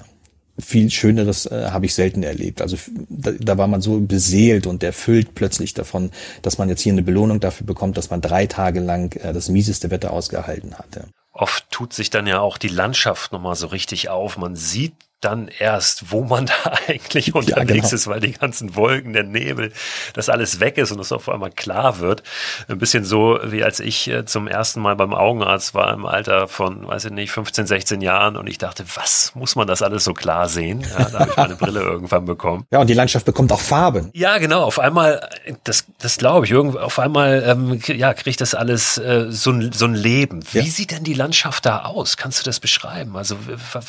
viel 0.59 0.89
Schöneres 0.89 1.45
äh, 1.45 1.69
habe 1.71 1.85
ich 1.85 1.93
selten 1.93 2.23
erlebt. 2.23 2.61
Also 2.61 2.77
da, 3.09 3.31
da 3.31 3.57
war 3.57 3.67
man 3.67 3.81
so 3.81 3.99
beseelt 3.99 4.67
und 4.67 4.83
erfüllt 4.83 5.35
plötzlich 5.35 5.73
davon, 5.73 6.11
dass 6.41 6.57
man 6.57 6.69
jetzt 6.69 6.81
hier 6.81 6.93
eine 6.93 7.03
Belohnung 7.03 7.39
dafür 7.39 7.65
bekommt, 7.65 7.97
dass 7.97 8.09
man 8.09 8.21
drei 8.21 8.45
Tage 8.45 8.79
lang 8.79 9.15
äh, 9.21 9.33
das 9.33 9.49
mieseste 9.49 9.91
Wetter 9.91 10.11
ausgehalten 10.11 10.75
hatte. 10.75 11.07
Oft 11.31 11.69
tut 11.71 11.93
sich 11.93 12.09
dann 12.09 12.27
ja 12.27 12.39
auch 12.41 12.57
die 12.57 12.67
Landschaft 12.67 13.31
nochmal 13.31 13.55
so 13.55 13.67
richtig 13.67 14.09
auf. 14.09 14.37
Man 14.37 14.55
sieht 14.55 14.93
dann 15.21 15.47
erst, 15.47 16.11
wo 16.11 16.23
man 16.23 16.45
da 16.63 16.73
eigentlich 16.87 17.35
unterwegs 17.35 17.57
ja, 17.57 17.63
genau. 17.63 17.87
ist, 17.87 18.07
weil 18.07 18.19
die 18.19 18.31
ganzen 18.31 18.75
Wolken, 18.75 19.13
der 19.13 19.23
Nebel, 19.23 19.71
das 20.13 20.29
alles 20.29 20.59
weg 20.59 20.77
ist 20.77 20.91
und 20.91 20.99
es 20.99 21.11
auf 21.11 21.29
einmal 21.29 21.51
klar 21.51 21.99
wird. 21.99 22.23
Ein 22.67 22.77
bisschen 22.77 23.05
so, 23.05 23.39
wie 23.43 23.63
als 23.63 23.79
ich 23.79 24.07
äh, 24.07 24.25
zum 24.25 24.47
ersten 24.47 24.81
Mal 24.81 24.95
beim 24.95 25.13
Augenarzt 25.13 25.73
war 25.73 25.93
im 25.93 26.05
Alter 26.05 26.47
von, 26.47 26.87
weiß 26.87 27.05
ich 27.05 27.11
nicht, 27.11 27.31
15, 27.31 27.67
16 27.67 28.01
Jahren 28.01 28.37
und 28.37 28.47
ich 28.47 28.57
dachte, 28.57 28.85
was 28.95 29.33
muss 29.35 29.55
man 29.55 29.67
das 29.67 29.81
alles 29.81 30.03
so 30.03 30.13
klar 30.13 30.49
sehen? 30.49 30.81
Ja, 30.81 31.09
da 31.09 31.19
habe 31.19 31.31
ich 31.31 31.37
meine 31.37 31.55
Brille 31.55 31.79
irgendwann 31.81 32.25
bekommen. 32.25 32.65
Ja, 32.71 32.79
und 32.79 32.87
die 32.87 32.93
Landschaft 32.93 33.25
bekommt 33.25 33.51
auch 33.51 33.59
Farben. 33.59 34.09
Ja, 34.13 34.37
genau. 34.37 34.63
Auf 34.63 34.79
einmal, 34.79 35.29
das, 35.63 35.85
das 35.99 36.17
glaube 36.17 36.45
ich, 36.45 36.51
irgendwie, 36.51 36.79
auf 36.79 36.99
einmal, 36.99 37.43
ähm, 37.45 37.79
ja, 37.87 38.13
kriegt 38.13 38.41
das 38.41 38.55
alles 38.55 38.97
äh, 38.97 39.27
so, 39.29 39.51
ein, 39.51 39.71
so 39.71 39.85
ein 39.85 39.95
Leben. 39.95 40.43
Wie 40.51 40.59
ja. 40.59 40.63
sieht 40.65 40.91
denn 40.91 41.03
die 41.03 41.13
Landschaft 41.13 41.65
da 41.65 41.83
aus? 41.83 42.17
Kannst 42.17 42.39
du 42.39 42.43
das 42.43 42.59
beschreiben? 42.59 43.15
Also, 43.15 43.37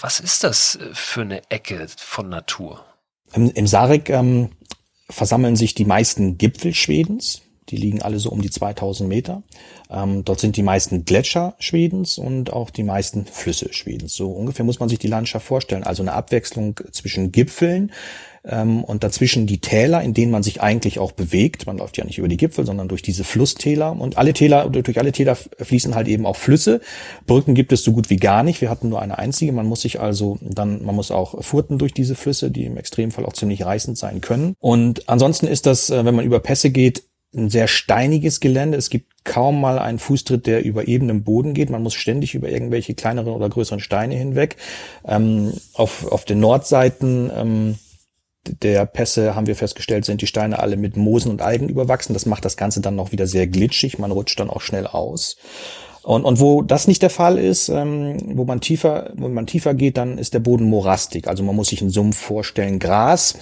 was 0.00 0.20
ist 0.20 0.44
das 0.44 0.78
für 0.92 1.19
für 1.20 1.24
eine 1.24 1.42
Ecke 1.50 1.86
von 1.98 2.30
Natur? 2.30 2.82
Im, 3.34 3.50
im 3.50 3.66
Sarek 3.66 4.08
ähm, 4.08 4.50
versammeln 5.10 5.54
sich 5.54 5.74
die 5.74 5.84
meisten 5.84 6.38
Gipfel 6.38 6.72
Schwedens. 6.72 7.42
Die 7.68 7.76
liegen 7.76 8.00
alle 8.00 8.18
so 8.18 8.30
um 8.30 8.40
die 8.40 8.48
2000 8.48 9.06
Meter. 9.06 9.42
Ähm, 9.90 10.24
dort 10.24 10.40
sind 10.40 10.56
die 10.56 10.62
meisten 10.62 11.04
Gletscher 11.04 11.56
Schwedens 11.58 12.16
und 12.16 12.54
auch 12.54 12.70
die 12.70 12.84
meisten 12.84 13.26
Flüsse 13.26 13.70
Schwedens. 13.74 14.14
So 14.14 14.30
ungefähr 14.30 14.64
muss 14.64 14.80
man 14.80 14.88
sich 14.88 14.98
die 14.98 15.08
Landschaft 15.08 15.46
vorstellen. 15.46 15.84
Also 15.84 16.02
eine 16.02 16.14
Abwechslung 16.14 16.80
zwischen 16.90 17.32
Gipfeln, 17.32 17.92
ähm, 18.44 18.84
und 18.84 19.04
dazwischen 19.04 19.46
die 19.46 19.60
Täler, 19.60 20.02
in 20.02 20.14
denen 20.14 20.32
man 20.32 20.42
sich 20.42 20.62
eigentlich 20.62 20.98
auch 20.98 21.12
bewegt. 21.12 21.66
Man 21.66 21.78
läuft 21.78 21.96
ja 21.96 22.04
nicht 22.04 22.18
über 22.18 22.28
die 22.28 22.36
Gipfel, 22.36 22.64
sondern 22.66 22.88
durch 22.88 23.02
diese 23.02 23.24
Flusstäler 23.24 23.92
und 23.98 24.18
alle 24.18 24.32
Täler, 24.32 24.68
durch 24.68 24.98
alle 24.98 25.12
Täler 25.12 25.36
fließen 25.36 25.94
halt 25.94 26.08
eben 26.08 26.26
auch 26.26 26.36
Flüsse. 26.36 26.80
Brücken 27.26 27.54
gibt 27.54 27.72
es 27.72 27.84
so 27.84 27.92
gut 27.92 28.10
wie 28.10 28.16
gar 28.16 28.42
nicht. 28.42 28.60
Wir 28.60 28.70
hatten 28.70 28.88
nur 28.88 29.02
eine 29.02 29.18
einzige. 29.18 29.52
Man 29.52 29.66
muss 29.66 29.82
sich 29.82 30.00
also 30.00 30.38
dann, 30.40 30.84
man 30.84 30.94
muss 30.94 31.10
auch 31.10 31.42
furten 31.42 31.78
durch 31.78 31.92
diese 31.92 32.14
Flüsse, 32.14 32.50
die 32.50 32.64
im 32.64 32.76
Extremfall 32.76 33.26
auch 33.26 33.34
ziemlich 33.34 33.64
reißend 33.64 33.98
sein 33.98 34.20
können. 34.20 34.54
Und 34.58 35.08
ansonsten 35.08 35.46
ist 35.46 35.66
das, 35.66 35.90
äh, 35.90 36.04
wenn 36.04 36.14
man 36.14 36.24
über 36.24 36.40
Pässe 36.40 36.70
geht, 36.70 37.04
ein 37.34 37.48
sehr 37.48 37.68
steiniges 37.68 38.40
Gelände. 38.40 38.76
Es 38.76 38.90
gibt 38.90 39.24
kaum 39.24 39.60
mal 39.60 39.78
einen 39.78 40.00
Fußtritt, 40.00 40.46
der 40.46 40.64
über 40.64 40.88
ebenem 40.88 41.22
Boden 41.22 41.54
geht. 41.54 41.70
Man 41.70 41.82
muss 41.82 41.94
ständig 41.94 42.34
über 42.34 42.48
irgendwelche 42.48 42.94
kleineren 42.94 43.32
oder 43.32 43.48
größeren 43.48 43.80
Steine 43.80 44.16
hinweg. 44.16 44.56
Ähm, 45.06 45.52
auf, 45.74 46.10
auf 46.10 46.24
den 46.24 46.40
Nordseiten 46.40 47.30
ähm, 47.32 47.78
der 48.46 48.86
Pässe, 48.86 49.34
haben 49.34 49.46
wir 49.46 49.56
festgestellt, 49.56 50.04
sind 50.04 50.22
die 50.22 50.26
Steine 50.26 50.58
alle 50.58 50.76
mit 50.76 50.96
Moosen 50.96 51.30
und 51.30 51.42
Algen 51.42 51.68
überwachsen. 51.68 52.14
Das 52.14 52.26
macht 52.26 52.44
das 52.44 52.56
Ganze 52.56 52.80
dann 52.80 52.96
noch 52.96 53.12
wieder 53.12 53.26
sehr 53.26 53.46
glitschig. 53.46 53.98
Man 53.98 54.12
rutscht 54.12 54.40
dann 54.40 54.50
auch 54.50 54.60
schnell 54.60 54.86
aus. 54.86 55.36
Und, 56.02 56.24
und 56.24 56.40
wo 56.40 56.62
das 56.62 56.88
nicht 56.88 57.02
der 57.02 57.10
Fall 57.10 57.38
ist, 57.38 57.68
ähm, 57.68 58.16
wo 58.36 58.44
man 58.44 58.60
tiefer, 58.60 59.12
wo 59.16 59.28
man 59.28 59.46
tiefer 59.46 59.74
geht, 59.74 59.98
dann 59.98 60.16
ist 60.16 60.32
der 60.32 60.38
Boden 60.38 60.64
morastig. 60.64 61.28
Also 61.28 61.42
man 61.42 61.54
muss 61.54 61.68
sich 61.68 61.82
einen 61.82 61.90
Sumpf 61.90 62.16
vorstellen, 62.16 62.78
Gras, 62.78 63.36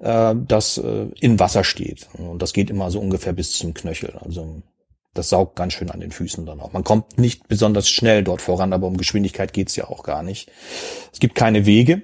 äh, 0.00 0.34
das 0.46 0.76
äh, 0.76 1.06
in 1.20 1.40
Wasser 1.40 1.64
steht. 1.64 2.08
Und 2.18 2.42
das 2.42 2.52
geht 2.52 2.68
immer 2.68 2.90
so 2.90 3.00
ungefähr 3.00 3.32
bis 3.32 3.52
zum 3.52 3.72
Knöchel. 3.72 4.12
Also 4.20 4.62
das 5.14 5.30
saugt 5.30 5.56
ganz 5.56 5.72
schön 5.72 5.90
an 5.90 6.00
den 6.00 6.10
Füßen 6.10 6.44
dann 6.44 6.60
auch. 6.60 6.72
Man 6.72 6.84
kommt 6.84 7.18
nicht 7.18 7.48
besonders 7.48 7.88
schnell 7.88 8.22
dort 8.22 8.42
voran, 8.42 8.72
aber 8.72 8.86
um 8.86 8.96
Geschwindigkeit 8.96 9.52
geht's 9.52 9.76
ja 9.76 9.88
auch 9.88 10.02
gar 10.02 10.22
nicht. 10.22 10.50
Es 11.12 11.18
gibt 11.18 11.34
keine 11.34 11.64
Wege. 11.64 12.02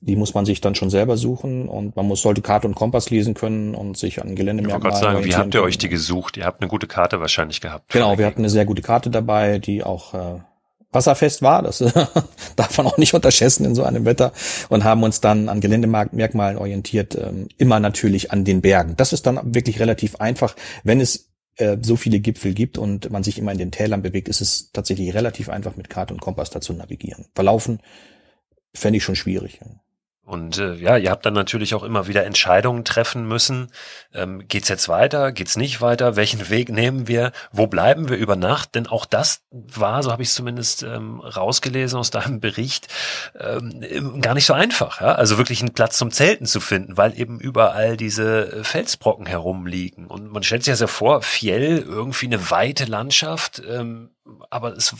Die 0.00 0.16
muss 0.16 0.34
man 0.34 0.44
sich 0.44 0.60
dann 0.60 0.74
schon 0.74 0.90
selber 0.90 1.16
suchen 1.16 1.68
und 1.68 1.96
man 1.96 2.06
muss, 2.06 2.22
sollte 2.22 2.42
Karte 2.42 2.66
und 2.66 2.74
Kompass 2.74 3.10
lesen 3.10 3.34
können 3.34 3.74
und 3.74 3.96
sich 3.96 4.20
an 4.20 4.34
Geländemerkmalen 4.34 4.80
Ich 4.80 5.02
wollte 5.02 5.14
sagen, 5.14 5.24
wie 5.24 5.34
habt 5.34 5.54
ihr 5.54 5.62
euch 5.62 5.78
die 5.78 5.88
gesucht? 5.88 6.36
Ihr 6.36 6.44
habt 6.44 6.60
eine 6.60 6.68
gute 6.68 6.86
Karte 6.86 7.20
wahrscheinlich 7.20 7.60
gehabt. 7.60 7.92
Genau, 7.92 8.18
wir 8.18 8.26
hatten 8.26 8.40
eine 8.40 8.50
sehr 8.50 8.64
gute 8.64 8.82
Karte 8.82 9.10
dabei, 9.10 9.58
die 9.58 9.82
auch 9.82 10.14
äh, 10.14 10.40
wasserfest 10.92 11.42
war. 11.42 11.62
Das 11.62 11.78
darf 12.56 12.78
man 12.78 12.86
auch 12.86 12.98
nicht 12.98 13.14
unterschätzen 13.14 13.64
in 13.64 13.74
so 13.74 13.82
einem 13.82 14.04
Wetter 14.04 14.32
und 14.68 14.84
haben 14.84 15.02
uns 15.02 15.20
dann 15.20 15.48
an 15.48 15.60
Geländemerkmalen 15.60 16.58
orientiert, 16.58 17.16
ähm, 17.16 17.48
immer 17.58 17.80
natürlich 17.80 18.30
an 18.30 18.44
den 18.44 18.60
Bergen. 18.60 18.94
Das 18.96 19.12
ist 19.12 19.26
dann 19.26 19.40
wirklich 19.54 19.80
relativ 19.80 20.16
einfach, 20.16 20.54
wenn 20.84 21.00
es 21.00 21.30
äh, 21.56 21.78
so 21.80 21.96
viele 21.96 22.20
Gipfel 22.20 22.54
gibt 22.54 22.78
und 22.78 23.10
man 23.10 23.22
sich 23.22 23.38
immer 23.38 23.52
in 23.52 23.58
den 23.58 23.72
Tälern 23.72 24.02
bewegt, 24.02 24.28
ist 24.28 24.40
es 24.40 24.70
tatsächlich 24.72 25.14
relativ 25.14 25.48
einfach 25.48 25.76
mit 25.76 25.90
Karte 25.90 26.14
und 26.14 26.20
Kompass 26.20 26.50
dazu 26.50 26.72
navigieren. 26.72 27.26
Verlaufen 27.34 27.80
fände 28.74 28.98
ich 28.98 29.04
schon 29.04 29.16
schwierig. 29.16 29.60
Und 30.24 30.56
äh, 30.56 30.74
ja, 30.74 30.96
ihr 30.96 31.10
habt 31.10 31.26
dann 31.26 31.34
natürlich 31.34 31.74
auch 31.74 31.82
immer 31.82 32.06
wieder 32.06 32.24
Entscheidungen 32.24 32.84
treffen 32.84 33.26
müssen. 33.26 33.72
Ähm, 34.14 34.46
geht's 34.46 34.68
jetzt 34.68 34.88
weiter? 34.88 35.32
Geht's 35.32 35.56
nicht 35.56 35.80
weiter? 35.80 36.16
Welchen 36.16 36.48
Weg 36.48 36.70
nehmen 36.70 37.08
wir? 37.08 37.32
Wo 37.50 37.66
bleiben 37.66 38.08
wir 38.08 38.16
über 38.16 38.36
Nacht? 38.36 38.76
Denn 38.76 38.86
auch 38.86 39.04
das 39.04 39.42
war, 39.50 40.02
so 40.02 40.12
habe 40.12 40.22
ich 40.22 40.28
es 40.28 40.34
zumindest 40.34 40.84
ähm, 40.84 41.20
rausgelesen 41.20 41.98
aus 41.98 42.10
deinem 42.10 42.38
Bericht, 42.38 42.86
ähm, 43.38 44.20
gar 44.22 44.34
nicht 44.34 44.46
so 44.46 44.52
einfach. 44.52 45.00
Ja? 45.00 45.16
Also 45.16 45.38
wirklich 45.38 45.60
einen 45.60 45.74
Platz 45.74 45.98
zum 45.98 46.12
Zelten 46.12 46.46
zu 46.46 46.60
finden, 46.60 46.96
weil 46.96 47.18
eben 47.18 47.40
überall 47.40 47.96
diese 47.96 48.52
äh, 48.52 48.64
Felsbrocken 48.64 49.26
herumliegen. 49.26 50.06
Und 50.06 50.32
man 50.32 50.44
stellt 50.44 50.62
sich 50.62 50.70
ja 50.70 50.76
so 50.76 50.86
vor, 50.86 51.20
Fjell, 51.22 51.78
irgendwie 51.80 52.26
eine 52.26 52.50
weite 52.50 52.84
Landschaft, 52.84 53.60
ähm, 53.68 54.12
aber 54.50 54.70
das 54.70 54.94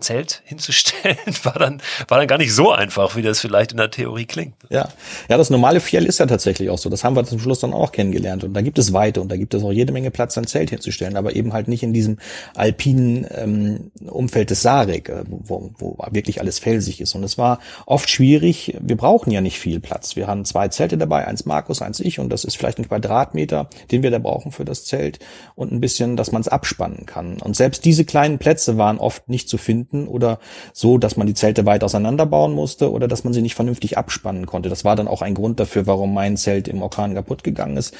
Zelt 0.00 0.42
hinzustellen 0.44 1.16
war 1.44 1.54
dann, 1.54 1.80
war 2.08 2.18
dann 2.18 2.26
gar 2.26 2.38
nicht 2.38 2.52
so 2.52 2.72
einfach, 2.72 3.14
wie 3.14 3.22
das 3.22 3.40
vielleicht 3.40 3.70
in 3.70 3.78
der 3.78 3.90
Theorie 3.90 4.26
klingt. 4.26 4.54
Ja, 4.68 4.88
ja, 5.28 5.36
das 5.36 5.50
normale 5.50 5.80
Fjell 5.80 6.04
ist 6.04 6.18
ja 6.18 6.26
tatsächlich 6.26 6.68
auch 6.70 6.78
so. 6.78 6.90
Das 6.90 7.04
haben 7.04 7.14
wir 7.14 7.24
zum 7.24 7.38
Schluss 7.38 7.60
dann 7.60 7.72
auch 7.72 7.92
kennengelernt. 7.92 8.42
Und 8.42 8.54
da 8.54 8.60
gibt 8.60 8.78
es 8.78 8.92
Weite 8.92 9.20
und 9.20 9.30
da 9.30 9.36
gibt 9.36 9.54
es 9.54 9.62
auch 9.62 9.72
jede 9.72 9.92
Menge 9.92 10.10
Platz, 10.10 10.36
ein 10.36 10.46
Zelt 10.46 10.70
hinzustellen, 10.70 11.16
aber 11.16 11.36
eben 11.36 11.52
halt 11.52 11.68
nicht 11.68 11.82
in 11.82 11.92
diesem 11.92 12.18
alpinen 12.54 13.26
ähm, 13.30 13.90
Umfeld 14.06 14.50
des 14.50 14.62
Sarek, 14.62 15.08
äh, 15.08 15.24
wo, 15.26 15.70
wo 15.78 15.96
wirklich 16.10 16.40
alles 16.40 16.58
felsig 16.58 17.00
ist. 17.00 17.14
Und 17.14 17.22
es 17.22 17.38
war 17.38 17.60
oft 17.86 18.10
schwierig. 18.10 18.76
Wir 18.80 18.96
brauchen 18.96 19.30
ja 19.30 19.40
nicht 19.40 19.60
viel 19.60 19.78
Platz. 19.78 20.16
Wir 20.16 20.26
haben 20.26 20.44
zwei 20.44 20.68
Zelte 20.68 20.98
dabei, 20.98 21.26
eins 21.26 21.46
Markus, 21.46 21.80
eins 21.80 22.00
ich, 22.00 22.18
und 22.18 22.30
das 22.30 22.44
ist 22.44 22.56
vielleicht 22.56 22.78
ein 22.78 22.88
Quadratmeter, 22.88 23.70
den 23.92 24.02
wir 24.02 24.10
da 24.10 24.18
brauchen 24.18 24.50
für 24.50 24.64
das 24.64 24.84
Zelt 24.84 25.20
und 25.54 25.72
ein 25.72 25.80
bisschen, 25.80 26.16
dass 26.16 26.32
man 26.32 26.42
es 26.42 26.48
abspannen 26.48 27.06
kann. 27.06 27.40
Und 27.40 27.56
selbst 27.56 27.84
diese 27.84 28.04
kleinen 28.04 28.38
Plätze 28.38 28.63
Plätze 28.64 28.78
waren 28.78 28.98
oft 28.98 29.28
nicht 29.28 29.48
zu 29.48 29.58
finden 29.58 30.08
oder 30.08 30.38
so, 30.72 30.98
dass 30.98 31.16
man 31.16 31.26
die 31.26 31.34
Zelte 31.34 31.66
weit 31.66 31.84
auseinanderbauen 31.84 32.54
musste 32.54 32.90
oder 32.90 33.08
dass 33.08 33.24
man 33.24 33.32
sie 33.32 33.42
nicht 33.42 33.54
vernünftig 33.54 33.98
abspannen 33.98 34.46
konnte. 34.46 34.68
Das 34.68 34.84
war 34.84 34.96
dann 34.96 35.08
auch 35.08 35.22
ein 35.22 35.34
Grund 35.34 35.60
dafür, 35.60 35.86
warum 35.86 36.14
mein 36.14 36.36
Zelt 36.36 36.68
im 36.68 36.82
Orkan 36.82 37.14
kaputt 37.14 37.44
gegangen 37.44 37.76
ist. 37.76 37.94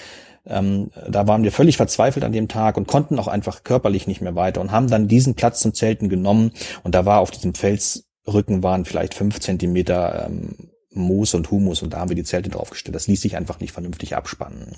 Ähm, 0.46 0.90
da 1.08 1.26
waren 1.26 1.42
wir 1.42 1.52
völlig 1.52 1.76
verzweifelt 1.76 2.24
an 2.24 2.32
dem 2.32 2.48
Tag 2.48 2.76
und 2.76 2.86
konnten 2.86 3.18
auch 3.18 3.28
einfach 3.28 3.62
körperlich 3.64 4.06
nicht 4.06 4.20
mehr 4.20 4.34
weiter 4.34 4.60
und 4.60 4.72
haben 4.72 4.88
dann 4.88 5.08
diesen 5.08 5.34
Platz 5.34 5.60
zum 5.60 5.72
Zelten 5.72 6.08
genommen 6.08 6.52
und 6.82 6.94
da 6.94 7.06
war 7.06 7.20
auf 7.20 7.30
diesem 7.30 7.54
Felsrücken 7.54 8.62
waren 8.62 8.84
vielleicht 8.84 9.14
fünf 9.14 9.40
Zentimeter 9.40 10.26
ähm, 10.26 10.70
Moos 10.90 11.34
und 11.34 11.50
Humus 11.50 11.82
und 11.82 11.92
da 11.92 11.98
haben 11.98 12.10
wir 12.10 12.16
die 12.16 12.24
Zelte 12.24 12.50
draufgestellt. 12.50 12.94
Das 12.94 13.08
ließ 13.08 13.20
sich 13.20 13.36
einfach 13.36 13.58
nicht 13.58 13.72
vernünftig 13.72 14.14
abspannen. 14.14 14.76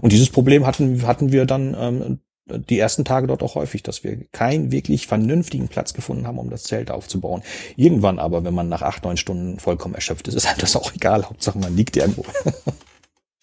Und 0.00 0.12
dieses 0.12 0.30
Problem 0.30 0.66
hatten, 0.66 1.06
hatten 1.06 1.32
wir 1.32 1.46
dann 1.46 1.76
ähm, 1.78 2.18
die 2.46 2.78
ersten 2.78 3.04
Tage 3.04 3.26
dort 3.26 3.42
auch 3.42 3.54
häufig, 3.54 3.82
dass 3.82 4.04
wir 4.04 4.18
keinen 4.32 4.70
wirklich 4.70 5.06
vernünftigen 5.06 5.68
Platz 5.68 5.94
gefunden 5.94 6.26
haben, 6.26 6.38
um 6.38 6.50
das 6.50 6.64
Zelt 6.64 6.90
aufzubauen. 6.90 7.42
Irgendwann 7.76 8.18
aber, 8.18 8.44
wenn 8.44 8.54
man 8.54 8.68
nach 8.68 8.82
acht, 8.82 9.04
neun 9.04 9.16
Stunden 9.16 9.58
vollkommen 9.58 9.94
erschöpft 9.94 10.28
ist, 10.28 10.34
ist 10.34 10.46
einem 10.46 10.58
das 10.58 10.76
auch 10.76 10.94
egal. 10.94 11.24
Hauptsache 11.24 11.58
man 11.58 11.74
liegt 11.74 11.96
irgendwo. 11.96 12.24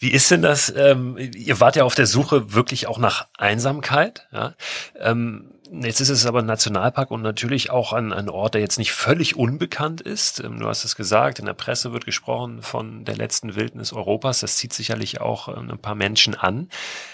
Wie 0.01 0.11
ist 0.11 0.31
denn 0.31 0.41
das? 0.41 0.73
Ähm, 0.75 1.15
ihr 1.17 1.59
wart 1.59 1.75
ja 1.75 1.83
auf 1.83 1.95
der 1.95 2.07
Suche 2.07 2.53
wirklich 2.53 2.87
auch 2.87 2.97
nach 2.97 3.27
Einsamkeit. 3.37 4.27
Ja? 4.31 4.55
Ähm, 4.99 5.51
Jetzt 5.73 6.01
ist 6.01 6.09
es 6.09 6.25
aber 6.25 6.39
ein 6.39 6.47
Nationalpark 6.47 7.11
und 7.11 7.21
natürlich 7.21 7.69
auch 7.69 7.93
ein, 7.93 8.11
ein 8.11 8.27
Ort, 8.27 8.55
der 8.55 8.61
jetzt 8.61 8.77
nicht 8.77 8.91
völlig 8.91 9.37
unbekannt 9.37 10.01
ist. 10.01 10.41
Ähm, 10.41 10.59
du 10.59 10.67
hast 10.67 10.83
es 10.83 10.97
gesagt, 10.97 11.39
in 11.39 11.45
der 11.45 11.53
Presse 11.53 11.93
wird 11.93 12.03
gesprochen 12.03 12.61
von 12.61 13.05
der 13.05 13.15
letzten 13.15 13.55
Wildnis 13.55 13.93
Europas. 13.93 14.41
Das 14.41 14.57
zieht 14.57 14.73
sicherlich 14.73 15.21
auch 15.21 15.47
ähm, 15.47 15.71
ein 15.71 15.77
paar 15.77 15.95
Menschen 15.95 16.35
an. 16.35 16.67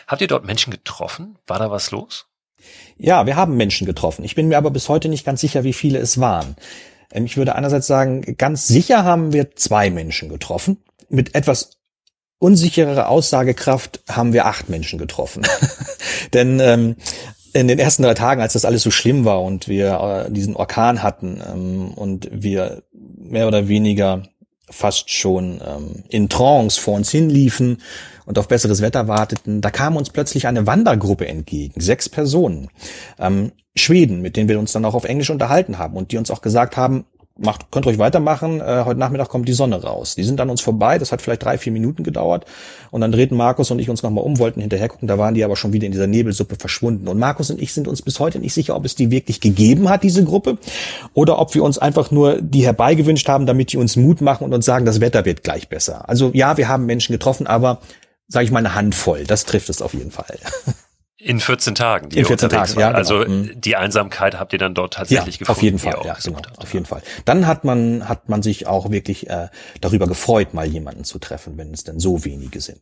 Habt 0.08 0.22
ihr 0.22 0.28
dort 0.28 0.44
Menschen 0.44 0.72
getroffen? 0.72 1.38
War 1.46 1.60
da 1.60 1.70
was 1.70 1.92
los? 1.92 2.26
Ja, 2.98 3.28
wir 3.28 3.36
haben 3.36 3.58
Menschen 3.58 3.86
getroffen. 3.86 4.26
Ich 4.26 4.34
bin 4.34 4.48
mir 4.48 4.58
aber 4.58 4.72
bis 4.72 4.90
heute 4.90 5.08
nicht 5.08 5.24
ganz 5.24 5.40
sicher, 5.40 5.64
wie 5.64 5.74
viele 5.74 6.00
es 6.00 6.20
waren. 6.20 6.56
Ähm, 7.12 7.26
ich 7.26 7.38
würde 7.38 7.54
einerseits 7.54 7.86
sagen, 7.86 8.38
ganz 8.38 8.68
sicher 8.68 9.04
haben 9.04 9.34
wir 9.34 9.56
zwei 9.56 9.92
Menschen 9.92 10.30
getroffen. 10.30 10.84
Mit 11.10 11.36
etwas 11.36 11.77
unsicherer 12.40 13.10
Aussagekraft 13.10 14.02
haben 14.10 14.34
wir 14.34 14.46
acht 14.46 14.70
Menschen 14.70 15.00
getroffen. 15.00 15.44
Denn 16.34 16.60
ähm, 16.60 16.96
in 17.54 17.68
den 17.68 17.80
ersten 17.80 18.04
drei 18.04 18.14
Tagen, 18.14 18.42
als 18.42 18.54
das 18.54 18.66
alles 18.66 18.84
so 18.84 18.92
schlimm 18.92 19.26
war 19.26 19.42
und 19.42 19.68
wir 19.68 20.26
äh, 20.28 20.32
diesen 20.32 20.56
Orkan 20.56 21.02
hatten 21.02 21.42
ähm, 21.48 21.92
und 21.96 22.30
wir 22.32 22.84
mehr 22.94 23.48
oder 23.48 23.68
weniger 23.68 24.24
fast 24.70 25.10
schon 25.10 25.62
ähm, 25.66 26.04
in 26.10 26.30
Trance 26.30 26.80
vor 26.80 26.96
uns 26.96 27.10
hinliefen 27.10 27.82
und 28.26 28.38
auf 28.38 28.48
besseres 28.48 28.82
Wetter 28.82 29.08
warteten, 29.08 29.62
da 29.62 29.72
kam 29.72 29.96
uns 29.96 30.10
plötzlich 30.10 30.46
eine 30.46 30.68
Wandergruppe 30.68 31.28
entgegen, 31.28 31.80
sechs 31.80 32.10
Personen, 32.10 32.70
ähm, 33.18 33.54
Schweden, 33.76 34.22
mit 34.22 34.36
denen 34.36 34.50
wir 34.50 34.60
uns 34.60 34.74
dann 34.74 34.86
auch 34.86 34.96
auf 34.96 35.06
Englisch 35.06 35.30
unterhalten 35.30 35.78
haben 35.78 35.96
und 35.96 36.12
die 36.12 36.18
uns 36.18 36.32
auch 36.32 36.42
gesagt 36.42 36.78
haben, 36.78 37.06
macht, 37.38 37.72
könnt 37.72 37.86
ruhig 37.86 37.98
weitermachen, 37.98 38.62
äh, 38.62 38.84
heute 38.86 39.00
Nachmittag 39.00 39.30
kommt 39.30 39.48
die 39.48 39.54
Sonne 39.54 39.82
raus. 39.82 40.16
Die 40.16 40.24
sind 40.24 40.40
an 40.42 40.50
uns 40.50 40.62
vorbei, 40.62 40.98
das 40.98 41.12
hat 41.12 41.22
vielleicht 41.22 41.44
drei, 41.44 41.58
vier 41.58 41.72
Minuten 41.72 42.04
gedauert 42.04 42.46
und 42.92 43.02
dann 43.02 43.12
drehten 43.12 43.38
Markus 43.38 43.72
und 43.72 43.80
ich 43.80 43.90
uns 43.90 44.04
nochmal 44.04 44.24
um, 44.24 44.40
wollten 44.40 44.62
hinterher 44.62 44.90
gucken, 44.90 45.08
da 45.08 45.18
waren 45.18 45.34
die 45.34 45.44
aber 45.44 45.56
schon 45.56 45.74
wieder 45.74 45.86
in 45.86 45.92
dieser 45.92 46.08
Nebelsuppe 46.08 46.56
verschwunden. 46.56 47.08
Und 47.08 47.20
Markus 47.20 47.50
und 47.50 47.62
ich 47.62 47.74
sind 47.74 47.88
uns 47.88 48.02
bis 48.02 48.20
heute 48.20 48.40
nicht 48.40 48.54
sicher, 48.54 48.76
ob 48.76 48.86
es 48.86 48.96
die 48.96 49.12
wirklich 49.12 49.42
gegeben 49.42 49.90
hat, 49.90 50.04
diese 50.04 50.24
Gruppe, 50.24 50.58
oder 51.14 51.40
ob 51.40 51.54
wir 51.56 51.64
uns 51.64 51.78
einfach 51.78 52.12
nur 52.12 52.42
die 52.42 52.66
herbeigewünscht 52.66 53.28
haben, 53.30 53.46
damit 53.46 53.74
die 53.74 53.78
uns 53.78 53.96
Mut 53.96 54.22
machen 54.22 54.44
und 54.44 54.54
uns 54.54 54.66
sagen, 54.66 54.86
das 54.86 55.02
Wetter 55.02 55.26
wird 55.26 55.44
gleich 55.44 55.70
besser. 55.70 56.10
Also 56.10 56.32
ja, 56.34 56.58
wir 56.58 56.68
haben 56.68 56.86
Menschen 56.86 57.14
getroffen, 57.14 57.48
aber 57.48 57.80
sage 58.28 58.46
ich 58.46 58.52
mal 58.52 58.60
eine 58.60 58.76
Handvoll, 58.76 59.24
das 59.24 59.46
trifft 59.46 59.70
es 59.70 59.82
auf 59.82 59.94
jeden 59.94 60.12
Fall. 60.12 60.38
In 61.28 61.42
14 61.42 61.76
Tagen. 61.76 62.08
Die 62.08 62.20
In 62.20 62.26
14 62.26 62.48
Tagen, 62.48 62.80
ja. 62.80 62.88
Genau. 62.88 62.98
Also 62.98 63.26
mhm. 63.26 63.60
die 63.60 63.76
Einsamkeit 63.76 64.40
habt 64.40 64.54
ihr 64.54 64.60
dann 64.60 64.74
dort 64.74 64.94
tatsächlich 64.94 65.36
ja, 65.36 65.40
gefunden. 65.40 65.58
Auf 65.58 65.62
jeden 65.62 65.80
Fall, 65.80 66.00
ja, 66.06 66.18
genau, 66.24 66.40
auf 66.56 66.74
jeden 66.74 66.86
Fall. 66.86 67.02
Dann 67.26 67.46
hat 67.46 67.66
man 67.66 68.08
hat 68.08 68.30
man 68.30 68.42
sich 68.42 68.66
auch 68.66 68.92
wirklich 68.92 69.30
äh, 69.30 69.50
darüber 69.82 70.08
gefreut, 70.08 70.54
mal 70.54 70.66
jemanden 70.66 71.04
zu 71.04 71.20
treffen, 71.20 71.58
wenn 71.58 71.74
es 71.74 71.84
denn 71.84 72.00
so 72.00 72.24
wenige 72.24 72.62
sind. 72.62 72.80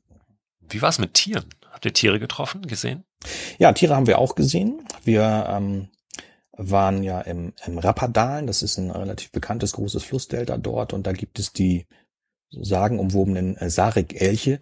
Wie 0.70 0.80
war 0.84 0.90
es 0.90 1.00
mit 1.00 1.16
Tieren? 1.16 1.46
Habt 1.72 1.86
ihr 1.86 1.94
Tiere 1.94 2.20
getroffen, 2.20 2.62
gesehen? 2.68 3.04
Ja, 3.58 3.72
Tiere 3.74 3.96
haben 3.96 4.06
wir 4.06 4.20
auch 4.20 4.36
gesehen. 4.36 4.80
Wir 5.04 5.48
ähm, 5.50 5.88
waren 6.52 7.02
ja 7.02 7.22
im, 7.22 7.54
im 7.66 7.80
Rappadalen, 7.80 8.46
das 8.46 8.62
ist 8.62 8.78
ein 8.78 8.92
relativ 8.92 9.32
bekanntes 9.32 9.72
großes 9.72 10.04
Flussdelta 10.04 10.58
dort 10.58 10.94
und 10.94 11.08
da 11.08 11.14
gibt 11.14 11.40
es 11.40 11.52
die 11.52 11.88
sagenumwobenen 12.52 13.58
äh, 13.58 13.72
Sarek-Elche 13.72 14.60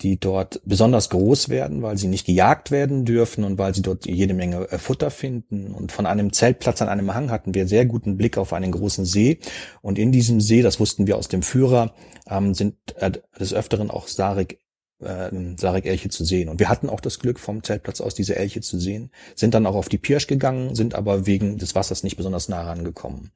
die 0.00 0.18
dort 0.18 0.60
besonders 0.64 1.10
groß 1.10 1.48
werden, 1.48 1.82
weil 1.82 1.98
sie 1.98 2.06
nicht 2.06 2.26
gejagt 2.26 2.70
werden 2.70 3.04
dürfen 3.04 3.42
und 3.44 3.58
weil 3.58 3.74
sie 3.74 3.82
dort 3.82 4.06
jede 4.06 4.34
Menge 4.34 4.70
äh, 4.70 4.78
Futter 4.78 5.10
finden. 5.10 5.74
Und 5.74 5.90
von 5.90 6.06
einem 6.06 6.32
Zeltplatz 6.32 6.80
an 6.82 6.88
einem 6.88 7.14
Hang 7.14 7.30
hatten 7.30 7.54
wir 7.54 7.66
sehr 7.66 7.84
guten 7.84 8.16
Blick 8.16 8.38
auf 8.38 8.52
einen 8.52 8.70
großen 8.70 9.04
See. 9.04 9.38
Und 9.82 9.98
in 9.98 10.12
diesem 10.12 10.40
See, 10.40 10.62
das 10.62 10.78
wussten 10.78 11.06
wir 11.06 11.16
aus 11.16 11.28
dem 11.28 11.42
Führer, 11.42 11.94
ähm, 12.28 12.54
sind 12.54 12.76
äh, 12.96 13.10
des 13.38 13.52
Öfteren 13.52 13.90
auch 13.90 14.06
Sarek 14.06 14.58
äh, 15.00 15.30
Sarek-Elche 15.56 16.08
zu 16.08 16.24
sehen. 16.24 16.48
Und 16.48 16.60
wir 16.60 16.68
hatten 16.68 16.88
auch 16.88 17.00
das 17.00 17.18
Glück, 17.18 17.38
vom 17.38 17.62
Zeltplatz 17.62 18.00
aus 18.00 18.14
diese 18.14 18.36
Elche 18.36 18.60
zu 18.60 18.78
sehen, 18.78 19.10
sind 19.34 19.54
dann 19.54 19.66
auch 19.66 19.74
auf 19.74 19.88
die 19.88 19.98
Pirsch 19.98 20.26
gegangen, 20.26 20.74
sind 20.74 20.94
aber 20.94 21.26
wegen 21.26 21.58
des 21.58 21.74
Wassers 21.74 22.02
nicht 22.02 22.16
besonders 22.16 22.48
nah 22.48 22.62
rangekommen. 22.62 23.30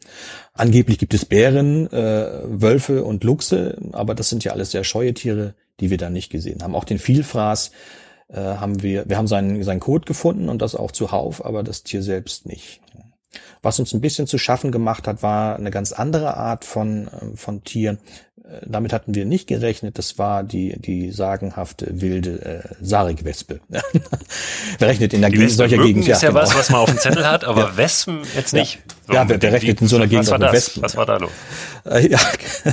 Angeblich 0.52 0.98
gibt 0.98 1.14
es 1.14 1.24
Bären, 1.24 1.86
äh, 1.92 2.42
Wölfe 2.44 3.04
und 3.04 3.24
Luchse, 3.24 3.78
aber 3.92 4.14
das 4.14 4.28
sind 4.28 4.44
ja 4.44 4.52
alles 4.52 4.72
sehr 4.72 4.84
scheue 4.84 5.14
Tiere, 5.14 5.54
die 5.82 5.90
wir 5.90 5.98
da 5.98 6.08
nicht 6.08 6.30
gesehen 6.30 6.62
haben. 6.62 6.76
Auch 6.76 6.84
den 6.84 6.98
Vielfraß 6.98 7.72
äh, 8.28 8.36
haben 8.36 8.82
wir, 8.82 9.08
wir 9.08 9.18
haben 9.18 9.26
seinen, 9.26 9.62
seinen 9.64 9.80
Code 9.80 10.06
gefunden 10.06 10.48
und 10.48 10.62
das 10.62 10.74
auch 10.76 10.92
zuhauf, 10.92 11.44
aber 11.44 11.62
das 11.62 11.82
Tier 11.82 12.02
selbst 12.02 12.46
nicht. 12.46 12.80
Was 13.62 13.78
uns 13.78 13.92
ein 13.92 14.00
bisschen 14.00 14.26
zu 14.26 14.38
schaffen 14.38 14.72
gemacht 14.72 15.06
hat, 15.06 15.22
war 15.22 15.56
eine 15.56 15.70
ganz 15.70 15.92
andere 15.92 16.36
Art 16.36 16.64
von, 16.64 17.08
ähm, 17.20 17.36
von 17.36 17.64
Tier. 17.64 17.98
Äh, 18.44 18.66
damit 18.66 18.92
hatten 18.92 19.14
wir 19.14 19.24
nicht 19.24 19.46
gerechnet. 19.46 19.98
Das 19.98 20.18
war 20.18 20.42
die, 20.42 20.78
die 20.78 21.10
sagenhafte 21.10 22.00
wilde 22.00 22.64
äh, 22.64 22.74
Sarigwespe. 22.84 23.60
wer 24.78 24.88
rechnet 24.88 25.14
in 25.14 25.20
der 25.20 25.30
Gegend 25.30 25.52
solcher 25.52 25.78
Gegend? 25.78 26.02
ist 26.02 26.08
ja, 26.08 26.28
ja 26.28 26.28
genau. 26.28 26.40
was, 26.40 26.54
was 26.56 26.70
man 26.70 26.80
auf 26.80 26.90
dem 26.90 26.98
Zettel 26.98 27.26
hat, 27.26 27.44
aber 27.46 27.62
ja. 27.62 27.76
Wespen 27.76 28.20
jetzt 28.34 28.52
nicht. 28.52 28.80
Ja, 29.08 29.14
ja 29.14 29.28
wer, 29.28 29.42
wer 29.42 29.52
rechnet 29.52 29.80
in 29.80 29.86
so 29.88 29.96
einer 29.96 30.06
Gegend 30.06 30.26
was 30.26 30.30
war 30.30 30.38
das? 30.38 30.52
Wespen? 30.52 30.82
Was 30.82 30.96
war 30.96 31.06
da 31.06 31.16
los? 31.18 31.30
Äh, 31.84 32.08
ja, 32.08 32.18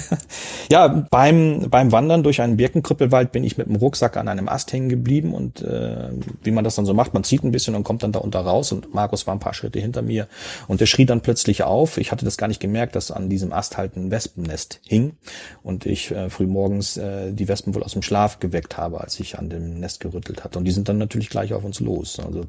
ja 0.72 0.88
beim, 0.88 1.70
beim 1.70 1.91
Wandern 1.91 2.24
durch 2.24 2.41
einen 2.41 2.57
Birkenkrüppelwald 2.57 3.32
bin 3.32 3.43
ich 3.43 3.57
mit 3.57 3.68
dem 3.68 3.76
Rucksack 3.76 4.18
an 4.18 4.28
einem 4.28 4.49
Ast 4.49 4.72
hängen 4.74 4.89
geblieben 4.89 5.34
und 5.34 5.62
äh, 5.62 6.10
wie 6.43 6.51
man 6.51 6.64
das 6.64 6.76
dann 6.76 6.86
so 6.86 6.93
macht, 6.93 7.14
man 7.14 7.24
zieht 7.24 7.43
ein 7.43 7.51
bisschen 7.51 7.76
und 7.76 7.84
kommt 7.84 8.03
dann 8.03 8.12
da 8.12 8.20
unter 8.20 8.39
raus 8.39 8.72
und 8.72 8.93
Markus 8.93 9.28
war 9.28 9.36
ein 9.36 9.39
paar 9.39 9.53
Schritte 9.53 9.80
hinter 9.80 10.01
mir 10.01 10.28
und 10.68 10.82
der 10.82 10.86
schrie 10.86 11.06
dann 11.06 11.22
plötzlich 11.22 11.64
auf. 11.64 11.97
Ich 11.97 12.12
hatte 12.12 12.26
das 12.26 12.38
gar 12.38 12.47
nicht 12.47 12.60
gemerkt, 12.60 12.95
dass 12.95 13.12
an 13.12 13.30
diesem 13.30 13.54
Ast 13.54 13.78
halt 13.78 13.95
ein 13.95 14.12
Wespennest 14.12 14.82
hing 14.86 15.18
und 15.64 15.86
ich 15.86 16.12
äh, 16.12 16.30
früh 16.30 16.47
morgens 16.47 16.97
äh, 16.97 17.32
die 17.34 17.47
Wespen 17.47 17.76
wohl 17.76 17.84
aus 17.84 17.93
dem 17.93 18.02
Schlaf 18.02 18.39
geweckt 18.39 18.78
habe, 18.78 19.02
als 19.02 19.20
ich 19.20 19.38
an 19.38 19.50
dem 19.50 19.80
Nest 19.80 20.00
gerüttelt 20.00 20.43
hatte 20.43 20.60
und 20.60 20.66
die 20.66 20.72
sind 20.72 20.89
dann 20.89 20.97
natürlich 20.97 21.30
gleich 21.30 21.54
auf 21.54 21.64
uns 21.64 21.80
los. 21.80 22.20
Also 22.20 22.45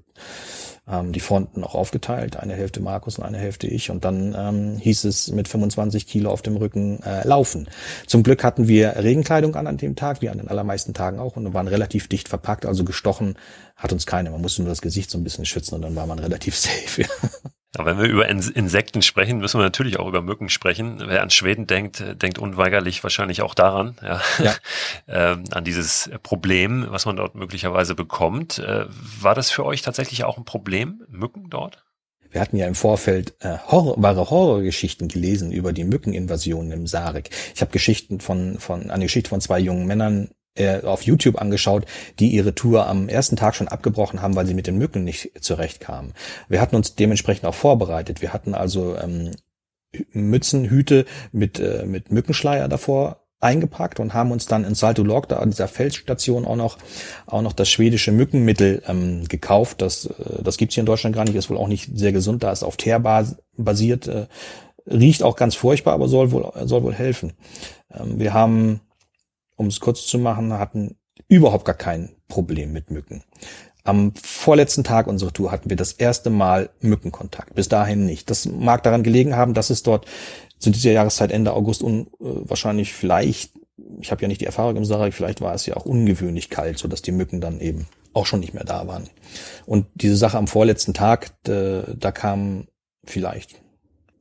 ähm, 0.90 1.12
die 1.12 1.20
Fronten 1.20 1.62
auch 1.64 1.74
aufgeteilt, 1.74 2.36
eine 2.36 2.54
Hälfte 2.54 2.80
Markus 2.80 3.18
und 3.18 3.24
eine 3.24 3.38
Hälfte 3.38 3.66
ich. 3.66 3.90
Und 3.90 4.04
dann 4.04 4.34
ähm, 4.36 4.76
hieß 4.78 5.04
es 5.04 5.30
mit 5.30 5.48
25 5.48 6.06
Kilo 6.06 6.30
auf 6.30 6.42
dem 6.42 6.56
Rücken 6.56 7.02
äh, 7.02 7.26
laufen. 7.26 7.68
Zum 8.06 8.22
Glück 8.22 8.42
hatten 8.42 8.68
wir 8.68 8.96
Regenkleidung 8.96 9.54
an 9.54 9.66
an 9.66 9.76
dem 9.76 9.96
Tag, 9.96 10.22
wie 10.22 10.28
an 10.28 10.38
den 10.38 10.48
allermeisten 10.48 10.94
Tagen 10.94 11.18
auch, 11.18 11.36
und 11.36 11.52
waren 11.54 11.68
relativ 11.68 12.08
dicht 12.08 12.28
verpackt, 12.28 12.66
also 12.66 12.84
gestochen 12.84 13.36
hat 13.76 13.92
uns 13.92 14.06
keine. 14.06 14.30
Man 14.30 14.40
musste 14.40 14.62
nur 14.62 14.70
das 14.70 14.82
Gesicht 14.82 15.10
so 15.10 15.18
ein 15.18 15.24
bisschen 15.24 15.44
schützen 15.44 15.76
und 15.76 15.82
dann 15.82 15.96
war 15.96 16.06
man 16.06 16.18
relativ 16.18 16.56
safe. 16.56 17.04
Ja, 17.76 17.84
wenn 17.84 17.98
wir 17.98 18.08
über 18.08 18.28
Insekten 18.28 19.00
sprechen, 19.00 19.38
müssen 19.38 19.60
wir 19.60 19.64
natürlich 19.64 20.00
auch 20.00 20.08
über 20.08 20.22
Mücken 20.22 20.48
sprechen. 20.48 21.00
Wer 21.06 21.22
an 21.22 21.30
Schweden 21.30 21.68
denkt, 21.68 22.02
denkt 22.20 22.38
unweigerlich 22.38 23.02
wahrscheinlich 23.04 23.42
auch 23.42 23.54
daran, 23.54 23.96
ja, 24.02 24.20
ja. 24.42 24.54
ähm, 25.32 25.44
an 25.52 25.62
dieses 25.62 26.10
Problem, 26.24 26.86
was 26.88 27.06
man 27.06 27.14
dort 27.14 27.36
möglicherweise 27.36 27.94
bekommt. 27.94 28.58
Äh, 28.58 28.86
war 29.20 29.36
das 29.36 29.52
für 29.52 29.64
euch 29.64 29.82
tatsächlich 29.82 30.24
auch 30.24 30.36
ein 30.36 30.44
Problem, 30.44 31.04
Mücken 31.08 31.48
dort? 31.48 31.84
Wir 32.30 32.40
hatten 32.40 32.56
ja 32.56 32.66
im 32.66 32.74
Vorfeld 32.74 33.34
äh, 33.40 33.58
Horror, 33.68 34.00
wahre 34.02 34.30
Horrorgeschichten 34.30 35.08
gelesen 35.08 35.52
über 35.52 35.72
die 35.72 35.84
Mückeninvasionen 35.84 36.72
im 36.72 36.86
Sarek. 36.86 37.30
Ich 37.54 37.60
habe 37.60 37.72
Geschichten 37.72 38.20
von, 38.20 38.58
von 38.58 38.90
eine 38.90 39.04
Geschichte 39.04 39.30
von 39.30 39.40
zwei 39.40 39.58
jungen 39.60 39.86
Männern 39.86 40.30
äh, 40.54 40.80
auf 40.82 41.02
YouTube 41.02 41.40
angeschaut, 41.40 41.86
die 42.18 42.28
ihre 42.28 42.54
Tour 42.54 42.86
am 42.86 43.08
ersten 43.08 43.36
Tag 43.36 43.54
schon 43.54 43.68
abgebrochen 43.68 44.22
haben, 44.22 44.36
weil 44.36 44.46
sie 44.46 44.54
mit 44.54 44.66
den 44.66 44.78
Mücken 44.78 45.04
nicht 45.04 45.30
zurechtkamen. 45.40 46.12
Wir 46.48 46.60
hatten 46.60 46.76
uns 46.76 46.94
dementsprechend 46.94 47.46
auch 47.46 47.54
vorbereitet. 47.54 48.20
Wir 48.22 48.32
hatten 48.32 48.54
also 48.54 48.96
ähm, 48.96 49.32
Mützen, 50.12 50.68
Hüte 50.68 51.04
mit, 51.32 51.58
äh, 51.58 51.84
mit 51.86 52.10
Mückenschleier 52.10 52.68
davor 52.68 53.20
eingepackt 53.40 54.00
und 54.00 54.12
haben 54.12 54.32
uns 54.32 54.46
dann 54.46 54.64
in 54.64 54.74
Salto 54.74 55.02
Log, 55.02 55.28
da 55.28 55.38
an 55.38 55.50
dieser 55.50 55.68
Felsstation 55.68 56.44
auch 56.44 56.56
noch, 56.56 56.78
auch 57.26 57.42
noch 57.42 57.54
das 57.54 57.70
schwedische 57.70 58.12
Mückenmittel 58.12 58.82
ähm, 58.86 59.26
gekauft. 59.28 59.80
Das, 59.82 60.06
äh, 60.06 60.42
das 60.42 60.58
gibt's 60.58 60.74
hier 60.74 60.82
in 60.82 60.86
Deutschland 60.86 61.16
gar 61.16 61.24
nicht, 61.24 61.34
ist 61.34 61.50
wohl 61.50 61.56
auch 61.56 61.68
nicht 61.68 61.96
sehr 61.96 62.12
gesund, 62.12 62.42
da 62.42 62.52
ist 62.52 62.62
auf 62.62 62.76
Teer 62.76 63.00
basiert, 63.56 64.08
äh, 64.08 64.26
riecht 64.86 65.22
auch 65.22 65.36
ganz 65.36 65.54
furchtbar, 65.54 65.94
aber 65.94 66.08
soll 66.08 66.32
wohl, 66.32 66.52
soll 66.64 66.82
wohl 66.82 66.94
helfen. 66.94 67.32
Ähm, 67.92 68.18
wir 68.18 68.34
haben 68.34 68.80
um 69.60 69.66
es 69.66 69.78
kurz 69.78 70.06
zu 70.06 70.18
machen, 70.18 70.54
hatten 70.54 70.96
überhaupt 71.28 71.66
gar 71.66 71.74
kein 71.74 72.16
Problem 72.28 72.72
mit 72.72 72.90
Mücken. 72.90 73.22
Am 73.84 74.14
vorletzten 74.14 74.84
Tag 74.84 75.06
unserer 75.06 75.34
Tour 75.34 75.52
hatten 75.52 75.68
wir 75.68 75.76
das 75.76 75.92
erste 75.92 76.30
Mal 76.30 76.70
Mückenkontakt. 76.80 77.54
Bis 77.54 77.68
dahin 77.68 78.06
nicht. 78.06 78.30
Das 78.30 78.46
mag 78.46 78.82
daran 78.82 79.02
gelegen 79.02 79.36
haben, 79.36 79.52
dass 79.52 79.68
es 79.68 79.82
dort 79.82 80.06
zu 80.58 80.70
dieser 80.70 80.92
Jahreszeit 80.92 81.30
Ende 81.30 81.52
August 81.52 81.82
un, 81.82 82.06
äh, 82.06 82.08
wahrscheinlich 82.20 82.94
vielleicht, 82.94 83.52
ich 84.00 84.10
habe 84.10 84.22
ja 84.22 84.28
nicht 84.28 84.40
die 84.40 84.46
Erfahrung 84.46 84.76
im 84.76 84.86
Sarek, 84.86 85.12
vielleicht 85.12 85.42
war 85.42 85.54
es 85.54 85.66
ja 85.66 85.76
auch 85.76 85.84
ungewöhnlich 85.84 86.48
kalt, 86.48 86.78
so 86.78 86.88
dass 86.88 87.02
die 87.02 87.12
Mücken 87.12 87.42
dann 87.42 87.60
eben 87.60 87.86
auch 88.14 88.24
schon 88.24 88.40
nicht 88.40 88.54
mehr 88.54 88.64
da 88.64 88.86
waren. 88.86 89.10
Und 89.66 89.86
diese 89.94 90.16
Sache 90.16 90.38
am 90.38 90.46
vorletzten 90.46 90.94
Tag, 90.94 91.34
da, 91.42 91.82
da 91.98 92.12
kam 92.12 92.66
vielleicht 93.04 93.60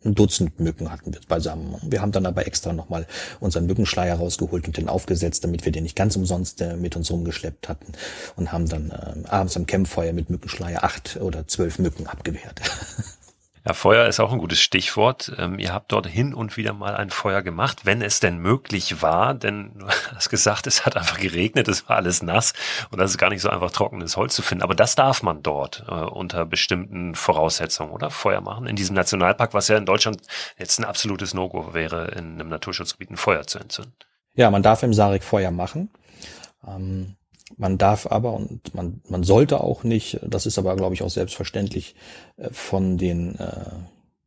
ein 0.06 0.16
Dutzend 0.16 0.60
Mücken 0.60 0.92
hatten 0.92 1.14
wir 1.14 1.20
beisammen. 1.28 1.76
Wir 1.84 2.02
haben 2.02 2.12
dann 2.12 2.26
aber 2.26 2.48
extra 2.48 2.72
nochmal 2.72 3.06
unseren 3.40 3.66
Mückenschleier 3.66 4.16
rausgeholt 4.16 4.66
und 4.68 4.78
den 4.78 4.88
aufgesetzt, 4.88 5.44
damit 5.44 5.66
wir 5.66 5.72
den 5.72 5.84
nicht 5.84 5.96
ganz 5.96 6.16
umsonst 6.16 6.62
äh, 6.62 6.78
mit 6.78 6.96
uns 6.96 7.12
rumgeschleppt 7.12 7.68
hatten 7.68 7.92
und 8.38 8.52
haben 8.52 8.70
dann 8.70 8.92
äh, 8.92 9.28
abends 9.28 9.58
am 9.58 9.66
Campfeuer 9.66 10.14
mit 10.14 10.30
Mückenschleier 10.30 10.84
acht 10.84 11.18
oder 11.18 11.48
zwölf 11.48 11.80
Mücken 11.80 12.08
abgewehrt. 12.08 12.62
Ja, 13.66 13.74
Feuer 13.74 14.08
ist 14.08 14.20
auch 14.20 14.32
ein 14.32 14.40
gutes 14.40 14.60
Stichwort. 14.62 15.32
Ähm, 15.38 15.60
ihr 15.60 15.74
habt 15.74 15.92
dort 15.92 16.08
hin 16.08 16.34
und 16.34 16.56
wieder 16.58 16.74
mal 16.74 16.96
ein 16.96 17.10
Feuer 17.10 17.42
gemacht, 17.42 17.86
wenn 17.86 18.02
es 18.02 18.20
denn 18.20 18.38
möglich 18.38 19.02
war, 19.02 19.34
denn 19.34 19.74
du 19.76 19.88
hast 20.16 20.30
gesagt, 20.30 20.68
es 20.68 20.86
hat 20.86 20.96
einfach 20.96 21.20
geregnet, 21.20 21.68
es 21.68 21.88
war 21.90 21.98
alles 21.98 22.24
nass 22.24 22.54
und 22.92 23.00
das 23.00 23.12
ist 23.12 23.18
gar 23.18 23.30
nicht 23.30 23.42
so 23.42 23.50
einfach 23.50 23.72
trockenes 23.72 24.18
Holz 24.18 24.36
zu 24.36 24.42
finden. 24.42 24.64
Aber 24.64 24.76
das 24.76 24.96
darf 24.96 25.24
man 25.24 25.44
dort 25.44 25.84
äh, 25.88 25.94
unter 25.94 26.46
bestimmten 26.46 27.16
Voraussetzungen, 27.16 27.92
oder? 27.92 28.10
Feuer 28.10 28.42
machen 28.42 28.66
in 28.66 28.76
diesem 28.76 28.96
Nationalpark, 28.96 29.54
was 29.54 29.68
ja 29.68 29.78
in 29.78 29.86
Deutschland 29.86 30.22
jetzt 30.58 30.80
ein 30.80 30.86
absolutes 30.86 31.34
No-Go 31.34 31.74
wäre, 31.74 32.08
in 32.12 32.36
einem 32.36 32.50
Naturschutzgebiet 32.50 33.12
ein 33.12 33.18
Feuer 33.18 33.46
zu 33.46 33.60
entzünden. 33.60 33.94
Ja, 34.36 34.50
man 34.50 34.64
darf 34.64 34.84
im 34.84 34.94
Sarek 34.94 35.24
Feuer 35.24 35.52
machen. 35.52 35.90
Ähm 36.66 37.16
man 37.58 37.78
darf 37.78 38.08
aber 38.08 38.34
und 38.34 38.74
man, 38.74 39.02
man 39.10 39.24
sollte 39.24 39.62
auch 39.62 39.84
nicht, 39.84 40.20
das 40.26 40.46
ist 40.46 40.58
aber, 40.58 40.76
glaube 40.76 40.94
ich, 40.94 41.04
auch 41.04 41.10
selbstverständlich, 41.10 41.96
äh, 42.38 42.50
von 42.52 42.98
den 42.98 43.36
äh, 43.38 43.72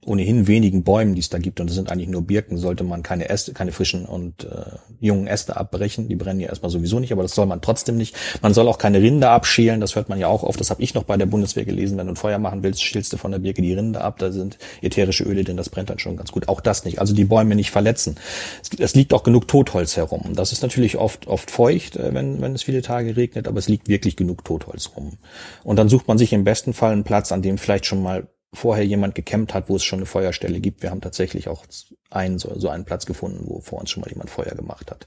ohnehin 0.05 0.47
wenigen 0.49 0.83
Bäumen, 0.83 1.15
die 1.15 1.21
es 1.21 1.29
da 1.29 1.39
gibt, 1.39 1.61
und 1.61 1.69
es 1.71 1.77
sind 1.77 1.91
eigentlich 1.91 2.09
nur 2.09 2.23
Birken, 2.23 2.59
sollte 2.59 2.85
man 2.85 3.03
keine 3.03 3.29
Äste, 3.29 3.53
keine 3.53 3.73
frischen 3.73 4.05
und 4.05 4.45
äh, 4.45 4.77
jungen 5.01 5.27
Äste 5.27 5.57
abbrechen. 5.57 6.09
Die 6.09 6.17
brennen 6.17 6.41
ja 6.41 6.49
erstmal 6.49 6.71
sowieso 6.71 6.99
nicht, 6.99 7.13
aber 7.13 7.23
das 7.23 7.35
soll 7.35 7.47
man 7.47 7.61
trotzdem 7.61 7.97
nicht. 7.97 8.17
Man 8.43 8.53
soll 8.53 8.67
auch 8.69 8.79
keine 8.79 9.01
Rinde 9.01 9.29
abschälen, 9.29 9.81
das 9.81 9.95
hört 9.95 10.09
man 10.09 10.19
ja 10.19 10.27
auch 10.27 10.43
oft. 10.43 10.59
Das 10.59 10.71
habe 10.71 10.83
ich 10.83 10.95
noch 10.95 11.05
bei 11.05 11.17
der 11.17 11.27
Bundeswehr 11.27 11.65
gelesen. 11.65 11.99
Wenn 11.99 12.07
du 12.07 12.15
ein 12.15 12.17
Feuer 12.17 12.39
machen 12.39 12.63
willst, 12.63 12.83
schälst 12.83 13.13
du 13.13 13.17
von 13.17 13.31
der 13.31 13.39
Birke 13.39 13.63
die 13.63 13.75
Rinde 13.75 14.01
ab. 14.01 14.19
Da 14.19 14.33
sind 14.33 14.59
ätherische 14.81 15.25
Öle, 15.25 15.45
denn 15.45 15.57
das 15.57 15.71
brennt 15.71 15.91
dann 15.91 15.99
schon 15.99 16.17
ganz 16.17 16.33
gut. 16.33 16.49
Auch 16.49 16.61
das 16.61 16.85
nicht. 16.85 16.99
Also 16.99 17.15
die 17.15 17.25
Bäume 17.25 17.55
nicht 17.55 17.71
verletzen. 17.71 18.17
Es, 18.61 18.71
es 18.79 18.95
liegt 18.95 19.15
auch 19.15 19.23
genug 19.23 19.47
Totholz 19.47 19.97
herum. 19.97 20.33
Das 20.35 20.53
ist 20.53 20.63
natürlich 20.63 20.97
oft 20.97 21.27
oft 21.29 21.51
feucht, 21.51 21.97
äh, 21.97 22.15
wenn, 22.15 22.41
wenn 22.41 22.55
es 22.55 22.63
viele 22.63 22.83
Tage 22.83 23.17
regnet, 23.17 23.49
aber 23.49 23.59
es 23.59 23.69
liegt 23.69 23.89
wirklich 23.89 24.17
genug 24.17 24.45
Totholz 24.45 24.91
rum. 24.97 25.19
Und 25.65 25.77
dann 25.77 25.89
sucht 25.89 26.09
man 26.09 26.19
sich 26.19 26.33
im 26.33 26.45
besten 26.45 26.73
Fall 26.73 26.93
einen 26.93 27.05
Platz, 27.05 27.33
an 27.33 27.43
dem 27.43 27.59
vielleicht 27.59 27.87
schon 27.87 28.03
mal 28.03 28.29
vorher 28.53 28.85
jemand 28.85 29.15
gekämmt 29.15 29.55
hat, 29.55 29.69
wo 29.69 29.77
es 29.77 29.85
schon 29.85 30.01
eine 30.01 30.07
Feuerstelle 30.07 30.61
gibt. 30.61 30.83
Wir 30.83 30.91
haben 30.91 31.01
tatsächlich 31.01 31.49
auch 31.49 31.65
einen, 32.11 32.39
so, 32.39 32.69
einen 32.69 32.85
Platz 32.85 33.07
gefunden, 33.07 33.45
wo 33.47 33.61
vor 33.61 33.81
uns 33.81 33.91
schon 33.91 34.03
mal 34.03 34.11
jemand 34.11 34.31
Feuer 34.31 34.55
gemacht 34.55 34.91
hat. 34.91 35.07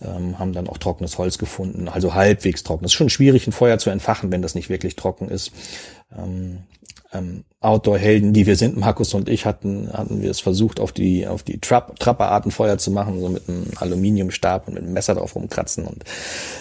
Ähm, 0.00 0.38
haben 0.38 0.52
dann 0.52 0.68
auch 0.68 0.78
trockenes 0.78 1.18
Holz 1.18 1.36
gefunden, 1.38 1.88
also 1.88 2.14
halbwegs 2.14 2.62
trocken. 2.62 2.84
Es 2.84 2.92
ist 2.92 2.96
schon 2.96 3.10
schwierig, 3.10 3.46
ein 3.46 3.52
Feuer 3.52 3.78
zu 3.78 3.90
entfachen, 3.90 4.32
wenn 4.32 4.42
das 4.42 4.54
nicht 4.54 4.70
wirklich 4.70 4.96
trocken 4.96 5.28
ist. 5.28 5.52
Ähm, 6.16 6.62
ähm, 7.12 7.44
Outdoor-Helden, 7.60 8.32
die 8.32 8.46
wir 8.46 8.56
sind, 8.56 8.76
Markus 8.76 9.14
und 9.14 9.28
ich, 9.28 9.46
hatten, 9.46 9.88
hatten 9.92 10.20
wir 10.20 10.30
es 10.30 10.40
versucht, 10.40 10.80
auf 10.80 10.90
die, 10.90 11.26
auf 11.26 11.42
die 11.44 11.60
Trapp, 11.60 11.98
Trapperarten 12.00 12.50
Feuer 12.50 12.76
zu 12.78 12.90
machen, 12.90 13.20
so 13.20 13.28
mit 13.28 13.48
einem 13.48 13.66
Aluminiumstab 13.76 14.66
und 14.66 14.74
mit 14.74 14.82
einem 14.82 14.92
Messer 14.92 15.14
drauf 15.14 15.36
rumkratzen. 15.36 15.84
Und 15.84 16.02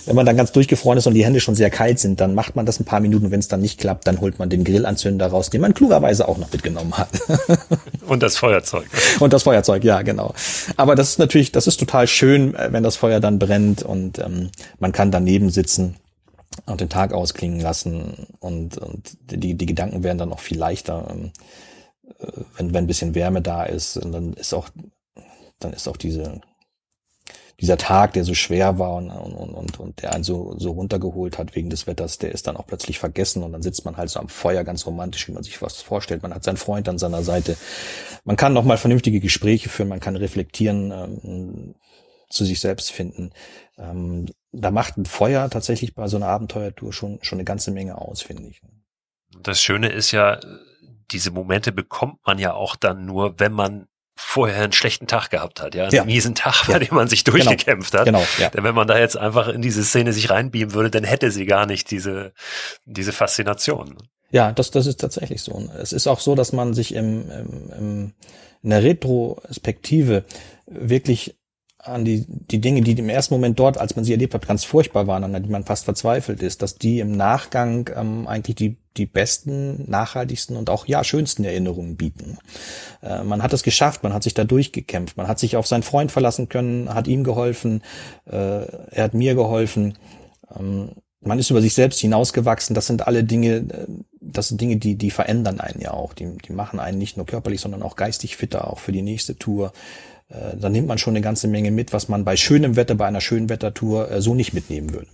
wenn 0.05 0.15
man 0.15 0.25
dann 0.25 0.37
ganz 0.37 0.51
durchgefroren 0.51 0.99
ist 0.99 1.07
und 1.07 1.15
die 1.15 1.25
Hände 1.25 1.39
schon 1.39 1.55
sehr 1.55 1.71
kalt 1.71 1.99
sind, 1.99 2.21
dann 2.21 2.35
macht 2.35 2.55
man 2.55 2.65
das 2.65 2.79
ein 2.79 2.85
paar 2.85 2.99
Minuten. 2.99 3.31
Wenn 3.31 3.39
es 3.39 3.47
dann 3.47 3.61
nicht 3.61 3.79
klappt, 3.79 4.05
dann 4.05 4.21
holt 4.21 4.37
man 4.37 4.49
den 4.49 4.63
Grillanzünder 4.63 5.27
raus, 5.27 5.49
den 5.49 5.61
man 5.61 5.73
klugerweise 5.73 6.27
auch 6.27 6.37
noch 6.37 6.51
mitgenommen 6.51 6.95
hat. 6.95 7.09
und 8.07 8.21
das 8.21 8.37
Feuerzeug. 8.37 8.85
Und 9.19 9.33
das 9.33 9.43
Feuerzeug, 9.43 9.83
ja, 9.83 10.03
genau. 10.03 10.33
Aber 10.77 10.95
das 10.95 11.09
ist 11.09 11.19
natürlich, 11.19 11.51
das 11.51 11.65
ist 11.65 11.77
total 11.77 12.07
schön, 12.07 12.53
äh, 12.53 12.69
wenn 12.71 12.83
das 12.83 12.95
Feuer 12.95 13.19
dann 13.19 13.39
brennt 13.39 13.81
und 13.81 14.19
ähm, 14.19 14.51
man 14.79 14.91
kann 14.91 15.09
daneben 15.09 15.49
sitzen 15.49 15.95
und 16.65 16.81
den 16.81 16.89
Tag 16.89 17.13
ausklingen 17.13 17.59
lassen 17.59 18.27
und, 18.39 18.77
und 18.77 19.17
die, 19.31 19.55
die 19.55 19.65
Gedanken 19.65 20.03
werden 20.03 20.17
dann 20.17 20.29
noch 20.29 20.39
viel 20.39 20.57
leichter, 20.57 21.07
ähm, 21.09 21.31
äh, 22.19 22.27
wenn, 22.57 22.73
wenn 22.73 22.83
ein 22.83 22.87
bisschen 22.87 23.15
Wärme 23.15 23.41
da 23.41 23.63
ist. 23.63 23.97
Und 23.97 24.11
dann 24.11 24.33
ist 24.33 24.53
auch, 24.53 24.69
dann 25.59 25.73
ist 25.73 25.87
auch 25.87 25.97
diese, 25.97 26.41
dieser 27.61 27.77
Tag, 27.77 28.13
der 28.13 28.23
so 28.23 28.33
schwer 28.33 28.79
war 28.79 28.95
und, 28.95 29.11
und, 29.11 29.53
und, 29.53 29.79
und 29.79 30.01
der 30.01 30.13
einen 30.13 30.23
so, 30.23 30.57
so 30.57 30.71
runtergeholt 30.71 31.37
hat 31.37 31.55
wegen 31.55 31.69
des 31.69 31.87
Wetters, 31.87 32.17
der 32.17 32.31
ist 32.31 32.47
dann 32.47 32.57
auch 32.57 32.65
plötzlich 32.65 32.99
vergessen 32.99 33.43
und 33.43 33.53
dann 33.53 33.61
sitzt 33.61 33.85
man 33.85 33.97
halt 33.97 34.09
so 34.09 34.19
am 34.19 34.29
Feuer 34.29 34.63
ganz 34.63 34.85
romantisch, 34.85 35.27
wie 35.27 35.31
man 35.31 35.43
sich 35.43 35.61
was 35.61 35.81
vorstellt. 35.81 36.23
Man 36.23 36.33
hat 36.33 36.43
seinen 36.43 36.57
Freund 36.57 36.89
an 36.89 36.97
seiner 36.97 37.23
Seite. 37.23 37.55
Man 38.25 38.35
kann 38.35 38.53
nochmal 38.53 38.77
vernünftige 38.77 39.19
Gespräche 39.19 39.69
führen, 39.69 39.89
man 39.89 39.99
kann 39.99 40.15
reflektieren, 40.15 40.91
ähm, 40.91 41.75
zu 42.29 42.45
sich 42.45 42.59
selbst 42.59 42.91
finden. 42.91 43.31
Ähm, 43.77 44.25
da 44.51 44.71
macht 44.71 44.97
ein 44.97 45.05
Feuer 45.05 45.49
tatsächlich 45.49 45.95
bei 45.95 46.07
so 46.07 46.17
einer 46.17 46.27
Abenteuertour 46.27 46.93
schon, 46.93 47.19
schon 47.21 47.37
eine 47.37 47.45
ganze 47.45 47.71
Menge 47.71 47.97
aus, 47.97 48.21
finde 48.21 48.47
ich. 48.47 48.61
Das 49.41 49.61
Schöne 49.61 49.89
ist 49.89 50.11
ja, 50.11 50.39
diese 51.11 51.31
Momente 51.31 51.71
bekommt 51.71 52.19
man 52.25 52.37
ja 52.37 52.53
auch 52.53 52.75
dann 52.75 53.05
nur, 53.05 53.39
wenn 53.39 53.53
man 53.53 53.87
vorher 54.15 54.63
einen 54.63 54.73
schlechten 54.73 55.07
Tag 55.07 55.29
gehabt 55.29 55.61
hat, 55.61 55.73
ja, 55.73 55.85
einen 55.85 55.93
ja. 55.93 56.05
miesen 56.05 56.35
Tag, 56.35 56.67
bei 56.67 56.73
ja. 56.73 56.79
dem 56.79 56.93
man 56.93 57.07
sich 57.07 57.23
genau. 57.23 57.37
durchgekämpft 57.37 57.91
genau. 57.91 57.99
hat. 57.99 58.05
Genau, 58.05 58.25
ja. 58.37 58.49
Denn 58.49 58.63
wenn 58.63 58.75
man 58.75 58.87
da 58.87 58.99
jetzt 58.99 59.17
einfach 59.17 59.47
in 59.47 59.61
diese 59.61 59.83
Szene 59.83 60.13
sich 60.13 60.29
reinbeamen 60.29 60.73
würde, 60.73 60.91
dann 60.91 61.03
hätte 61.03 61.31
sie 61.31 61.45
gar 61.45 61.65
nicht 61.65 61.89
diese, 61.89 62.33
diese 62.85 63.13
Faszination. 63.13 63.97
Ja, 64.29 64.51
das, 64.51 64.71
das 64.71 64.85
ist 64.85 64.99
tatsächlich 64.99 65.41
so. 65.41 65.69
Es 65.77 65.91
ist 65.91 66.07
auch 66.07 66.19
so, 66.19 66.35
dass 66.35 66.53
man 66.53 66.73
sich 66.73 66.93
im, 66.93 67.29
im, 67.29 67.71
im 67.71 68.13
in 68.63 68.69
der 68.69 68.83
Retrospektive 68.83 70.23
wirklich 70.67 71.37
an 71.83 72.05
die, 72.05 72.25
die 72.27 72.61
Dinge, 72.61 72.81
die 72.81 72.91
im 72.91 73.09
ersten 73.09 73.33
Moment 73.33 73.59
dort, 73.59 73.77
als 73.77 73.95
man 73.95 74.05
sie 74.05 74.11
erlebt 74.11 74.33
hat, 74.33 74.47
ganz 74.47 74.63
furchtbar 74.63 75.07
waren, 75.07 75.23
an 75.23 75.43
die 75.43 75.49
man 75.49 75.63
fast 75.63 75.85
verzweifelt 75.85 76.43
ist, 76.43 76.61
dass 76.61 76.75
die 76.75 76.99
im 76.99 77.11
Nachgang 77.11 77.89
ähm, 77.95 78.27
eigentlich 78.27 78.55
die, 78.55 78.77
die 78.97 79.05
besten, 79.05 79.89
nachhaltigsten 79.89 80.57
und 80.57 80.69
auch 80.69 80.85
ja 80.85 81.03
schönsten 81.03 81.43
Erinnerungen 81.43 81.97
bieten. 81.97 82.37
Äh, 83.01 83.23
man 83.23 83.41
hat 83.41 83.53
es 83.53 83.63
geschafft, 83.63 84.03
man 84.03 84.13
hat 84.13 84.23
sich 84.23 84.33
da 84.33 84.43
durchgekämpft, 84.43 85.17
man 85.17 85.27
hat 85.27 85.39
sich 85.39 85.55
auf 85.55 85.65
seinen 85.65 85.83
Freund 85.83 86.11
verlassen 86.11 86.49
können, 86.49 86.93
hat 86.93 87.07
ihm 87.07 87.23
geholfen, 87.23 87.81
äh, 88.25 88.35
er 88.35 89.03
hat 89.03 89.13
mir 89.13 89.33
geholfen. 89.33 89.97
Ähm, 90.55 90.91
man 91.23 91.37
ist 91.37 91.51
über 91.51 91.61
sich 91.61 91.75
selbst 91.75 91.99
hinausgewachsen. 91.99 92.73
Das 92.73 92.87
sind 92.87 93.07
alle 93.07 93.23
Dinge, 93.23 93.55
äh, 93.55 93.87
das 94.19 94.49
sind 94.49 94.61
Dinge, 94.61 94.77
die, 94.77 94.95
die 94.95 95.11
verändern 95.11 95.59
einen 95.59 95.81
ja 95.81 95.91
auch. 95.91 96.13
Die, 96.13 96.37
die 96.37 96.53
machen 96.53 96.79
einen 96.79 96.97
nicht 96.97 97.17
nur 97.17 97.25
körperlich, 97.25 97.61
sondern 97.61 97.83
auch 97.83 97.95
geistig 97.95 98.37
fitter, 98.37 98.67
auch 98.67 98.79
für 98.79 98.91
die 98.91 99.01
nächste 99.01 99.35
Tour. 99.35 99.71
Äh, 100.31 100.57
da 100.57 100.69
nimmt 100.69 100.87
man 100.87 100.97
schon 100.97 101.13
eine 101.13 101.21
ganze 101.21 101.47
Menge 101.47 101.71
mit, 101.71 101.93
was 101.93 102.07
man 102.07 102.23
bei 102.23 102.35
schönem 102.35 102.75
Wetter, 102.75 102.95
bei 102.95 103.05
einer 103.05 103.21
schönen 103.21 103.49
Wettertour 103.49 104.09
äh, 104.09 104.21
so 104.21 104.33
nicht 104.33 104.53
mitnehmen 104.53 104.93
würde. 104.93 105.07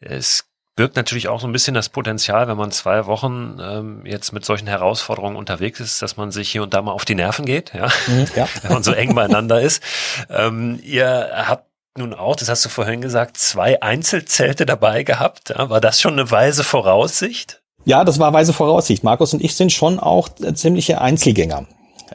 Es 0.00 0.44
birgt 0.74 0.96
natürlich 0.96 1.28
auch 1.28 1.40
so 1.40 1.46
ein 1.46 1.52
bisschen 1.52 1.74
das 1.74 1.88
Potenzial, 1.88 2.48
wenn 2.48 2.56
man 2.56 2.70
zwei 2.70 3.06
Wochen 3.06 3.58
ähm, 3.60 4.04
jetzt 4.04 4.32
mit 4.32 4.44
solchen 4.44 4.68
Herausforderungen 4.68 5.36
unterwegs 5.36 5.80
ist, 5.80 6.02
dass 6.02 6.16
man 6.18 6.30
sich 6.30 6.50
hier 6.50 6.62
und 6.62 6.74
da 6.74 6.82
mal 6.82 6.92
auf 6.92 7.06
die 7.06 7.14
Nerven 7.14 7.46
geht, 7.46 7.72
ja, 7.74 7.88
mhm, 8.06 8.26
ja. 8.36 8.46
wenn 8.62 8.72
man 8.72 8.82
so 8.82 8.92
eng 8.92 9.14
beieinander 9.14 9.60
ist. 9.60 9.82
Ähm, 10.28 10.78
ihr 10.82 11.30
habt 11.32 11.66
nun 11.96 12.12
auch, 12.12 12.36
das 12.36 12.50
hast 12.50 12.64
du 12.64 12.68
vorhin 12.68 13.00
gesagt, 13.00 13.38
zwei 13.38 13.80
Einzelzelte 13.80 14.66
dabei 14.66 15.02
gehabt. 15.02 15.48
Ja, 15.48 15.70
war 15.70 15.80
das 15.80 16.00
schon 16.00 16.12
eine 16.12 16.30
weise 16.30 16.62
Voraussicht? 16.62 17.62
Ja, 17.86 18.04
das 18.04 18.18
war 18.18 18.32
weise 18.34 18.52
Voraussicht. 18.52 19.02
Markus 19.02 19.32
und 19.32 19.42
ich 19.42 19.54
sind 19.54 19.72
schon 19.72 19.98
auch 19.98 20.28
äh, 20.42 20.52
ziemliche 20.52 21.00
Einzelgänger. 21.00 21.66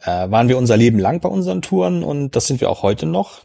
Äh, 0.04 0.32
waren 0.32 0.50
wir 0.50 0.58
unser 0.58 0.78
Leben 0.78 1.00
lang 1.00 1.20
bei 1.20 1.30
unseren 1.30 1.62
Touren 1.62 2.04
und 2.04 2.36
das 2.36 2.48
sind 2.48 2.62
wir 2.62 2.70
auch 2.70 2.84
heute 2.84 3.06
noch. 3.06 3.42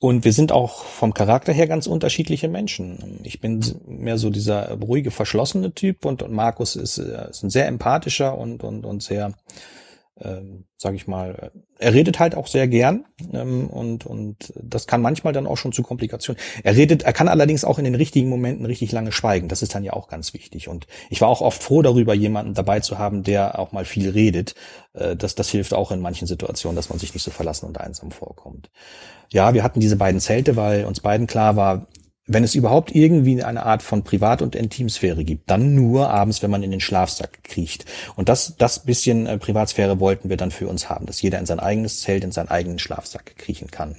Und 0.00 0.24
wir 0.24 0.32
sind 0.32 0.52
auch 0.52 0.84
vom 0.84 1.14
Charakter 1.14 1.52
her 1.52 1.66
ganz 1.66 1.86
unterschiedliche 1.86 2.48
Menschen. 2.48 3.20
Ich 3.22 3.40
bin 3.40 3.64
mehr 3.86 4.18
so 4.18 4.28
dieser 4.28 4.72
ruhige, 4.72 5.10
verschlossene 5.10 5.72
Typ 5.72 6.04
und, 6.04 6.22
und 6.22 6.32
Markus 6.32 6.76
ist, 6.76 6.98
äh, 6.98 7.30
ist 7.30 7.42
ein 7.42 7.50
sehr 7.50 7.66
empathischer 7.66 8.36
und, 8.36 8.62
und, 8.64 8.84
und 8.84 9.02
sehr 9.02 9.32
ähm, 10.20 10.64
sage 10.76 10.96
ich 10.96 11.08
mal, 11.08 11.50
er 11.78 11.92
redet 11.92 12.20
halt 12.20 12.36
auch 12.36 12.46
sehr 12.46 12.68
gern 12.68 13.04
ähm, 13.32 13.66
und 13.68 14.06
und 14.06 14.52
das 14.62 14.86
kann 14.86 15.02
manchmal 15.02 15.32
dann 15.32 15.46
auch 15.46 15.56
schon 15.56 15.72
zu 15.72 15.82
Komplikationen. 15.82 16.40
Er 16.62 16.76
redet, 16.76 17.02
er 17.02 17.12
kann 17.12 17.26
allerdings 17.26 17.64
auch 17.64 17.78
in 17.78 17.84
den 17.84 17.96
richtigen 17.96 18.28
Momenten 18.28 18.64
richtig 18.64 18.92
lange 18.92 19.10
schweigen. 19.10 19.48
Das 19.48 19.62
ist 19.62 19.74
dann 19.74 19.82
ja 19.82 19.92
auch 19.92 20.08
ganz 20.08 20.32
wichtig. 20.32 20.68
Und 20.68 20.86
ich 21.10 21.20
war 21.20 21.28
auch 21.28 21.40
oft 21.40 21.62
froh 21.62 21.82
darüber, 21.82 22.14
jemanden 22.14 22.54
dabei 22.54 22.80
zu 22.80 22.98
haben, 22.98 23.24
der 23.24 23.58
auch 23.58 23.72
mal 23.72 23.84
viel 23.84 24.10
redet. 24.10 24.54
Äh, 24.92 25.16
das 25.16 25.34
das 25.34 25.50
hilft 25.50 25.74
auch 25.74 25.90
in 25.90 26.00
manchen 26.00 26.28
Situationen, 26.28 26.76
dass 26.76 26.90
man 26.90 26.98
sich 26.98 27.12
nicht 27.12 27.24
so 27.24 27.32
verlassen 27.32 27.66
und 27.66 27.80
einsam 27.80 28.12
vorkommt. 28.12 28.70
Ja, 29.30 29.52
wir 29.52 29.64
hatten 29.64 29.80
diese 29.80 29.96
beiden 29.96 30.20
Zelte, 30.20 30.54
weil 30.54 30.84
uns 30.84 31.00
beiden 31.00 31.26
klar 31.26 31.56
war, 31.56 31.88
wenn 32.26 32.44
es 32.44 32.54
überhaupt 32.54 32.94
irgendwie 32.94 33.42
eine 33.42 33.66
Art 33.66 33.82
von 33.82 34.02
Privat- 34.02 34.40
und 34.40 34.56
Intimsphäre 34.56 35.24
gibt, 35.24 35.50
dann 35.50 35.74
nur 35.74 36.08
abends, 36.08 36.42
wenn 36.42 36.50
man 36.50 36.62
in 36.62 36.70
den 36.70 36.80
Schlafsack 36.80 37.44
kriecht. 37.44 37.84
Und 38.16 38.28
das, 38.28 38.56
das 38.56 38.84
bisschen 38.84 39.26
äh, 39.26 39.38
Privatsphäre 39.38 40.00
wollten 40.00 40.30
wir 40.30 40.38
dann 40.38 40.50
für 40.50 40.68
uns 40.68 40.88
haben, 40.88 41.06
dass 41.06 41.20
jeder 41.20 41.38
in 41.38 41.46
sein 41.46 41.60
eigenes 41.60 42.00
Zelt, 42.00 42.24
in 42.24 42.32
seinen 42.32 42.48
eigenen 42.48 42.78
Schlafsack 42.78 43.36
kriechen 43.36 43.70
kann. 43.70 43.96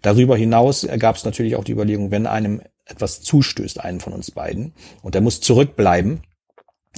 Darüber 0.00 0.36
hinaus 0.36 0.86
gab 0.98 1.16
es 1.16 1.24
natürlich 1.24 1.54
auch 1.54 1.64
die 1.64 1.72
Überlegung, 1.72 2.10
wenn 2.10 2.26
einem 2.26 2.62
etwas 2.84 3.22
zustößt, 3.22 3.80
einen 3.80 4.00
von 4.00 4.12
uns 4.12 4.32
beiden, 4.32 4.74
und 5.02 5.14
der 5.14 5.20
muss 5.20 5.40
zurückbleiben, 5.40 6.22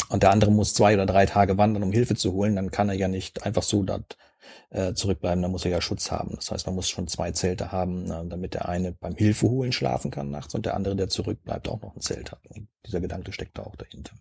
und 0.09 0.23
der 0.23 0.31
andere 0.31 0.51
muss 0.51 0.75
zwei 0.75 0.95
oder 0.95 1.07
drei 1.07 1.27
Tage 1.27 1.59
wandern, 1.59 1.83
um 1.83 1.93
Hilfe 1.93 2.15
zu 2.15 2.33
holen, 2.33 2.57
dann 2.57 2.71
kann 2.71 2.89
er 2.89 2.95
ja 2.95 3.09
nicht 3.09 3.45
einfach 3.45 3.63
so 3.63 3.83
dort 3.83 4.17
äh, 4.71 4.95
zurückbleiben, 4.95 5.43
dann 5.43 5.51
muss 5.51 5.65
er 5.65 5.71
ja 5.71 5.81
Schutz 5.81 6.11
haben. 6.11 6.35
Das 6.37 6.51
heißt, 6.51 6.67
man 6.67 6.75
muss 6.75 6.89
schon 6.89 7.09
zwei 7.09 7.31
Zelte 7.33 7.73
haben, 7.73 8.11
äh, 8.11 8.27
damit 8.27 8.55
der 8.55 8.69
eine 8.69 8.93
beim 8.93 9.15
Hilfeholen 9.15 9.73
schlafen 9.73 10.11
kann 10.11 10.31
nachts 10.31 10.55
und 10.55 10.67
der 10.67 10.75
andere, 10.75 10.97
der 10.97 11.09
zurückbleibt, 11.09 11.69
auch 11.69 11.81
noch 11.81 11.95
ein 11.95 12.01
Zelt 12.01 12.33
hat. 12.33 12.41
Und 12.49 12.69
dieser 12.87 13.01
Gedanke 13.01 13.33
steckt 13.33 13.59
da 13.59 13.63
auch 13.63 13.77
dahinter. 13.77 14.13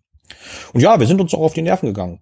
Und 0.72 0.80
ja, 0.80 0.98
wir 0.98 1.06
sind 1.06 1.20
uns 1.20 1.34
auch 1.34 1.40
auf 1.40 1.54
die 1.54 1.62
Nerven 1.62 1.86
gegangen. 1.86 2.20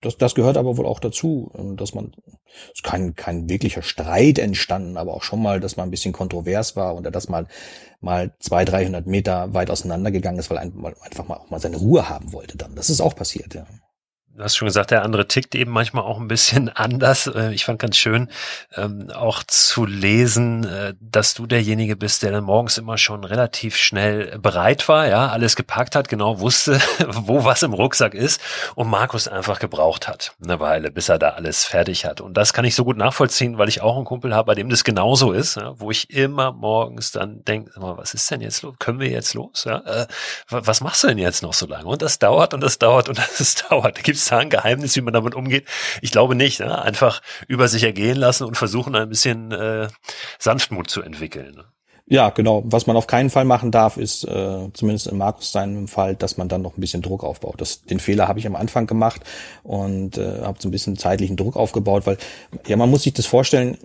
Das, 0.00 0.18
das 0.18 0.34
gehört 0.34 0.56
aber 0.56 0.76
wohl 0.76 0.86
auch 0.86 1.00
dazu, 1.00 1.50
ähm, 1.56 1.76
dass 1.76 1.94
man, 1.94 2.12
es 2.46 2.74
ist 2.76 2.82
kein, 2.84 3.14
kein 3.14 3.48
wirklicher 3.48 3.82
Streit 3.82 4.38
entstanden, 4.38 4.96
aber 4.96 5.14
auch 5.14 5.22
schon 5.22 5.42
mal, 5.42 5.58
dass 5.58 5.76
man 5.76 5.88
ein 5.88 5.90
bisschen 5.90 6.12
kontrovers 6.12 6.76
war 6.76 6.96
oder 6.96 7.10
dass 7.10 7.28
man 7.28 7.48
mal 8.00 8.34
zwei, 8.38 8.64
dreihundert 8.64 9.06
Meter 9.06 9.54
weit 9.54 9.70
auseinandergegangen 9.70 10.38
ist, 10.38 10.50
weil 10.50 10.58
ein, 10.58 10.72
einfach 11.00 11.26
mal 11.26 11.38
auch 11.38 11.50
mal 11.50 11.60
seine 11.60 11.78
Ruhe 11.78 12.08
haben 12.08 12.32
wollte 12.32 12.56
dann. 12.56 12.74
Das 12.74 12.90
ist 12.90 13.00
auch 13.00 13.16
passiert, 13.16 13.54
ja 13.54 13.66
du 14.36 14.44
hast 14.44 14.56
schon 14.56 14.66
gesagt, 14.66 14.90
der 14.90 15.02
andere 15.02 15.26
tickt 15.26 15.54
eben 15.54 15.70
manchmal 15.70 16.04
auch 16.04 16.18
ein 16.18 16.28
bisschen 16.28 16.68
anders. 16.74 17.26
Äh, 17.26 17.52
ich 17.52 17.64
fand 17.64 17.78
ganz 17.78 17.96
schön, 17.96 18.28
ähm, 18.76 19.10
auch 19.10 19.42
zu 19.44 19.86
lesen, 19.86 20.64
äh, 20.64 20.94
dass 21.00 21.34
du 21.34 21.46
derjenige 21.46 21.96
bist, 21.96 22.22
der 22.22 22.32
dann 22.32 22.44
morgens 22.44 22.78
immer 22.78 22.98
schon 22.98 23.24
relativ 23.24 23.76
schnell 23.76 24.38
bereit 24.38 24.88
war, 24.88 25.08
ja, 25.08 25.28
alles 25.28 25.56
gepackt 25.56 25.96
hat, 25.96 26.08
genau 26.08 26.40
wusste, 26.40 26.80
wo 27.08 27.44
was 27.44 27.62
im 27.62 27.72
Rucksack 27.72 28.14
ist 28.14 28.40
und 28.74 28.88
Markus 28.88 29.28
einfach 29.28 29.58
gebraucht 29.58 30.08
hat, 30.08 30.32
eine 30.42 30.60
Weile, 30.60 30.90
bis 30.90 31.08
er 31.08 31.18
da 31.18 31.30
alles 31.30 31.64
fertig 31.64 32.04
hat. 32.04 32.20
Und 32.20 32.34
das 32.36 32.52
kann 32.52 32.64
ich 32.64 32.74
so 32.74 32.84
gut 32.84 32.96
nachvollziehen, 32.96 33.58
weil 33.58 33.68
ich 33.68 33.80
auch 33.80 33.96
einen 33.96 34.04
Kumpel 34.04 34.34
habe, 34.34 34.46
bei 34.46 34.54
dem 34.54 34.68
das 34.68 34.84
genauso 34.84 35.32
ist, 35.32 35.58
wo 35.74 35.90
ich 35.90 36.10
immer 36.10 36.52
morgens 36.52 37.12
dann 37.12 37.44
denke, 37.44 37.70
was 37.76 38.14
ist 38.14 38.30
denn 38.30 38.40
jetzt 38.40 38.62
los? 38.62 38.74
Können 38.78 39.00
wir 39.00 39.08
jetzt 39.08 39.34
los? 39.34 39.64
Ja? 39.64 39.78
Äh, 39.80 40.06
was 40.48 40.80
machst 40.80 41.02
du 41.04 41.08
denn 41.08 41.18
jetzt 41.18 41.42
noch 41.42 41.54
so 41.54 41.66
lange? 41.66 41.86
Und 41.86 42.02
das 42.02 42.18
dauert 42.18 42.54
und 42.54 42.60
das 42.60 42.78
dauert 42.78 43.08
und 43.08 43.18
das 43.38 43.54
dauert. 43.54 43.96
Da 43.96 44.02
gibt's 44.02 44.25
ein 44.32 44.50
Geheimnis, 44.50 44.96
wie 44.96 45.00
man 45.00 45.14
damit 45.14 45.34
umgeht? 45.34 45.66
Ich 46.02 46.10
glaube 46.10 46.34
nicht. 46.34 46.60
Ne? 46.60 46.80
Einfach 46.82 47.22
über 47.48 47.68
sich 47.68 47.82
ergehen 47.82 48.16
lassen 48.16 48.44
und 48.44 48.56
versuchen, 48.56 48.94
ein 48.94 49.08
bisschen 49.08 49.52
äh, 49.52 49.88
Sanftmut 50.38 50.90
zu 50.90 51.02
entwickeln. 51.02 51.54
Ne? 51.56 51.64
Ja, 52.08 52.30
genau. 52.30 52.62
Was 52.66 52.86
man 52.86 52.96
auf 52.96 53.08
keinen 53.08 53.30
Fall 53.30 53.44
machen 53.44 53.72
darf, 53.72 53.96
ist 53.96 54.22
äh, 54.24 54.68
zumindest 54.72 55.08
in 55.08 55.18
Markus 55.18 55.50
seinem 55.50 55.88
Fall, 55.88 56.14
dass 56.14 56.36
man 56.36 56.48
dann 56.48 56.62
noch 56.62 56.76
ein 56.76 56.80
bisschen 56.80 57.02
Druck 57.02 57.24
aufbaut. 57.24 57.60
Das, 57.60 57.82
den 57.82 57.98
Fehler 57.98 58.28
habe 58.28 58.38
ich 58.38 58.46
am 58.46 58.54
Anfang 58.54 58.86
gemacht 58.86 59.22
und 59.64 60.16
äh, 60.16 60.42
habe 60.42 60.58
so 60.60 60.68
ein 60.68 60.70
bisschen 60.70 60.96
zeitlichen 60.96 61.36
Druck 61.36 61.56
aufgebaut, 61.56 62.06
weil 62.06 62.16
ja 62.68 62.76
man 62.76 62.90
muss 62.90 63.02
sich 63.02 63.12
das 63.12 63.26
vorstellen. 63.26 63.76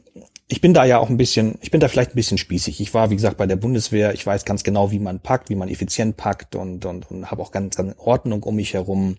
Ich 0.48 0.62
bin 0.62 0.76
da 0.76 0.86
ja 0.86 1.00
auch 1.00 1.10
ein 1.10 1.18
bisschen, 1.18 1.58
ich 1.62 1.72
bin 1.72 1.80
da 1.80 1.88
vielleicht 1.88 2.12
ein 2.12 2.16
bisschen 2.16 2.38
spießig. 2.38 2.80
Ich 2.80 2.94
war, 2.94 3.10
wie 3.10 3.16
gesagt, 3.16 3.38
bei 3.38 3.48
der 3.48 3.56
Bundeswehr. 3.56 4.14
Ich 4.14 4.28
weiß 4.28 4.46
ganz 4.46 4.64
genau, 4.64 4.92
wie 4.92 5.00
man 5.00 5.20
packt, 5.20 5.50
wie 5.50 5.56
man 5.56 5.70
effizient 5.70 6.16
packt 6.16 6.56
und 6.56 6.86
und, 6.86 7.10
und 7.10 7.32
habe 7.32 7.42
auch 7.42 7.52
ganz, 7.52 7.76
ganz 7.76 7.96
Ordnung 7.98 8.44
um 8.44 8.56
mich 8.56 8.76
herum 8.76 9.18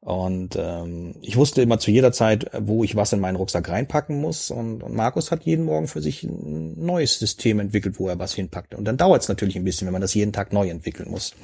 und 0.00 0.56
ähm, 0.56 1.16
ich 1.22 1.36
wusste 1.36 1.60
immer 1.60 1.80
zu 1.80 1.90
jeder 1.90 2.12
Zeit, 2.12 2.48
wo 2.56 2.84
ich 2.84 2.94
was 2.94 3.12
in 3.12 3.18
meinen 3.18 3.34
Rucksack 3.34 3.68
reinpacken 3.68 4.20
muss. 4.20 4.50
Und, 4.52 4.82
und 4.84 4.94
Markus 4.94 5.32
hat 5.32 5.42
jeden 5.42 5.64
Morgen 5.64 5.88
für 5.88 6.00
sich 6.00 6.22
ein 6.22 6.84
neues 6.84 7.18
System 7.18 7.58
entwickelt, 7.58 7.98
wo 7.98 8.08
er 8.08 8.16
was 8.18 8.32
hinpackt. 8.32 8.76
Und 8.76 8.84
dann 8.84 8.96
dauert 8.96 9.22
es 9.22 9.28
natürlich 9.28 9.56
ein 9.56 9.64
bisschen, 9.64 9.86
wenn 9.86 9.92
man 9.92 10.00
das 10.00 10.14
jeden 10.14 10.32
Tag 10.32 10.52
neu 10.52 10.68
entwickeln 10.68 11.10
muss. 11.10 11.34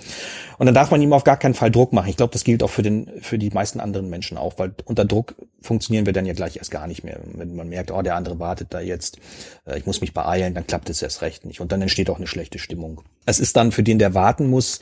Und 0.57 0.67
dann 0.67 0.75
darf 0.75 0.93
man 0.93 1.03
ihm 1.03 1.13
auf 1.13 1.25
gar 1.25 1.37
keinen 1.37 1.55
Fall 1.55 1.73
Druck 1.73 1.93
machen. 1.93 2.09
Ich 2.09 2.17
glaube, 2.17 2.33
das 2.33 2.45
gilt 2.45 2.63
auch 2.63 2.71
für 2.71 2.83
den 2.83 3.11
für 3.21 3.39
die 3.39 3.51
meisten 3.51 3.81
anderen 3.81 4.09
Menschen 4.09 4.39
auch, 4.39 4.57
weil 4.57 4.73
unter 4.85 5.05
Druck 5.05 5.35
funktionieren 5.61 6.07
wir 6.07 6.13
dann 6.13 6.25
ja 6.25 6.33
gleich 6.33 6.57
erst 6.57 6.71
gar 6.71 6.87
nicht 6.87 7.03
mehr. 7.03 7.19
Wenn 7.33 7.57
man 7.57 7.69
merkt, 7.69 7.91
oh, 7.91 8.03
der 8.03 8.15
andere 8.15 8.39
wartet 8.39 8.69
da 8.71 8.81
jetzt, 8.81 9.19
äh, 9.67 9.79
ich 9.79 9.85
muss 9.85 10.01
mich 10.01 10.15
beeilen, 10.15 10.55
dann 10.55 10.67
klappt 10.67 10.89
es 10.91 11.03
erst 11.03 11.23
recht 11.23 11.45
nicht. 11.45 11.61
Und 11.61 11.73
dann 11.73 11.83
entsteht 11.83 12.09
auch 12.09 12.19
eine 12.19 12.29
schlechte 12.29 12.61
Stimmung. 12.61 13.03
Es 13.27 13.41
ist 13.41 13.57
dann 13.57 13.73
für 13.73 13.83
den, 13.83 13.99
der 13.99 14.15
warten 14.15 14.49
muss, 14.49 14.79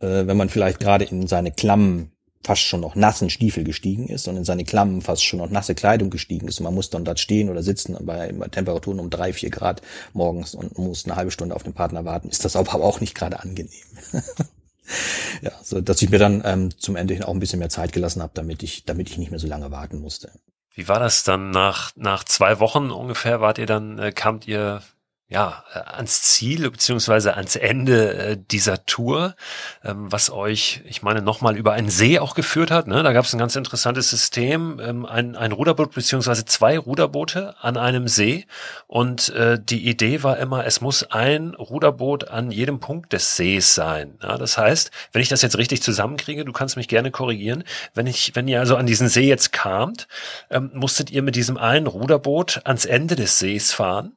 äh, 0.00 0.26
wenn 0.26 0.36
man 0.36 0.50
vielleicht 0.50 0.80
gerade 0.80 1.06
in 1.06 1.26
seine 1.26 1.50
Klammen 1.50 2.12
fast 2.42 2.62
schon 2.62 2.80
noch 2.80 2.94
nassen 2.94 3.28
Stiefel 3.28 3.64
gestiegen 3.64 4.08
ist 4.08 4.26
und 4.26 4.36
in 4.36 4.44
seine 4.44 4.64
Klammen 4.64 5.02
fast 5.02 5.24
schon 5.24 5.40
noch 5.40 5.50
nasse 5.50 5.74
Kleidung 5.74 6.10
gestiegen 6.10 6.48
ist 6.48 6.58
und 6.58 6.64
man 6.64 6.74
muss 6.74 6.90
dann 6.90 7.04
dort 7.04 7.20
stehen 7.20 7.50
oder 7.50 7.62
sitzen 7.62 7.96
bei 8.00 8.32
Temperaturen 8.50 8.98
um 8.98 9.10
drei, 9.10 9.32
vier 9.32 9.50
Grad 9.50 9.82
morgens 10.14 10.54
und 10.54 10.78
muss 10.78 11.04
eine 11.04 11.16
halbe 11.16 11.30
Stunde 11.30 11.54
auf 11.54 11.62
den 11.62 11.74
Partner 11.74 12.04
warten, 12.04 12.28
ist 12.28 12.44
das 12.44 12.56
aber 12.56 12.74
auch 12.74 13.00
nicht 13.00 13.14
gerade 13.14 13.40
angenehm. 13.40 13.70
ja, 15.42 15.52
so 15.62 15.80
dass 15.80 16.00
ich 16.00 16.10
mir 16.10 16.18
dann 16.18 16.42
ähm, 16.44 16.78
zum 16.78 16.96
Ende 16.96 17.14
hin 17.14 17.24
auch 17.24 17.34
ein 17.34 17.40
bisschen 17.40 17.58
mehr 17.58 17.68
Zeit 17.68 17.92
gelassen 17.92 18.22
habe, 18.22 18.32
damit 18.34 18.62
ich, 18.62 18.84
damit 18.84 19.10
ich 19.10 19.18
nicht 19.18 19.30
mehr 19.30 19.40
so 19.40 19.46
lange 19.46 19.70
warten 19.70 20.00
musste. 20.00 20.32
Wie 20.74 20.88
war 20.88 20.98
das 20.98 21.24
dann 21.24 21.50
nach 21.50 21.90
nach 21.96 22.24
zwei 22.24 22.58
Wochen 22.58 22.90
ungefähr? 22.90 23.40
Wart 23.40 23.58
ihr 23.58 23.66
dann 23.66 23.98
äh, 23.98 24.12
kamt 24.12 24.48
ihr 24.48 24.82
ja, 25.30 25.64
äh, 25.72 25.78
ans 25.78 26.22
Ziel 26.22 26.68
beziehungsweise 26.68 27.36
ans 27.36 27.54
Ende 27.54 28.14
äh, 28.14 28.36
dieser 28.50 28.84
Tour, 28.84 29.36
ähm, 29.84 30.10
was 30.10 30.28
euch, 30.28 30.82
ich 30.86 31.02
meine, 31.02 31.22
nochmal 31.22 31.56
über 31.56 31.72
einen 31.72 31.88
See 31.88 32.18
auch 32.18 32.34
geführt 32.34 32.72
hat. 32.72 32.88
Ne? 32.88 33.04
Da 33.04 33.12
gab 33.12 33.24
es 33.24 33.32
ein 33.32 33.38
ganz 33.38 33.54
interessantes 33.54 34.10
System, 34.10 34.80
ähm, 34.82 35.06
ein, 35.06 35.36
ein 35.36 35.52
Ruderboot 35.52 35.94
beziehungsweise 35.94 36.44
zwei 36.46 36.76
Ruderboote 36.76 37.54
an 37.60 37.76
einem 37.76 38.08
See. 38.08 38.44
Und 38.88 39.28
äh, 39.28 39.60
die 39.62 39.88
Idee 39.88 40.24
war 40.24 40.36
immer, 40.38 40.66
es 40.66 40.80
muss 40.80 41.04
ein 41.04 41.54
Ruderboot 41.54 42.26
an 42.28 42.50
jedem 42.50 42.80
Punkt 42.80 43.12
des 43.12 43.36
Sees 43.36 43.76
sein. 43.76 44.18
Ja? 44.20 44.36
Das 44.36 44.58
heißt, 44.58 44.90
wenn 45.12 45.22
ich 45.22 45.28
das 45.28 45.42
jetzt 45.42 45.58
richtig 45.58 45.80
zusammenkriege, 45.80 46.44
du 46.44 46.52
kannst 46.52 46.76
mich 46.76 46.88
gerne 46.88 47.12
korrigieren, 47.12 47.62
wenn 47.94 48.08
ich, 48.08 48.34
wenn 48.34 48.48
ihr 48.48 48.58
also 48.58 48.74
an 48.74 48.86
diesen 48.86 49.08
See 49.08 49.28
jetzt 49.28 49.52
kamt, 49.52 50.08
ähm, 50.50 50.72
musstet 50.74 51.12
ihr 51.12 51.22
mit 51.22 51.36
diesem 51.36 51.56
einen 51.56 51.86
Ruderboot 51.86 52.62
ans 52.64 52.84
Ende 52.84 53.14
des 53.14 53.38
Sees 53.38 53.72
fahren 53.72 54.16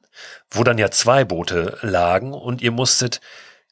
wo 0.50 0.62
dann 0.62 0.78
ja 0.78 0.90
zwei 1.04 1.26
Boote 1.26 1.76
lagen 1.82 2.32
und 2.32 2.62
ihr 2.62 2.70
musstet 2.70 3.20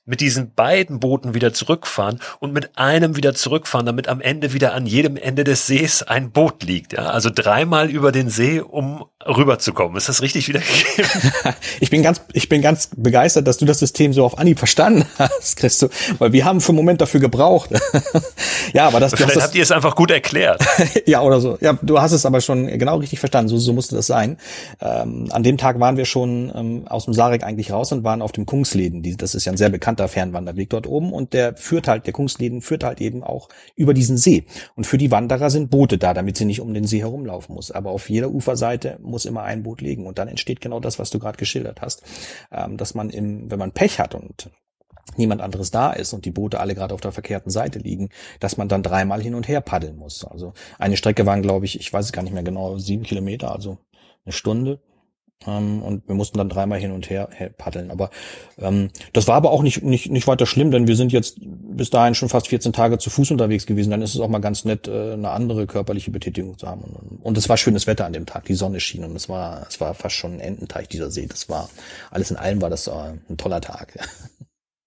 mit 0.04 0.20
diesen 0.20 0.52
beiden 0.54 0.98
Booten 0.98 1.32
wieder 1.34 1.52
zurückfahren 1.52 2.18
und 2.40 2.52
mit 2.52 2.76
einem 2.76 3.16
wieder 3.16 3.34
zurückfahren, 3.34 3.86
damit 3.86 4.08
am 4.08 4.20
Ende 4.20 4.52
wieder 4.52 4.74
an 4.74 4.86
jedem 4.86 5.16
Ende 5.16 5.44
des 5.44 5.66
Sees 5.68 6.02
ein 6.02 6.32
Boot 6.32 6.64
liegt. 6.64 6.92
Ja? 6.92 7.10
Also 7.10 7.30
dreimal 7.32 7.88
über 7.88 8.10
den 8.10 8.28
See, 8.28 8.60
um 8.60 9.04
rüberzukommen. 9.26 9.96
Ist 9.96 10.08
das 10.08 10.22
richtig 10.22 10.48
wiedergegeben? 10.48 11.08
ich 11.80 11.90
bin 11.90 12.02
ganz, 12.02 12.20
ich 12.32 12.48
bin 12.48 12.62
ganz 12.62 12.90
begeistert, 12.96 13.46
dass 13.46 13.58
du 13.58 13.64
das 13.64 13.78
System 13.78 14.12
so 14.12 14.24
auf 14.24 14.38
Anhieb 14.38 14.58
verstanden 14.58 15.06
hast, 15.18 15.56
Christo, 15.56 15.88
weil 16.18 16.32
wir 16.32 16.44
haben 16.44 16.60
für 16.60 16.70
einen 16.70 16.76
Moment 16.76 17.00
dafür 17.00 17.20
gebraucht. 17.20 17.70
ja, 18.72 18.86
aber 18.86 19.00
das. 19.00 19.14
Vielleicht 19.14 19.36
das, 19.36 19.44
habt 19.44 19.54
ihr 19.54 19.62
es 19.62 19.70
einfach 19.70 19.94
gut 19.94 20.10
erklärt. 20.10 20.64
ja, 21.06 21.22
oder 21.22 21.40
so. 21.40 21.58
Ja, 21.60 21.78
du 21.80 22.00
hast 22.00 22.12
es 22.12 22.26
aber 22.26 22.40
schon 22.40 22.66
genau 22.66 22.96
richtig 22.96 23.18
verstanden. 23.20 23.48
So, 23.48 23.58
so 23.58 23.72
musste 23.72 23.94
das 23.94 24.06
sein. 24.06 24.38
Ähm, 24.80 25.28
an 25.30 25.42
dem 25.42 25.58
Tag 25.58 25.78
waren 25.80 25.96
wir 25.96 26.04
schon 26.04 26.52
ähm, 26.54 26.84
aus 26.88 27.04
dem 27.04 27.14
Sarek 27.14 27.44
eigentlich 27.44 27.70
raus 27.70 27.92
und 27.92 28.04
waren 28.04 28.22
auf 28.22 28.32
dem 28.32 28.46
Kungsleden. 28.46 29.02
Die, 29.02 29.16
das 29.16 29.34
ist 29.34 29.44
ja 29.44 29.52
ein 29.52 29.58
sehr 29.58 29.70
bekannt 29.70 29.91
bekannter 29.92 30.08
Fernwanderweg 30.08 30.70
dort 30.70 30.86
oben 30.86 31.12
und 31.12 31.34
der 31.34 31.54
führt 31.54 31.86
halt, 31.86 32.06
der 32.06 32.12
Kungsleden 32.12 32.62
führt 32.62 32.82
halt 32.82 33.00
eben 33.00 33.22
auch 33.22 33.48
über 33.76 33.92
diesen 33.92 34.16
See. 34.16 34.46
Und 34.74 34.86
für 34.86 34.96
die 34.96 35.10
Wanderer 35.10 35.50
sind 35.50 35.70
Boote 35.70 35.98
da, 35.98 36.14
damit 36.14 36.36
sie 36.36 36.46
nicht 36.46 36.60
um 36.60 36.72
den 36.72 36.84
See 36.84 37.00
herumlaufen 37.00 37.54
muss. 37.54 37.70
Aber 37.70 37.90
auf 37.90 38.08
jeder 38.08 38.30
Uferseite 38.30 38.98
muss 39.02 39.26
immer 39.26 39.42
ein 39.42 39.62
Boot 39.62 39.82
liegen 39.82 40.06
und 40.06 40.18
dann 40.18 40.28
entsteht 40.28 40.60
genau 40.60 40.80
das, 40.80 40.98
was 40.98 41.10
du 41.10 41.18
gerade 41.18 41.36
geschildert 41.36 41.82
hast, 41.82 42.02
ähm, 42.50 42.76
dass 42.78 42.94
man 42.94 43.10
im, 43.10 43.50
wenn 43.50 43.58
man 43.58 43.72
Pech 43.72 43.98
hat 43.98 44.14
und 44.14 44.50
niemand 45.16 45.42
anderes 45.42 45.70
da 45.70 45.92
ist 45.92 46.14
und 46.14 46.24
die 46.24 46.30
Boote 46.30 46.60
alle 46.60 46.74
gerade 46.74 46.94
auf 46.94 47.00
der 47.00 47.12
verkehrten 47.12 47.50
Seite 47.50 47.78
liegen, 47.78 48.08
dass 48.40 48.56
man 48.56 48.68
dann 48.68 48.82
dreimal 48.82 49.20
hin 49.20 49.34
und 49.34 49.48
her 49.48 49.60
paddeln 49.60 49.96
muss. 49.96 50.24
Also 50.24 50.54
eine 50.78 50.96
Strecke 50.96 51.26
waren, 51.26 51.42
glaube 51.42 51.66
ich, 51.66 51.78
ich 51.78 51.92
weiß 51.92 52.06
es 52.06 52.12
gar 52.12 52.22
nicht 52.22 52.32
mehr 52.32 52.42
genau, 52.42 52.78
sieben 52.78 53.02
Kilometer, 53.02 53.52
also 53.52 53.78
eine 54.24 54.32
Stunde. 54.32 54.80
Ähm, 55.46 55.82
und 55.82 56.08
wir 56.08 56.14
mussten 56.14 56.38
dann 56.38 56.48
dreimal 56.48 56.78
hin 56.78 56.92
und 56.92 57.10
her 57.10 57.28
paddeln. 57.56 57.90
Aber 57.90 58.10
ähm, 58.58 58.90
das 59.12 59.28
war 59.28 59.36
aber 59.36 59.50
auch 59.50 59.62
nicht, 59.62 59.82
nicht, 59.82 60.10
nicht 60.10 60.26
weiter 60.26 60.46
schlimm, 60.46 60.70
denn 60.70 60.86
wir 60.86 60.96
sind 60.96 61.12
jetzt 61.12 61.38
bis 61.40 61.90
dahin 61.90 62.14
schon 62.14 62.28
fast 62.28 62.48
14 62.48 62.72
Tage 62.72 62.98
zu 62.98 63.10
Fuß 63.10 63.30
unterwegs 63.30 63.66
gewesen. 63.66 63.90
Dann 63.90 64.02
ist 64.02 64.14
es 64.14 64.20
auch 64.20 64.28
mal 64.28 64.40
ganz 64.40 64.64
nett, 64.64 64.88
äh, 64.88 65.12
eine 65.12 65.30
andere 65.30 65.66
körperliche 65.66 66.10
Betätigung 66.10 66.58
zu 66.58 66.66
haben. 66.66 67.18
Und, 67.22 67.38
es 67.38 67.48
war 67.48 67.56
schönes 67.56 67.86
Wetter 67.86 68.06
an 68.06 68.12
dem 68.12 68.26
Tag. 68.26 68.44
Die 68.44 68.54
Sonne 68.54 68.80
schien 68.80 69.04
und 69.04 69.16
es 69.16 69.28
war, 69.28 69.66
es 69.68 69.80
war 69.80 69.94
fast 69.94 70.14
schon 70.14 70.34
ein 70.34 70.40
Ententeich, 70.40 70.88
dieser 70.88 71.10
See. 71.10 71.26
Das 71.26 71.48
war, 71.48 71.68
alles 72.10 72.30
in 72.30 72.36
allem 72.36 72.62
war 72.62 72.70
das 72.70 72.86
äh, 72.86 72.92
ein 73.28 73.36
toller 73.36 73.60
Tag. 73.60 73.98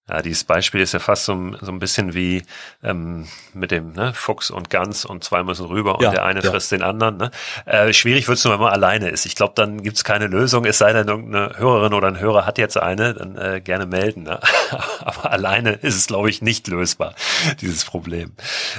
Ja, 0.08 0.22
dieses 0.22 0.44
Beispiel 0.44 0.82
ist 0.82 0.94
ja 0.94 1.00
fast 1.00 1.26
so, 1.26 1.34
so 1.62 1.72
ein 1.72 1.80
bisschen 1.80 2.14
wie 2.14 2.44
ähm, 2.84 3.28
mit 3.54 3.72
dem 3.72 3.94
ne, 3.94 4.14
Fuchs 4.14 4.52
und 4.52 4.70
Gans 4.70 5.04
und 5.04 5.24
zwei 5.24 5.42
müssen 5.42 5.66
rüber 5.66 5.96
und 5.96 6.04
ja, 6.04 6.12
der 6.12 6.26
eine 6.26 6.44
ja. 6.44 6.52
frisst 6.52 6.72
den 6.72 6.84
anderen. 6.84 7.18
Ne? 7.18 7.32
Äh, 7.66 7.92
schwierig 7.92 8.28
wird 8.28 8.38
es 8.38 8.44
nur, 8.44 8.54
wenn 8.54 8.60
man 8.60 8.72
alleine 8.72 9.10
ist. 9.10 9.26
Ich 9.26 9.36
glaube, 9.36 9.54
dann 9.56 9.82
gibt's 9.82 10.04
keine 10.04 10.28
Lösung, 10.28 10.66
es 10.66 10.78
sei 10.78 10.94
denn, 10.94 11.08
irgendeine 11.08 11.58
Hörerin 11.58 11.94
oder 11.96 12.08
ein 12.08 12.20
Hörer 12.20 12.46
hat 12.46 12.60
jetzt 12.60 12.78
eine, 12.78 13.16
dann 13.16 13.36
äh, 13.36 13.62
gerne 13.62 13.88
melden. 13.88 14.24
Ne? 14.24 14.40
Aber 15.00 15.32
alleine 15.32 15.72
ist 15.72 15.96
es, 15.96 16.06
glaube 16.06 16.30
ich, 16.30 16.40
nicht 16.44 16.68
lösbar, 16.68 17.16
dieses 17.62 17.84
Problem. 17.84 18.34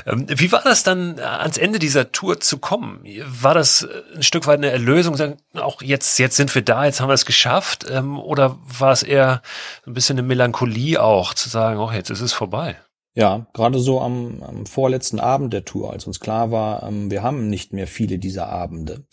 Ähm, 0.07 0.27
wie 0.29 0.53
war 0.53 0.63
das 0.63 0.85
dann, 0.85 1.19
ans 1.19 1.59
Ende 1.59 1.81
dieser 1.81 2.13
Tour 2.13 2.39
zu 2.39 2.59
kommen? 2.59 3.05
War 3.25 3.55
das 3.55 3.89
ein 4.15 4.23
Stück 4.23 4.47
weit 4.47 4.59
eine 4.59 4.71
Erlösung, 4.71 5.17
sagen, 5.17 5.39
auch 5.55 5.83
jetzt, 5.83 6.21
jetzt 6.21 6.37
sind 6.37 6.55
wir 6.55 6.63
da, 6.63 6.85
jetzt 6.85 7.01
haben 7.01 7.09
wir 7.09 7.15
es 7.15 7.27
geschafft? 7.27 7.85
Ähm, 7.91 8.17
oder 8.21 8.57
war 8.79 8.93
es 8.93 9.03
eher 9.03 9.43
ein 9.89 9.95
bisschen 9.95 10.19
eine 10.19 10.27
Melancholie 10.27 11.03
auch? 11.03 11.16
Auch 11.17 11.35
zu 11.35 11.49
sagen, 11.49 11.79
oh, 11.79 11.91
jetzt 11.91 12.11
ist 12.11 12.21
es 12.21 12.33
vorbei. 12.33 12.77
Ja, 13.15 13.47
gerade 13.55 13.79
so 13.79 14.01
am, 14.03 14.43
am 14.43 14.67
vorletzten 14.67 15.21
Abend 15.21 15.53
der 15.53 15.65
Tour, 15.65 15.91
als 15.91 16.07
uns 16.07 16.21
klar 16.21 16.51
war, 16.51 16.83
ähm, 16.83 17.11
wir 17.11 17.23
haben 17.23 17.49
nicht 17.49 17.73
mehr 17.73 17.87
viele 17.87 18.19
dieser 18.19 18.49
Abende, 18.49 19.06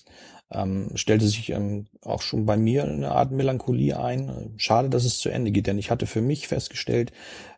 ähm, 0.53 0.91
stellte 0.95 1.25
sich 1.25 1.49
ähm, 1.49 1.87
auch 2.01 2.21
schon 2.21 2.45
bei 2.45 2.57
mir 2.57 2.83
eine 2.83 3.11
Art 3.11 3.31
Melancholie 3.31 3.99
ein. 3.99 4.53
Schade, 4.57 4.89
dass 4.89 5.05
es 5.05 5.19
zu 5.19 5.29
Ende 5.29 5.51
geht, 5.51 5.67
denn 5.67 5.77
ich 5.77 5.91
hatte 5.91 6.05
für 6.05 6.21
mich 6.21 6.47
festgestellt, 6.47 7.11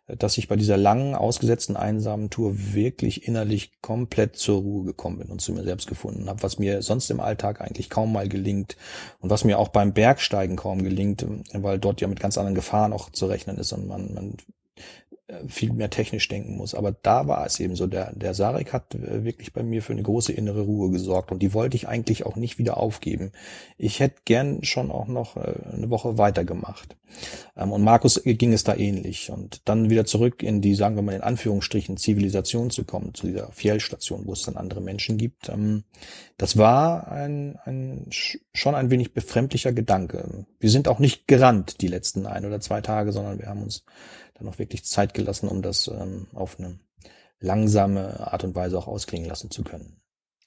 dass 0.06 0.38
ich 0.38 0.46
bei 0.46 0.54
dieser 0.54 0.76
langen, 0.76 1.16
ausgesetzten, 1.16 1.76
einsamen 1.76 2.30
Tour 2.30 2.54
wirklich 2.74 3.26
innerlich 3.26 3.72
komplett 3.80 4.36
zur 4.36 4.60
Ruhe 4.60 4.84
gekommen 4.84 5.18
bin 5.18 5.28
und 5.28 5.40
zu 5.40 5.52
mir 5.52 5.64
selbst 5.64 5.88
gefunden 5.88 6.28
habe, 6.28 6.42
was 6.44 6.58
mir 6.58 6.80
sonst 6.82 7.10
im 7.10 7.18
Alltag 7.18 7.60
eigentlich 7.60 7.90
kaum 7.90 8.12
mal 8.12 8.28
gelingt 8.28 8.76
und 9.20 9.30
was 9.30 9.44
mir 9.44 9.58
auch 9.58 9.68
beim 9.68 9.92
Bergsteigen 9.92 10.56
kaum 10.56 10.82
gelingt, 10.82 11.26
weil 11.52 11.80
dort 11.80 12.00
ja 12.00 12.06
mit 12.06 12.20
ganz 12.20 12.38
anderen 12.38 12.54
Gefahren 12.54 12.92
auch 12.92 13.10
zu 13.10 13.26
rechnen 13.26 13.58
ist 13.58 13.72
und 13.72 13.88
man, 13.88 14.14
man 14.14 14.36
viel 15.48 15.72
mehr 15.72 15.90
technisch 15.90 16.28
denken 16.28 16.56
muss. 16.56 16.74
Aber 16.74 16.92
da 16.92 17.26
war 17.26 17.44
es 17.46 17.58
eben 17.58 17.74
so. 17.74 17.86
Der, 17.86 18.12
der 18.14 18.32
Sarek 18.32 18.72
hat 18.72 18.94
äh, 18.94 19.24
wirklich 19.24 19.52
bei 19.52 19.62
mir 19.64 19.82
für 19.82 19.92
eine 19.92 20.02
große 20.02 20.32
innere 20.32 20.62
Ruhe 20.62 20.90
gesorgt 20.90 21.32
und 21.32 21.40
die 21.40 21.52
wollte 21.52 21.76
ich 21.76 21.88
eigentlich 21.88 22.24
auch 22.24 22.36
nicht 22.36 22.58
wieder 22.58 22.76
aufgeben. 22.76 23.32
Ich 23.76 23.98
hätte 23.98 24.22
gern 24.24 24.62
schon 24.62 24.92
auch 24.92 25.08
noch 25.08 25.36
äh, 25.36 25.54
eine 25.72 25.90
Woche 25.90 26.16
weitergemacht. 26.16 26.96
Ähm, 27.56 27.72
und 27.72 27.82
Markus 27.82 28.22
ging 28.24 28.52
es 28.52 28.62
da 28.62 28.76
ähnlich. 28.76 29.30
Und 29.30 29.62
dann 29.68 29.90
wieder 29.90 30.04
zurück 30.04 30.44
in 30.44 30.60
die, 30.60 30.76
sagen 30.76 30.94
wir 30.94 31.02
mal 31.02 31.16
in 31.16 31.22
Anführungsstrichen, 31.22 31.96
Zivilisation 31.96 32.70
zu 32.70 32.84
kommen, 32.84 33.12
zu 33.14 33.26
dieser 33.26 33.50
Fjellstation, 33.50 34.26
wo 34.26 34.32
es 34.32 34.42
dann 34.42 34.56
andere 34.56 34.80
Menschen 34.80 35.16
gibt. 35.16 35.48
Ähm, 35.48 35.82
das 36.38 36.56
war 36.56 37.10
ein, 37.10 37.58
ein 37.64 38.06
schon 38.10 38.76
ein 38.76 38.90
wenig 38.90 39.12
befremdlicher 39.12 39.72
Gedanke. 39.72 40.46
Wir 40.60 40.70
sind 40.70 40.86
auch 40.86 41.00
nicht 41.00 41.26
gerannt 41.26 41.80
die 41.80 41.88
letzten 41.88 42.26
ein 42.26 42.44
oder 42.44 42.60
zwei 42.60 42.80
Tage, 42.80 43.10
sondern 43.10 43.40
wir 43.40 43.48
haben 43.48 43.62
uns 43.62 43.84
dann 44.38 44.48
auch 44.48 44.58
wirklich 44.58 44.84
Zeit 44.84 45.14
gelassen, 45.14 45.48
um 45.48 45.62
das 45.62 45.88
ähm, 45.88 46.28
auf 46.34 46.58
eine 46.58 46.78
langsame 47.40 48.20
Art 48.20 48.44
und 48.44 48.54
Weise 48.54 48.78
auch 48.78 48.86
ausklingen 48.86 49.28
lassen 49.28 49.50
zu 49.50 49.62
können. 49.62 50.00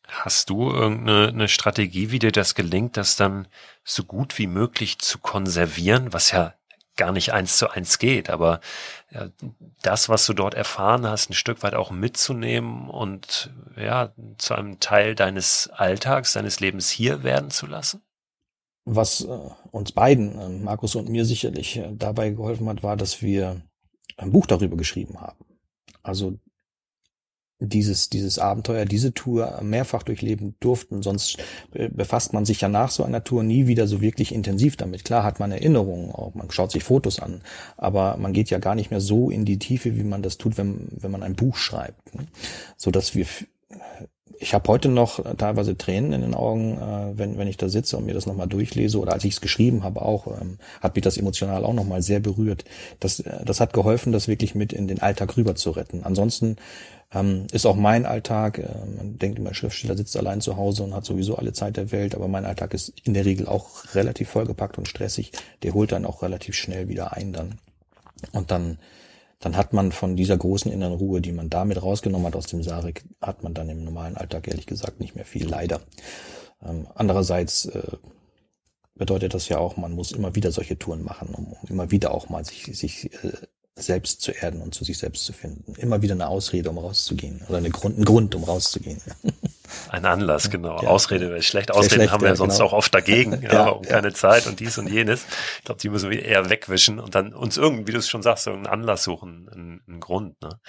Hast 0.07 0.49
du 0.49 0.71
irgendeine 0.71 1.27
eine 1.27 1.47
Strategie, 1.47 2.09
wie 2.09 2.19
dir 2.19 2.31
das 2.31 2.55
gelingt, 2.55 2.97
das 2.97 3.15
dann 3.15 3.47
so 3.83 4.03
gut 4.03 4.39
wie 4.39 4.47
möglich 4.47 4.97
zu 4.99 5.19
konservieren, 5.19 6.13
was 6.13 6.31
ja 6.31 6.55
gar 6.95 7.11
nicht 7.11 7.31
eins 7.31 7.57
zu 7.57 7.69
eins 7.69 7.99
geht, 7.99 8.29
aber 8.29 8.59
das, 9.81 10.09
was 10.09 10.25
du 10.25 10.33
dort 10.33 10.53
erfahren 10.53 11.07
hast, 11.07 11.29
ein 11.29 11.33
Stück 11.33 11.63
weit 11.63 11.73
auch 11.73 11.91
mitzunehmen 11.91 12.89
und 12.89 13.51
ja, 13.77 14.13
zu 14.37 14.53
einem 14.53 14.79
Teil 14.79 15.15
deines 15.15 15.69
Alltags, 15.69 16.33
deines 16.33 16.59
Lebens 16.59 16.89
hier 16.89 17.23
werden 17.23 17.49
zu 17.49 17.65
lassen? 17.65 18.01
Was 18.85 19.21
äh, 19.21 19.39
uns 19.71 19.91
beiden, 19.91 20.39
äh, 20.39 20.49
Markus 20.49 20.95
und 20.95 21.09
mir 21.09 21.25
sicherlich 21.25 21.77
äh, 21.77 21.91
dabei 21.93 22.31
geholfen 22.31 22.67
hat, 22.69 22.83
war, 22.83 22.97
dass 22.97 23.21
wir 23.21 23.61
ein 24.19 24.31
Buch 24.31 24.45
darüber 24.45 24.77
geschrieben 24.77 25.19
haben. 25.19 25.45
Also 26.03 26.37
dieses, 27.59 28.09
dieses 28.09 28.39
Abenteuer, 28.39 28.85
diese 28.85 29.13
Tour 29.13 29.59
mehrfach 29.61 30.03
durchleben 30.03 30.55
durften. 30.59 31.01
Sonst 31.01 31.37
befasst 31.71 32.31
man 32.31 32.45
sich 32.45 32.61
ja 32.61 32.69
nach 32.69 32.89
so 32.89 33.03
einer 33.03 33.23
Tour 33.23 33.43
nie 33.43 33.67
wieder 33.67 33.85
so 33.85 34.01
wirklich 34.01 34.33
intensiv 34.33 34.77
damit. 34.77 35.03
Klar 35.03 35.23
hat 35.23 35.39
man 35.39 35.51
Erinnerungen, 35.51 36.11
auch 36.11 36.33
man 36.35 36.49
schaut 36.51 36.71
sich 36.71 36.83
Fotos 36.83 37.19
an, 37.19 37.41
aber 37.75 38.15
man 38.17 38.31
geht 38.31 38.49
ja 38.49 38.59
gar 38.59 38.75
nicht 38.75 38.91
mehr 38.91 39.01
so 39.01 39.29
in 39.29 39.43
die 39.43 39.59
Tiefe, 39.59 39.97
wie 39.97 40.03
man 40.03 40.21
das 40.21 40.37
tut, 40.37 40.57
wenn, 40.57 40.87
wenn 40.91 41.11
man 41.11 41.23
ein 41.23 41.35
Buch 41.35 41.57
schreibt. 41.57 42.15
Ne? 42.15 42.27
So 42.77 42.91
dass 42.91 43.13
wir 43.13 43.25
ich 44.37 44.53
habe 44.53 44.67
heute 44.69 44.89
noch 44.89 45.23
teilweise 45.37 45.77
Tränen 45.77 46.13
in 46.13 46.21
den 46.21 46.33
Augen, 46.33 46.77
äh, 46.77 47.17
wenn, 47.17 47.37
wenn 47.37 47.47
ich 47.47 47.57
da 47.57 47.69
sitze 47.69 47.97
und 47.97 48.05
mir 48.05 48.13
das 48.13 48.25
nochmal 48.25 48.47
durchlese 48.47 48.99
oder 48.99 49.13
als 49.13 49.23
ich 49.23 49.33
es 49.33 49.41
geschrieben 49.41 49.83
habe 49.83 50.01
auch, 50.01 50.27
ähm, 50.27 50.57
hat 50.81 50.95
mich 50.95 51.03
das 51.03 51.17
emotional 51.17 51.65
auch 51.65 51.73
nochmal 51.73 52.01
sehr 52.01 52.19
berührt. 52.19 52.65
Das, 52.99 53.19
äh, 53.19 53.43
das 53.43 53.59
hat 53.59 53.73
geholfen, 53.73 54.11
das 54.11 54.27
wirklich 54.27 54.55
mit 54.55 54.73
in 54.73 54.87
den 54.87 55.01
Alltag 55.01 55.35
rüber 55.35 55.55
zu 55.55 55.71
retten. 55.71 56.03
Ansonsten 56.03 56.57
ähm, 57.13 57.47
ist 57.51 57.65
auch 57.65 57.75
mein 57.75 58.05
Alltag, 58.05 58.59
äh, 58.59 58.67
man 58.97 59.17
denkt 59.17 59.39
immer, 59.39 59.53
Schriftsteller 59.53 59.97
sitzt 59.97 60.15
allein 60.15 60.41
zu 60.41 60.57
Hause 60.57 60.83
und 60.83 60.93
hat 60.93 61.05
sowieso 61.05 61.35
alle 61.35 61.53
Zeit 61.53 61.77
der 61.77 61.91
Welt, 61.91 62.15
aber 62.15 62.27
mein 62.27 62.45
Alltag 62.45 62.73
ist 62.73 62.93
in 63.03 63.13
der 63.13 63.25
Regel 63.25 63.47
auch 63.47 63.95
relativ 63.95 64.29
vollgepackt 64.29 64.77
und 64.77 64.87
stressig. 64.87 65.31
Der 65.63 65.73
holt 65.73 65.91
dann 65.91 66.05
auch 66.05 66.21
relativ 66.21 66.55
schnell 66.55 66.87
wieder 66.87 67.13
ein 67.13 67.33
dann. 67.33 67.59
Und 68.31 68.51
dann 68.51 68.77
dann 69.39 69.55
hat 69.55 69.73
man 69.73 69.91
von 69.91 70.15
dieser 70.15 70.37
großen 70.37 70.71
inneren 70.71 70.95
Ruhe, 70.95 71.21
die 71.21 71.31
man 71.31 71.49
damit 71.49 71.81
rausgenommen 71.81 72.27
hat 72.27 72.35
aus 72.35 72.47
dem 72.47 72.61
Sarek, 72.61 73.03
hat 73.21 73.41
man 73.41 73.53
dann 73.53 73.69
im 73.69 73.83
normalen 73.83 74.17
Alltag 74.17 74.47
ehrlich 74.47 74.65
gesagt 74.65 74.99
nicht 74.99 75.15
mehr 75.15 75.25
viel, 75.25 75.47
leider. 75.47 75.81
Ähm, 76.61 76.87
andererseits 76.95 77.65
äh, 77.65 77.97
bedeutet 78.95 79.33
das 79.33 79.47
ja 79.47 79.57
auch, 79.57 79.77
man 79.77 79.93
muss 79.93 80.11
immer 80.11 80.35
wieder 80.35 80.51
solche 80.51 80.77
Touren 80.77 81.03
machen, 81.03 81.29
um, 81.33 81.53
um 81.53 81.69
immer 81.69 81.89
wieder 81.89 82.13
auch 82.13 82.27
mal 82.27 82.43
sich, 82.43 82.65
sich 82.77 83.13
äh, 83.23 83.31
selbst 83.75 84.21
zu 84.21 84.31
erden 84.31 84.61
und 84.61 84.75
zu 84.75 84.83
sich 84.83 84.97
selbst 84.97 85.23
zu 85.23 85.31
finden. 85.31 85.73
Immer 85.75 86.01
wieder 86.01 86.13
eine 86.15 86.27
Ausrede, 86.27 86.69
um 86.69 86.77
rauszugehen. 86.77 87.41
Oder 87.47 87.59
eine 87.59 87.69
Grund, 87.69 87.97
ein 87.97 88.03
Grund, 88.03 88.35
um 88.35 88.43
rauszugehen. 88.43 89.01
Ein 89.89 90.05
Anlass, 90.05 90.49
genau. 90.49 90.81
Ja. 90.81 90.89
Ausrede 90.89 91.29
wäre 91.29 91.41
schlecht. 91.41 91.71
Ausreden 91.71 91.95
schlecht, 91.95 92.11
haben 92.11 92.21
wir 92.21 92.29
ja, 92.29 92.35
sonst 92.35 92.57
genau. 92.57 92.69
auch 92.69 92.73
oft 92.73 92.93
dagegen, 92.93 93.41
ja, 93.41 93.53
ja, 93.53 93.67
um 93.69 93.83
keine 93.83 94.13
Zeit 94.13 94.47
und 94.47 94.59
dies 94.59 94.77
und 94.77 94.89
jenes. 94.89 95.25
Ich 95.59 95.65
glaube, 95.65 95.81
die 95.81 95.89
müssen 95.89 96.09
wir 96.09 96.23
eher 96.23 96.49
wegwischen 96.49 96.99
und 96.99 97.15
dann 97.15 97.33
uns 97.33 97.57
irgendwie, 97.57 97.87
wie 97.87 97.91
du 97.91 97.99
es 97.99 98.09
schon 98.09 98.21
sagst, 98.21 98.47
irgendeinen 98.47 98.81
Anlass 98.81 99.03
suchen, 99.03 99.49
einen, 99.53 99.81
einen 99.87 99.99
Grund. 99.99 100.41
Ne? 100.41 100.59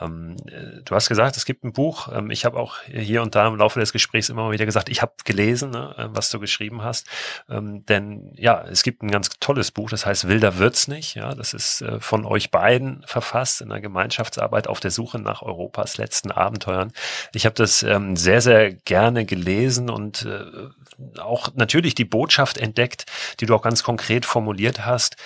Ähm, 0.00 0.36
äh, 0.46 0.82
du 0.84 0.94
hast 0.94 1.08
gesagt, 1.08 1.36
es 1.36 1.44
gibt 1.44 1.64
ein 1.64 1.72
Buch. 1.72 2.08
Ähm, 2.12 2.30
ich 2.30 2.44
habe 2.44 2.58
auch 2.58 2.78
hier 2.82 3.22
und 3.22 3.34
da 3.34 3.46
im 3.46 3.56
Laufe 3.56 3.80
des 3.80 3.92
Gesprächs 3.92 4.28
immer 4.28 4.50
wieder 4.50 4.66
gesagt, 4.66 4.88
ich 4.88 5.02
habe 5.02 5.12
gelesen, 5.24 5.70
ne, 5.70 5.94
äh, 5.96 6.06
was 6.10 6.30
du 6.30 6.40
geschrieben 6.40 6.82
hast. 6.82 7.06
Ähm, 7.48 7.84
denn 7.86 8.32
ja, 8.36 8.64
es 8.64 8.82
gibt 8.82 9.02
ein 9.02 9.10
ganz 9.10 9.30
tolles 9.40 9.70
Buch, 9.70 9.90
das 9.90 10.06
heißt 10.06 10.28
Wilder 10.28 10.58
wird's 10.58 10.88
nicht. 10.88 11.14
Ja, 11.14 11.34
das 11.34 11.54
ist 11.54 11.82
äh, 11.82 12.00
von 12.00 12.24
euch 12.24 12.50
beiden 12.50 13.02
verfasst 13.06 13.60
in 13.60 13.70
einer 13.70 13.80
Gemeinschaftsarbeit 13.80 14.68
auf 14.68 14.80
der 14.80 14.90
Suche 14.90 15.18
nach 15.18 15.42
Europas 15.42 15.96
letzten 15.96 16.30
Abenteuern. 16.30 16.92
Ich 17.32 17.46
habe 17.46 17.54
das 17.54 17.82
ähm, 17.82 18.16
sehr, 18.40 18.70
sehr 18.70 18.72
gerne 18.72 19.24
gelesen 19.24 19.90
und 19.90 20.24
äh, 20.24 21.20
auch 21.20 21.54
natürlich 21.54 21.94
die 21.94 22.04
Botschaft 22.04 22.58
entdeckt, 22.58 23.06
die 23.40 23.46
du 23.46 23.54
auch 23.54 23.62
ganz 23.62 23.82
konkret 23.82 24.26
formuliert 24.26 24.84
hast 24.84 25.16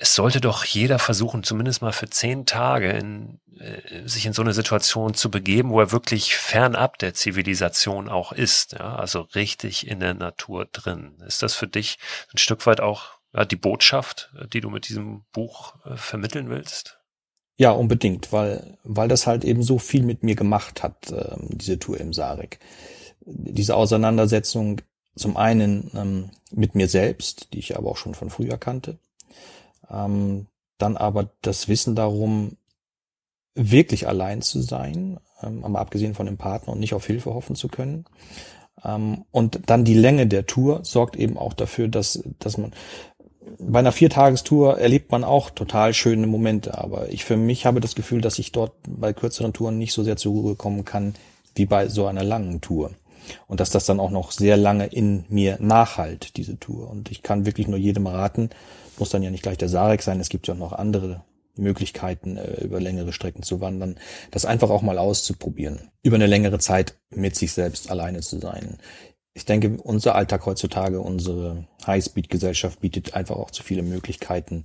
es 0.00 0.14
sollte 0.14 0.40
doch 0.40 0.64
jeder 0.64 1.00
versuchen, 1.00 1.42
zumindest 1.42 1.82
mal 1.82 1.92
für 1.92 2.08
zehn 2.08 2.46
Tage 2.46 2.90
in, 2.90 3.40
äh, 3.58 4.06
sich 4.06 4.26
in 4.26 4.32
so 4.32 4.42
eine 4.42 4.52
Situation 4.54 5.14
zu 5.14 5.28
begeben, 5.28 5.70
wo 5.70 5.80
er 5.80 5.90
wirklich 5.90 6.36
fernab 6.36 6.98
der 6.98 7.14
Zivilisation 7.14 8.08
auch 8.08 8.30
ist, 8.30 8.74
ja, 8.74 8.94
also 8.94 9.22
richtig 9.34 9.88
in 9.88 9.98
der 9.98 10.14
Natur 10.14 10.66
drin. 10.66 11.20
Ist 11.26 11.42
das 11.42 11.56
für 11.56 11.66
dich 11.66 11.98
ein 12.32 12.38
Stück 12.38 12.64
weit 12.66 12.80
auch 12.80 13.18
ja, 13.34 13.44
die 13.44 13.56
Botschaft, 13.56 14.32
die 14.52 14.60
du 14.60 14.70
mit 14.70 14.88
diesem 14.88 15.24
Buch 15.32 15.74
äh, 15.84 15.96
vermitteln 15.96 16.48
willst? 16.48 16.97
Ja, 17.60 17.72
unbedingt, 17.72 18.32
weil, 18.32 18.78
weil 18.84 19.08
das 19.08 19.26
halt 19.26 19.44
eben 19.44 19.64
so 19.64 19.78
viel 19.78 20.04
mit 20.04 20.22
mir 20.22 20.36
gemacht 20.36 20.84
hat, 20.84 21.10
äh, 21.10 21.36
diese 21.48 21.78
Tour 21.80 21.98
im 21.98 22.12
Sarek. 22.12 22.60
Diese 23.26 23.74
Auseinandersetzung 23.74 24.80
zum 25.16 25.36
einen 25.36 25.90
ähm, 25.96 26.30
mit 26.52 26.76
mir 26.76 26.86
selbst, 26.88 27.52
die 27.52 27.58
ich 27.58 27.76
aber 27.76 27.90
auch 27.90 27.96
schon 27.96 28.14
von 28.14 28.30
früher 28.30 28.58
kannte, 28.58 28.98
ähm, 29.90 30.46
dann 30.78 30.96
aber 30.96 31.30
das 31.42 31.66
Wissen 31.66 31.96
darum, 31.96 32.56
wirklich 33.56 34.06
allein 34.06 34.40
zu 34.40 34.62
sein, 34.62 35.18
ähm, 35.42 35.64
aber 35.64 35.80
abgesehen 35.80 36.14
von 36.14 36.26
dem 36.26 36.38
Partner 36.38 36.74
und 36.74 36.78
nicht 36.78 36.94
auf 36.94 37.06
Hilfe 37.06 37.34
hoffen 37.34 37.56
zu 37.56 37.66
können. 37.66 38.04
Ähm, 38.84 39.24
und 39.32 39.62
dann 39.66 39.84
die 39.84 39.94
Länge 39.94 40.28
der 40.28 40.46
Tour 40.46 40.84
sorgt 40.84 41.16
eben 41.16 41.36
auch 41.36 41.54
dafür, 41.54 41.88
dass, 41.88 42.22
dass 42.38 42.56
man 42.56 42.72
bei 43.58 43.80
einer 43.80 43.92
Viertagestour 43.92 44.78
erlebt 44.78 45.10
man 45.10 45.24
auch 45.24 45.50
total 45.50 45.92
schöne 45.92 46.26
Momente, 46.26 46.78
aber 46.78 47.10
ich 47.10 47.24
für 47.24 47.36
mich 47.36 47.66
habe 47.66 47.80
das 47.80 47.94
Gefühl, 47.94 48.20
dass 48.20 48.38
ich 48.38 48.52
dort 48.52 48.72
bei 48.88 49.12
kürzeren 49.12 49.52
Touren 49.52 49.78
nicht 49.78 49.92
so 49.92 50.04
sehr 50.04 50.16
zur 50.16 50.32
Ruhe 50.32 50.54
kommen 50.54 50.84
kann 50.84 51.14
wie 51.54 51.66
bei 51.66 51.88
so 51.88 52.06
einer 52.06 52.22
langen 52.22 52.60
Tour. 52.60 52.92
Und 53.46 53.60
dass 53.60 53.70
das 53.70 53.84
dann 53.84 54.00
auch 54.00 54.10
noch 54.10 54.30
sehr 54.30 54.56
lange 54.56 54.86
in 54.86 55.24
mir 55.28 55.58
nachhalt, 55.60 56.36
diese 56.36 56.58
Tour. 56.58 56.88
Und 56.88 57.10
ich 57.10 57.22
kann 57.22 57.46
wirklich 57.46 57.68
nur 57.68 57.78
jedem 57.78 58.06
raten, 58.06 58.50
muss 58.98 59.10
dann 59.10 59.22
ja 59.22 59.30
nicht 59.30 59.42
gleich 59.42 59.58
der 59.58 59.68
Sarek 59.68 60.02
sein, 60.02 60.20
es 60.20 60.28
gibt 60.28 60.46
ja 60.46 60.54
auch 60.54 60.58
noch 60.58 60.72
andere 60.72 61.22
Möglichkeiten, 61.56 62.36
äh, 62.36 62.62
über 62.62 62.80
längere 62.80 63.12
Strecken 63.12 63.42
zu 63.42 63.60
wandern, 63.60 63.96
das 64.30 64.44
einfach 64.44 64.70
auch 64.70 64.82
mal 64.82 64.98
auszuprobieren, 64.98 65.90
über 66.02 66.14
eine 66.14 66.26
längere 66.26 66.58
Zeit 66.58 66.94
mit 67.10 67.36
sich 67.36 67.52
selbst 67.52 67.90
alleine 67.90 68.20
zu 68.20 68.38
sein. 68.38 68.78
Ich 69.34 69.44
denke, 69.44 69.76
unser 69.82 70.14
Alltag 70.14 70.46
heutzutage, 70.46 71.00
unsere 71.00 71.66
Highspeed-Gesellschaft 71.86 72.80
bietet 72.80 73.14
einfach 73.14 73.36
auch 73.36 73.50
zu 73.50 73.62
viele 73.62 73.82
Möglichkeiten, 73.82 74.64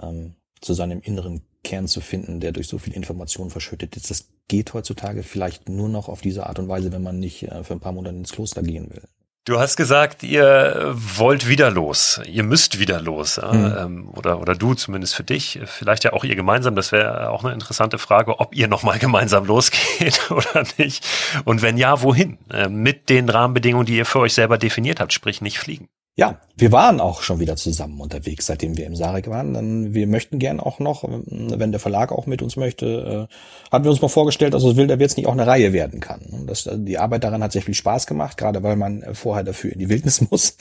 ähm, 0.00 0.34
zu 0.60 0.74
seinem 0.74 1.00
inneren 1.00 1.42
Kern 1.64 1.88
zu 1.88 2.00
finden, 2.00 2.40
der 2.40 2.52
durch 2.52 2.68
so 2.68 2.78
viel 2.78 2.92
Information 2.92 3.50
verschüttet 3.50 3.96
ist. 3.96 4.10
Das 4.10 4.28
geht 4.48 4.74
heutzutage 4.74 5.22
vielleicht 5.22 5.68
nur 5.68 5.88
noch 5.88 6.08
auf 6.08 6.20
diese 6.20 6.46
Art 6.46 6.58
und 6.58 6.68
Weise, 6.68 6.92
wenn 6.92 7.02
man 7.02 7.18
nicht 7.18 7.44
äh, 7.44 7.64
für 7.64 7.74
ein 7.74 7.80
paar 7.80 7.92
Monate 7.92 8.16
ins 8.16 8.32
Kloster 8.32 8.62
gehen 8.62 8.90
will. 8.90 9.02
Du 9.46 9.60
hast 9.60 9.76
gesagt, 9.76 10.24
ihr 10.24 10.92
wollt 10.92 11.48
wieder 11.48 11.70
los. 11.70 12.20
Ihr 12.26 12.42
müsst 12.42 12.80
wieder 12.80 13.00
los. 13.00 13.40
Mhm. 13.40 14.08
oder, 14.12 14.40
oder 14.40 14.56
du 14.56 14.74
zumindest 14.74 15.14
für 15.14 15.22
dich. 15.22 15.60
Vielleicht 15.66 16.02
ja 16.02 16.12
auch 16.14 16.24
ihr 16.24 16.34
gemeinsam. 16.34 16.74
Das 16.74 16.90
wäre 16.90 17.30
auch 17.30 17.44
eine 17.44 17.54
interessante 17.54 17.98
Frage, 17.98 18.40
ob 18.40 18.56
ihr 18.56 18.66
nochmal 18.66 18.98
gemeinsam 18.98 19.44
losgeht 19.46 20.32
oder 20.32 20.64
nicht. 20.78 21.06
Und 21.44 21.62
wenn 21.62 21.78
ja, 21.78 22.02
wohin? 22.02 22.38
Ähm, 22.52 22.82
mit 22.82 23.08
den 23.08 23.28
Rahmenbedingungen, 23.28 23.86
die 23.86 23.96
ihr 23.96 24.04
für 24.04 24.18
euch 24.18 24.34
selber 24.34 24.58
definiert 24.58 24.98
habt, 24.98 25.12
sprich 25.12 25.40
nicht 25.40 25.60
fliegen. 25.60 25.88
Ja, 26.18 26.40
wir 26.56 26.72
waren 26.72 26.98
auch 26.98 27.20
schon 27.20 27.40
wieder 27.40 27.56
zusammen 27.56 28.00
unterwegs, 28.00 28.46
seitdem 28.46 28.78
wir 28.78 28.86
im 28.86 28.96
Sarek 28.96 29.28
waren. 29.28 29.52
Dann, 29.52 29.92
wir 29.92 30.06
möchten 30.06 30.38
gern 30.38 30.60
auch 30.60 30.78
noch, 30.78 31.04
wenn 31.06 31.72
der 31.72 31.78
Verlag 31.78 32.10
auch 32.10 32.24
mit 32.24 32.40
uns 32.40 32.56
möchte, 32.56 33.28
äh, 33.28 33.70
hatten 33.70 33.84
wir 33.84 33.90
uns 33.90 34.00
mal 34.00 34.08
vorgestellt, 34.08 34.54
dass 34.54 34.64
aus 34.64 34.76
Wilder 34.76 34.98
Wirts 34.98 35.18
nicht 35.18 35.26
auch 35.26 35.32
eine 35.32 35.46
Reihe 35.46 35.74
werden 35.74 36.00
kann. 36.00 36.46
Das, 36.46 36.70
die 36.72 36.96
Arbeit 36.96 37.22
daran 37.22 37.42
hat 37.42 37.52
sehr 37.52 37.60
viel 37.60 37.74
Spaß 37.74 38.06
gemacht, 38.06 38.38
gerade 38.38 38.62
weil 38.62 38.76
man 38.76 39.04
vorher 39.12 39.44
dafür 39.44 39.74
in 39.74 39.78
die 39.78 39.90
Wildnis 39.90 40.22
muss. 40.30 40.56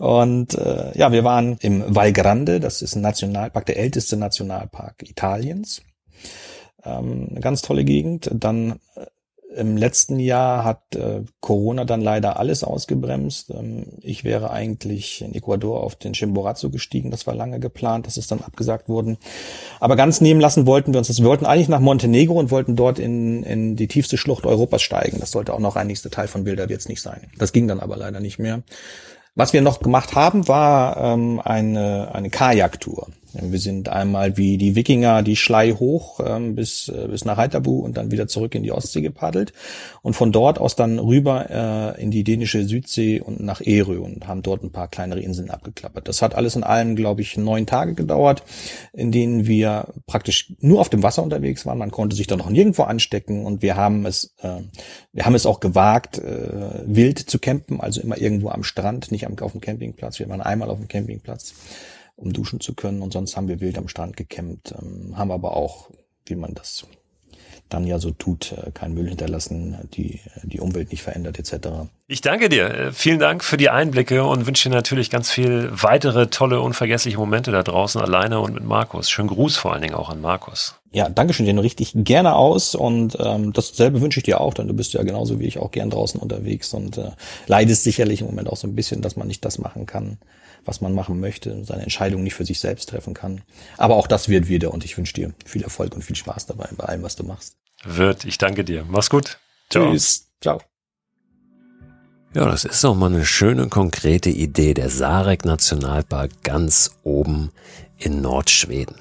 Und 0.00 0.54
äh, 0.58 0.98
ja, 0.98 1.12
wir 1.12 1.22
waren 1.22 1.56
im 1.60 1.84
Val 1.94 2.12
Grande, 2.12 2.58
das 2.58 2.82
ist 2.82 2.96
ein 2.96 3.02
Nationalpark, 3.02 3.64
der 3.66 3.78
älteste 3.78 4.16
Nationalpark 4.16 5.04
Italiens. 5.04 5.82
Ähm, 6.84 7.28
eine 7.30 7.40
ganz 7.40 7.62
tolle 7.62 7.84
Gegend. 7.84 8.28
Dann 8.34 8.80
äh, 8.96 9.06
im 9.56 9.76
letzten 9.76 10.18
Jahr 10.18 10.64
hat 10.64 10.94
äh, 10.94 11.22
Corona 11.40 11.84
dann 11.84 12.00
leider 12.00 12.38
alles 12.38 12.62
ausgebremst. 12.62 13.50
Ähm, 13.50 13.86
ich 14.00 14.24
wäre 14.24 14.50
eigentlich 14.50 15.22
in 15.22 15.34
Ecuador 15.34 15.82
auf 15.82 15.96
den 15.96 16.12
Chimborazo 16.12 16.70
gestiegen. 16.70 17.10
Das 17.10 17.26
war 17.26 17.34
lange 17.34 17.58
geplant. 17.58 18.06
Das 18.06 18.16
ist 18.16 18.30
dann 18.30 18.42
abgesagt 18.42 18.88
worden. 18.88 19.18
Aber 19.80 19.96
ganz 19.96 20.20
nehmen 20.20 20.40
lassen 20.40 20.66
wollten 20.66 20.92
wir 20.92 20.98
uns 20.98 21.08
das. 21.08 21.20
Wir 21.20 21.26
wollten 21.26 21.46
eigentlich 21.46 21.68
nach 21.68 21.80
Montenegro 21.80 22.34
und 22.34 22.50
wollten 22.50 22.76
dort 22.76 22.98
in, 22.98 23.42
in 23.42 23.76
die 23.76 23.88
tiefste 23.88 24.16
Schlucht 24.16 24.46
Europas 24.46 24.82
steigen. 24.82 25.18
Das 25.20 25.30
sollte 25.30 25.54
auch 25.54 25.60
noch 25.60 25.76
ein 25.76 25.86
nächster 25.86 26.10
Teil 26.10 26.28
von 26.28 26.44
Bilder 26.44 26.68
jetzt 26.68 26.88
nicht 26.88 27.02
sein. 27.02 27.28
Das 27.38 27.52
ging 27.52 27.66
dann 27.66 27.80
aber 27.80 27.96
leider 27.96 28.20
nicht 28.20 28.38
mehr. 28.38 28.62
Was 29.34 29.52
wir 29.52 29.60
noch 29.60 29.80
gemacht 29.80 30.14
haben, 30.14 30.48
war 30.48 30.96
ähm, 30.96 31.40
eine, 31.44 32.14
eine 32.14 32.30
Kajaktour. 32.30 33.08
Wir 33.42 33.58
sind 33.58 33.88
einmal 33.88 34.36
wie 34.36 34.56
die 34.58 34.74
Wikinger 34.74 35.22
die 35.22 35.36
Schlei 35.36 35.72
hoch 35.72 36.20
ähm, 36.24 36.54
bis, 36.54 36.88
äh, 36.88 37.08
bis 37.08 37.24
nach 37.24 37.36
Heiterbu 37.36 37.80
und 37.80 37.96
dann 37.96 38.10
wieder 38.10 38.28
zurück 38.28 38.54
in 38.54 38.62
die 38.62 38.72
Ostsee 38.72 39.00
gepaddelt 39.00 39.52
und 40.02 40.14
von 40.14 40.32
dort 40.32 40.58
aus 40.58 40.76
dann 40.76 40.98
rüber 40.98 41.94
äh, 41.96 42.02
in 42.02 42.10
die 42.10 42.24
dänische 42.24 42.64
Südsee 42.64 43.20
und 43.20 43.40
nach 43.40 43.60
Erö 43.60 43.98
und 44.00 44.26
haben 44.26 44.42
dort 44.42 44.62
ein 44.62 44.72
paar 44.72 44.88
kleinere 44.88 45.20
Inseln 45.20 45.50
abgeklappert. 45.50 46.08
Das 46.08 46.22
hat 46.22 46.34
alles 46.34 46.56
in 46.56 46.64
allem, 46.64 46.96
glaube 46.96 47.22
ich, 47.22 47.36
neun 47.36 47.66
Tage 47.66 47.94
gedauert, 47.94 48.42
in 48.92 49.12
denen 49.12 49.46
wir 49.46 49.88
praktisch 50.06 50.52
nur 50.60 50.80
auf 50.80 50.88
dem 50.88 51.02
Wasser 51.02 51.22
unterwegs 51.22 51.66
waren. 51.66 51.78
Man 51.78 51.90
konnte 51.90 52.16
sich 52.16 52.26
da 52.26 52.36
noch 52.36 52.50
nirgendwo 52.50 52.82
anstecken 52.82 53.44
und 53.44 53.62
wir 53.62 53.76
haben 53.76 54.06
es, 54.06 54.34
äh, 54.40 54.60
wir 55.12 55.26
haben 55.26 55.34
es 55.34 55.46
auch 55.46 55.60
gewagt, 55.60 56.18
äh, 56.18 56.82
wild 56.86 57.18
zu 57.18 57.38
campen, 57.38 57.80
also 57.80 58.00
immer 58.00 58.18
irgendwo 58.18 58.48
am 58.48 58.62
Strand, 58.62 59.12
nicht 59.12 59.26
am, 59.26 59.38
auf 59.38 59.52
dem 59.52 59.60
Campingplatz. 59.60 60.18
Wir 60.18 60.28
waren 60.28 60.40
einmal 60.40 60.70
auf 60.70 60.78
dem 60.78 60.88
Campingplatz 60.88 61.54
um 62.16 62.32
duschen 62.32 62.60
zu 62.60 62.74
können. 62.74 63.02
Und 63.02 63.12
sonst 63.12 63.36
haben 63.36 63.48
wir 63.48 63.60
wild 63.60 63.78
am 63.78 63.88
Strand 63.88 64.16
gekämmt, 64.16 64.74
ähm, 64.80 65.16
haben 65.16 65.30
aber 65.30 65.56
auch, 65.56 65.90
wie 66.24 66.34
man 66.34 66.54
das 66.54 66.86
dann 67.68 67.86
ja 67.86 67.98
so 67.98 68.12
tut, 68.12 68.52
äh, 68.52 68.70
keinen 68.70 68.94
Müll 68.94 69.08
hinterlassen, 69.08 69.76
die, 69.94 70.20
die 70.44 70.60
Umwelt 70.60 70.90
nicht 70.92 71.02
verändert 71.02 71.38
etc. 71.38 71.68
Ich 72.06 72.20
danke 72.20 72.48
dir. 72.48 72.72
Äh, 72.72 72.92
vielen 72.92 73.18
Dank 73.18 73.42
für 73.42 73.56
die 73.56 73.70
Einblicke 73.70 74.24
und 74.24 74.46
wünsche 74.46 74.68
dir 74.68 74.74
natürlich 74.74 75.10
ganz 75.10 75.30
viel 75.30 75.68
weitere 75.72 76.28
tolle, 76.28 76.60
unvergessliche 76.60 77.18
Momente 77.18 77.50
da 77.50 77.62
draußen 77.62 78.00
alleine 78.00 78.40
und 78.40 78.54
mit 78.54 78.64
Markus. 78.64 79.10
Schönen 79.10 79.28
Gruß 79.28 79.56
vor 79.56 79.72
allen 79.72 79.82
Dingen 79.82 79.94
auch 79.94 80.10
an 80.10 80.20
Markus. 80.20 80.76
Ja, 80.92 81.08
danke 81.08 81.34
schön, 81.34 81.46
den 81.46 81.58
richte 81.58 81.82
ich 81.82 81.92
gerne 81.94 82.36
aus 82.36 82.74
und 82.74 83.18
ähm, 83.20 83.52
dasselbe 83.52 84.00
wünsche 84.00 84.20
ich 84.20 84.24
dir 84.24 84.40
auch, 84.40 84.54
denn 84.54 84.68
du 84.68 84.74
bist 84.74 84.94
ja 84.94 85.02
genauso 85.02 85.40
wie 85.40 85.46
ich 85.46 85.58
auch 85.58 85.70
gern 85.70 85.90
draußen 85.90 86.20
unterwegs 86.20 86.72
und 86.72 86.96
äh, 86.98 87.10
leidest 87.48 87.82
sicherlich 87.82 88.20
im 88.20 88.28
Moment 88.28 88.48
auch 88.48 88.56
so 88.56 88.66
ein 88.66 88.76
bisschen, 88.76 89.02
dass 89.02 89.16
man 89.16 89.26
nicht 89.26 89.44
das 89.44 89.58
machen 89.58 89.84
kann, 89.86 90.18
was 90.66 90.80
man 90.80 90.92
machen 90.92 91.20
möchte, 91.20 91.64
seine 91.64 91.82
Entscheidung 91.82 92.22
nicht 92.22 92.34
für 92.34 92.44
sich 92.44 92.60
selbst 92.60 92.88
treffen 92.88 93.14
kann. 93.14 93.42
Aber 93.76 93.96
auch 93.96 94.06
das 94.06 94.28
wird 94.28 94.48
wieder 94.48 94.72
und 94.72 94.84
ich 94.84 94.96
wünsche 94.98 95.14
dir 95.14 95.32
viel 95.44 95.62
Erfolg 95.62 95.94
und 95.94 96.02
viel 96.02 96.16
Spaß 96.16 96.46
dabei 96.46 96.68
bei 96.76 96.84
allem, 96.84 97.02
was 97.02 97.16
du 97.16 97.24
machst. 97.24 97.56
Wird, 97.84 98.24
ich 98.24 98.38
danke 98.38 98.64
dir. 98.64 98.84
Mach's 98.88 99.10
gut. 99.10 99.38
Ciao. 99.70 99.90
Tschüss. 99.90 100.26
Ciao. 100.40 100.60
Ja, 102.34 102.44
das 102.44 102.64
ist 102.64 102.84
doch 102.84 102.94
mal 102.94 103.06
eine 103.06 103.24
schöne, 103.24 103.68
konkrete 103.68 104.28
Idee. 104.28 104.74
Der 104.74 104.90
Sarek 104.90 105.44
Nationalpark 105.44 106.42
ganz 106.42 106.90
oben 107.02 107.50
in 107.96 108.20
Nordschweden. 108.20 108.96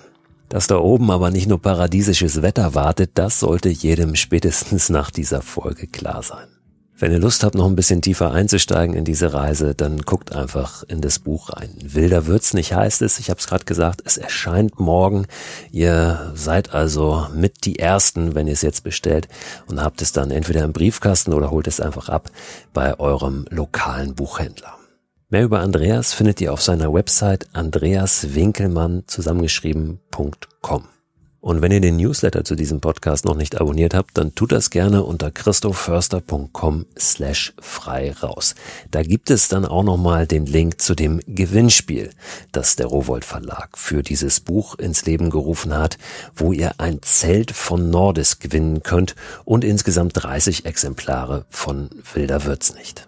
Dass 0.48 0.68
da 0.68 0.78
oben 0.78 1.12
aber 1.12 1.32
nicht 1.32 1.48
nur 1.48 1.62
paradiesisches 1.62 2.42
Wetter 2.42 2.76
wartet, 2.76 3.12
das 3.16 3.40
sollte 3.40 3.70
jedem 3.70 4.16
spätestens 4.16 4.90
nach 4.90 5.12
dieser 5.12 5.42
Folge 5.42 5.88
klar 5.88 6.24
sein. 6.24 6.48
Wenn 6.98 7.12
ihr 7.12 7.20
Lust 7.20 7.44
habt, 7.44 7.56
noch 7.56 7.66
ein 7.66 7.76
bisschen 7.76 8.02
tiefer 8.02 8.32
einzusteigen 8.32 8.96
in 8.96 9.04
diese 9.04 9.34
Reise, 9.34 9.76
dann 9.76 10.04
guckt 10.04 10.34
einfach 10.34 10.84
in 10.84 11.02
das 11.02 11.20
Buch 11.20 11.50
rein. 11.50 11.72
Wilder 11.84 12.26
wird's 12.26 12.54
nicht 12.54 12.74
heißt 12.74 13.02
es, 13.02 13.20
ich 13.20 13.30
habe 13.30 13.40
es 13.40 13.48
gerade 13.48 13.66
gesagt, 13.66 14.02
es 14.06 14.18
erscheint 14.18 14.80
morgen. 14.80 15.26
Ihr 15.72 16.32
seid 16.36 16.74
also 16.74 17.28
mit 17.36 17.66
die 17.66 17.80
Ersten, 17.80 18.34
wenn 18.34 18.48
ihr 18.48 18.54
es 18.54 18.62
jetzt 18.62 18.86
bestellt 18.86 19.28
und 19.68 19.82
habt 19.82 20.02
es 20.02 20.14
dann 20.14 20.32
entweder 20.32 20.64
im 20.64 20.72
Briefkasten 20.72 21.34
oder 21.34 21.52
holt 21.52 21.68
es 21.68 21.82
einfach 21.82 22.08
ab 22.08 22.32
bei 22.74 22.98
eurem 22.98 23.46
lokalen 23.50 24.16
Buchhändler. 24.16 24.78
Mehr 25.28 25.44
über 25.44 25.60
Andreas 25.60 26.14
findet 26.14 26.40
ihr 26.40 26.54
auf 26.54 26.62
seiner 26.62 26.94
Website 26.94 27.48
andreaswinkelmann 27.52 29.04
zusammengeschrieben.com. 29.08 30.95
Und 31.46 31.62
wenn 31.62 31.72
ihr 31.72 31.80
den 31.80 31.98
Newsletter 31.98 32.44
zu 32.44 32.56
diesem 32.56 32.82
Podcast 32.82 33.24
noch 33.24 33.36
nicht 33.36 33.62
abonniert 33.62 33.94
habt, 33.94 34.18
dann 34.18 34.34
tut 34.34 34.52
das 34.52 34.72
gerne 34.72 35.04
unter 35.04 35.30
christoförster.com 35.30 36.88
slash 36.98 37.54
frei 37.62 38.14
raus. 38.14 38.56
Da 38.90 39.04
gibt 39.04 39.30
es 39.30 39.48
dann 39.48 39.64
auch 39.64 39.84
nochmal 39.84 40.26
den 40.26 40.48
Link 40.48 40.82
zu 40.82 40.96
dem 40.96 41.22
Gewinnspiel, 41.28 42.10
das 42.52 42.78
der 42.78 42.88
Rowold 42.88 43.26
Verlag 43.26 43.78
für 43.78 44.02
dieses 44.02 44.40
Buch 44.40 44.74
ins 44.80 45.06
Leben 45.06 45.30
gerufen 45.30 45.78
hat, 45.78 46.00
wo 46.36 46.52
ihr 46.52 46.72
ein 46.80 47.04
Zelt 47.04 47.52
von 47.52 47.92
Nordis 47.92 48.40
gewinnen 48.40 48.82
könnt 48.82 49.14
und 49.44 49.64
insgesamt 49.64 50.14
30 50.16 50.66
Exemplare 50.66 51.46
von 51.52 51.92
Wilder 52.16 52.46
Wird's 52.46 52.74
nicht. 52.74 53.08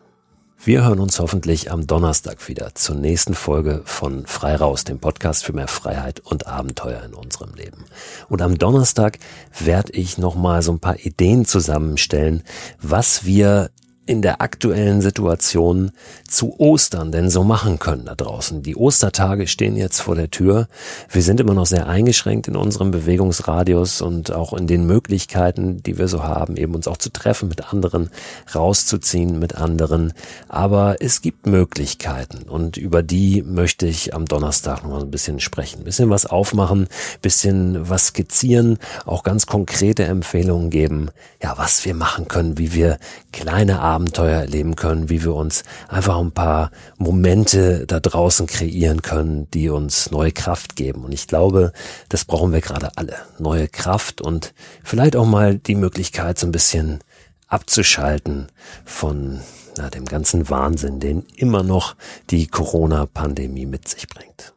Wir 0.67 0.83
hören 0.83 0.99
uns 0.99 1.17
hoffentlich 1.21 1.71
am 1.71 1.87
Donnerstag 1.87 2.45
wieder 2.49 2.75
zur 2.75 2.97
nächsten 2.97 3.35
Folge 3.35 3.83
von 3.85 4.25
Frei 4.27 4.57
Raus, 4.57 4.83
dem 4.83 4.99
Podcast 4.99 5.45
für 5.45 5.53
mehr 5.53 5.69
Freiheit 5.69 6.19
und 6.19 6.45
Abenteuer 6.45 7.03
in 7.03 7.13
unserem 7.13 7.53
Leben. 7.53 7.85
Und 8.27 8.41
am 8.41 8.57
Donnerstag 8.57 9.17
werde 9.57 9.93
ich 9.93 10.17
nochmal 10.17 10.61
so 10.61 10.73
ein 10.73 10.81
paar 10.81 10.99
Ideen 10.99 11.45
zusammenstellen, 11.45 12.43
was 12.81 13.23
wir 13.23 13.69
in 14.07 14.21
der 14.21 14.41
aktuellen 14.41 15.01
Situation 15.01 15.91
zu 16.27 16.59
Ostern 16.59 17.11
denn 17.11 17.29
so 17.29 17.43
machen 17.43 17.77
können 17.77 18.05
da 18.05 18.15
draußen. 18.15 18.63
Die 18.63 18.75
Ostertage 18.75 19.47
stehen 19.47 19.75
jetzt 19.75 19.99
vor 19.99 20.15
der 20.15 20.31
Tür. 20.31 20.67
Wir 21.09 21.21
sind 21.21 21.39
immer 21.39 21.53
noch 21.53 21.65
sehr 21.65 21.87
eingeschränkt 21.87 22.47
in 22.47 22.55
unserem 22.55 22.91
Bewegungsradius 22.91 24.01
und 24.01 24.31
auch 24.31 24.53
in 24.53 24.65
den 24.65 24.87
Möglichkeiten, 24.87 25.83
die 25.83 25.97
wir 25.97 26.07
so 26.07 26.23
haben, 26.23 26.55
eben 26.55 26.73
uns 26.73 26.87
auch 26.87 26.97
zu 26.97 27.11
treffen 27.11 27.49
mit 27.49 27.71
anderen, 27.73 28.09
rauszuziehen 28.55 29.39
mit 29.39 29.55
anderen. 29.55 30.13
Aber 30.47 30.95
es 31.01 31.21
gibt 31.21 31.45
Möglichkeiten 31.45 32.43
und 32.49 32.77
über 32.77 33.03
die 33.03 33.43
möchte 33.43 33.87
ich 33.87 34.13
am 34.13 34.25
Donnerstag 34.25 34.83
noch 34.83 34.91
mal 34.91 35.01
ein 35.01 35.11
bisschen 35.11 35.41
sprechen, 35.41 35.81
ein 35.81 35.85
bisschen 35.85 36.09
was 36.09 36.25
aufmachen, 36.25 36.87
bisschen 37.21 37.89
was 37.89 38.07
skizzieren, 38.07 38.79
auch 39.05 39.23
ganz 39.23 39.45
konkrete 39.45 40.05
Empfehlungen 40.05 40.69
geben, 40.69 41.09
ja, 41.43 41.57
was 41.57 41.83
wir 41.83 41.93
machen 41.93 42.29
können, 42.29 42.57
wie 42.57 42.73
wir 42.73 42.97
kleine 43.33 43.79
Abenteuer 43.97 44.41
erleben 44.41 44.75
können, 44.75 45.09
wie 45.09 45.23
wir 45.23 45.33
uns 45.33 45.63
einfach 45.87 46.19
ein 46.19 46.31
paar 46.31 46.69
Momente 46.99 47.87
da 47.87 47.99
draußen 47.99 48.45
kreieren 48.45 49.01
können, 49.01 49.49
die 49.49 49.69
uns 49.69 50.11
neue 50.11 50.31
Kraft 50.31 50.75
geben. 50.75 51.03
Und 51.03 51.13
ich 51.13 51.25
glaube, 51.25 51.71
das 52.07 52.23
brauchen 52.23 52.53
wir 52.53 52.61
gerade 52.61 52.91
alle. 52.95 53.15
Neue 53.39 53.67
Kraft 53.67 54.21
und 54.21 54.53
vielleicht 54.83 55.15
auch 55.15 55.25
mal 55.25 55.57
die 55.57 55.73
Möglichkeit, 55.73 56.37
so 56.37 56.45
ein 56.45 56.51
bisschen 56.51 56.99
abzuschalten 57.47 58.49
von 58.85 59.39
na, 59.77 59.89
dem 59.89 60.05
ganzen 60.05 60.47
Wahnsinn, 60.47 60.99
den 60.99 61.25
immer 61.35 61.63
noch 61.63 61.95
die 62.29 62.45
Corona-Pandemie 62.45 63.65
mit 63.65 63.87
sich 63.87 64.07
bringt. 64.07 64.53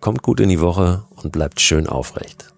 Kommt 0.00 0.22
gut 0.22 0.40
in 0.40 0.48
die 0.48 0.60
Woche 0.60 1.04
und 1.14 1.30
bleibt 1.30 1.60
schön 1.60 1.86
aufrecht. 1.86 2.51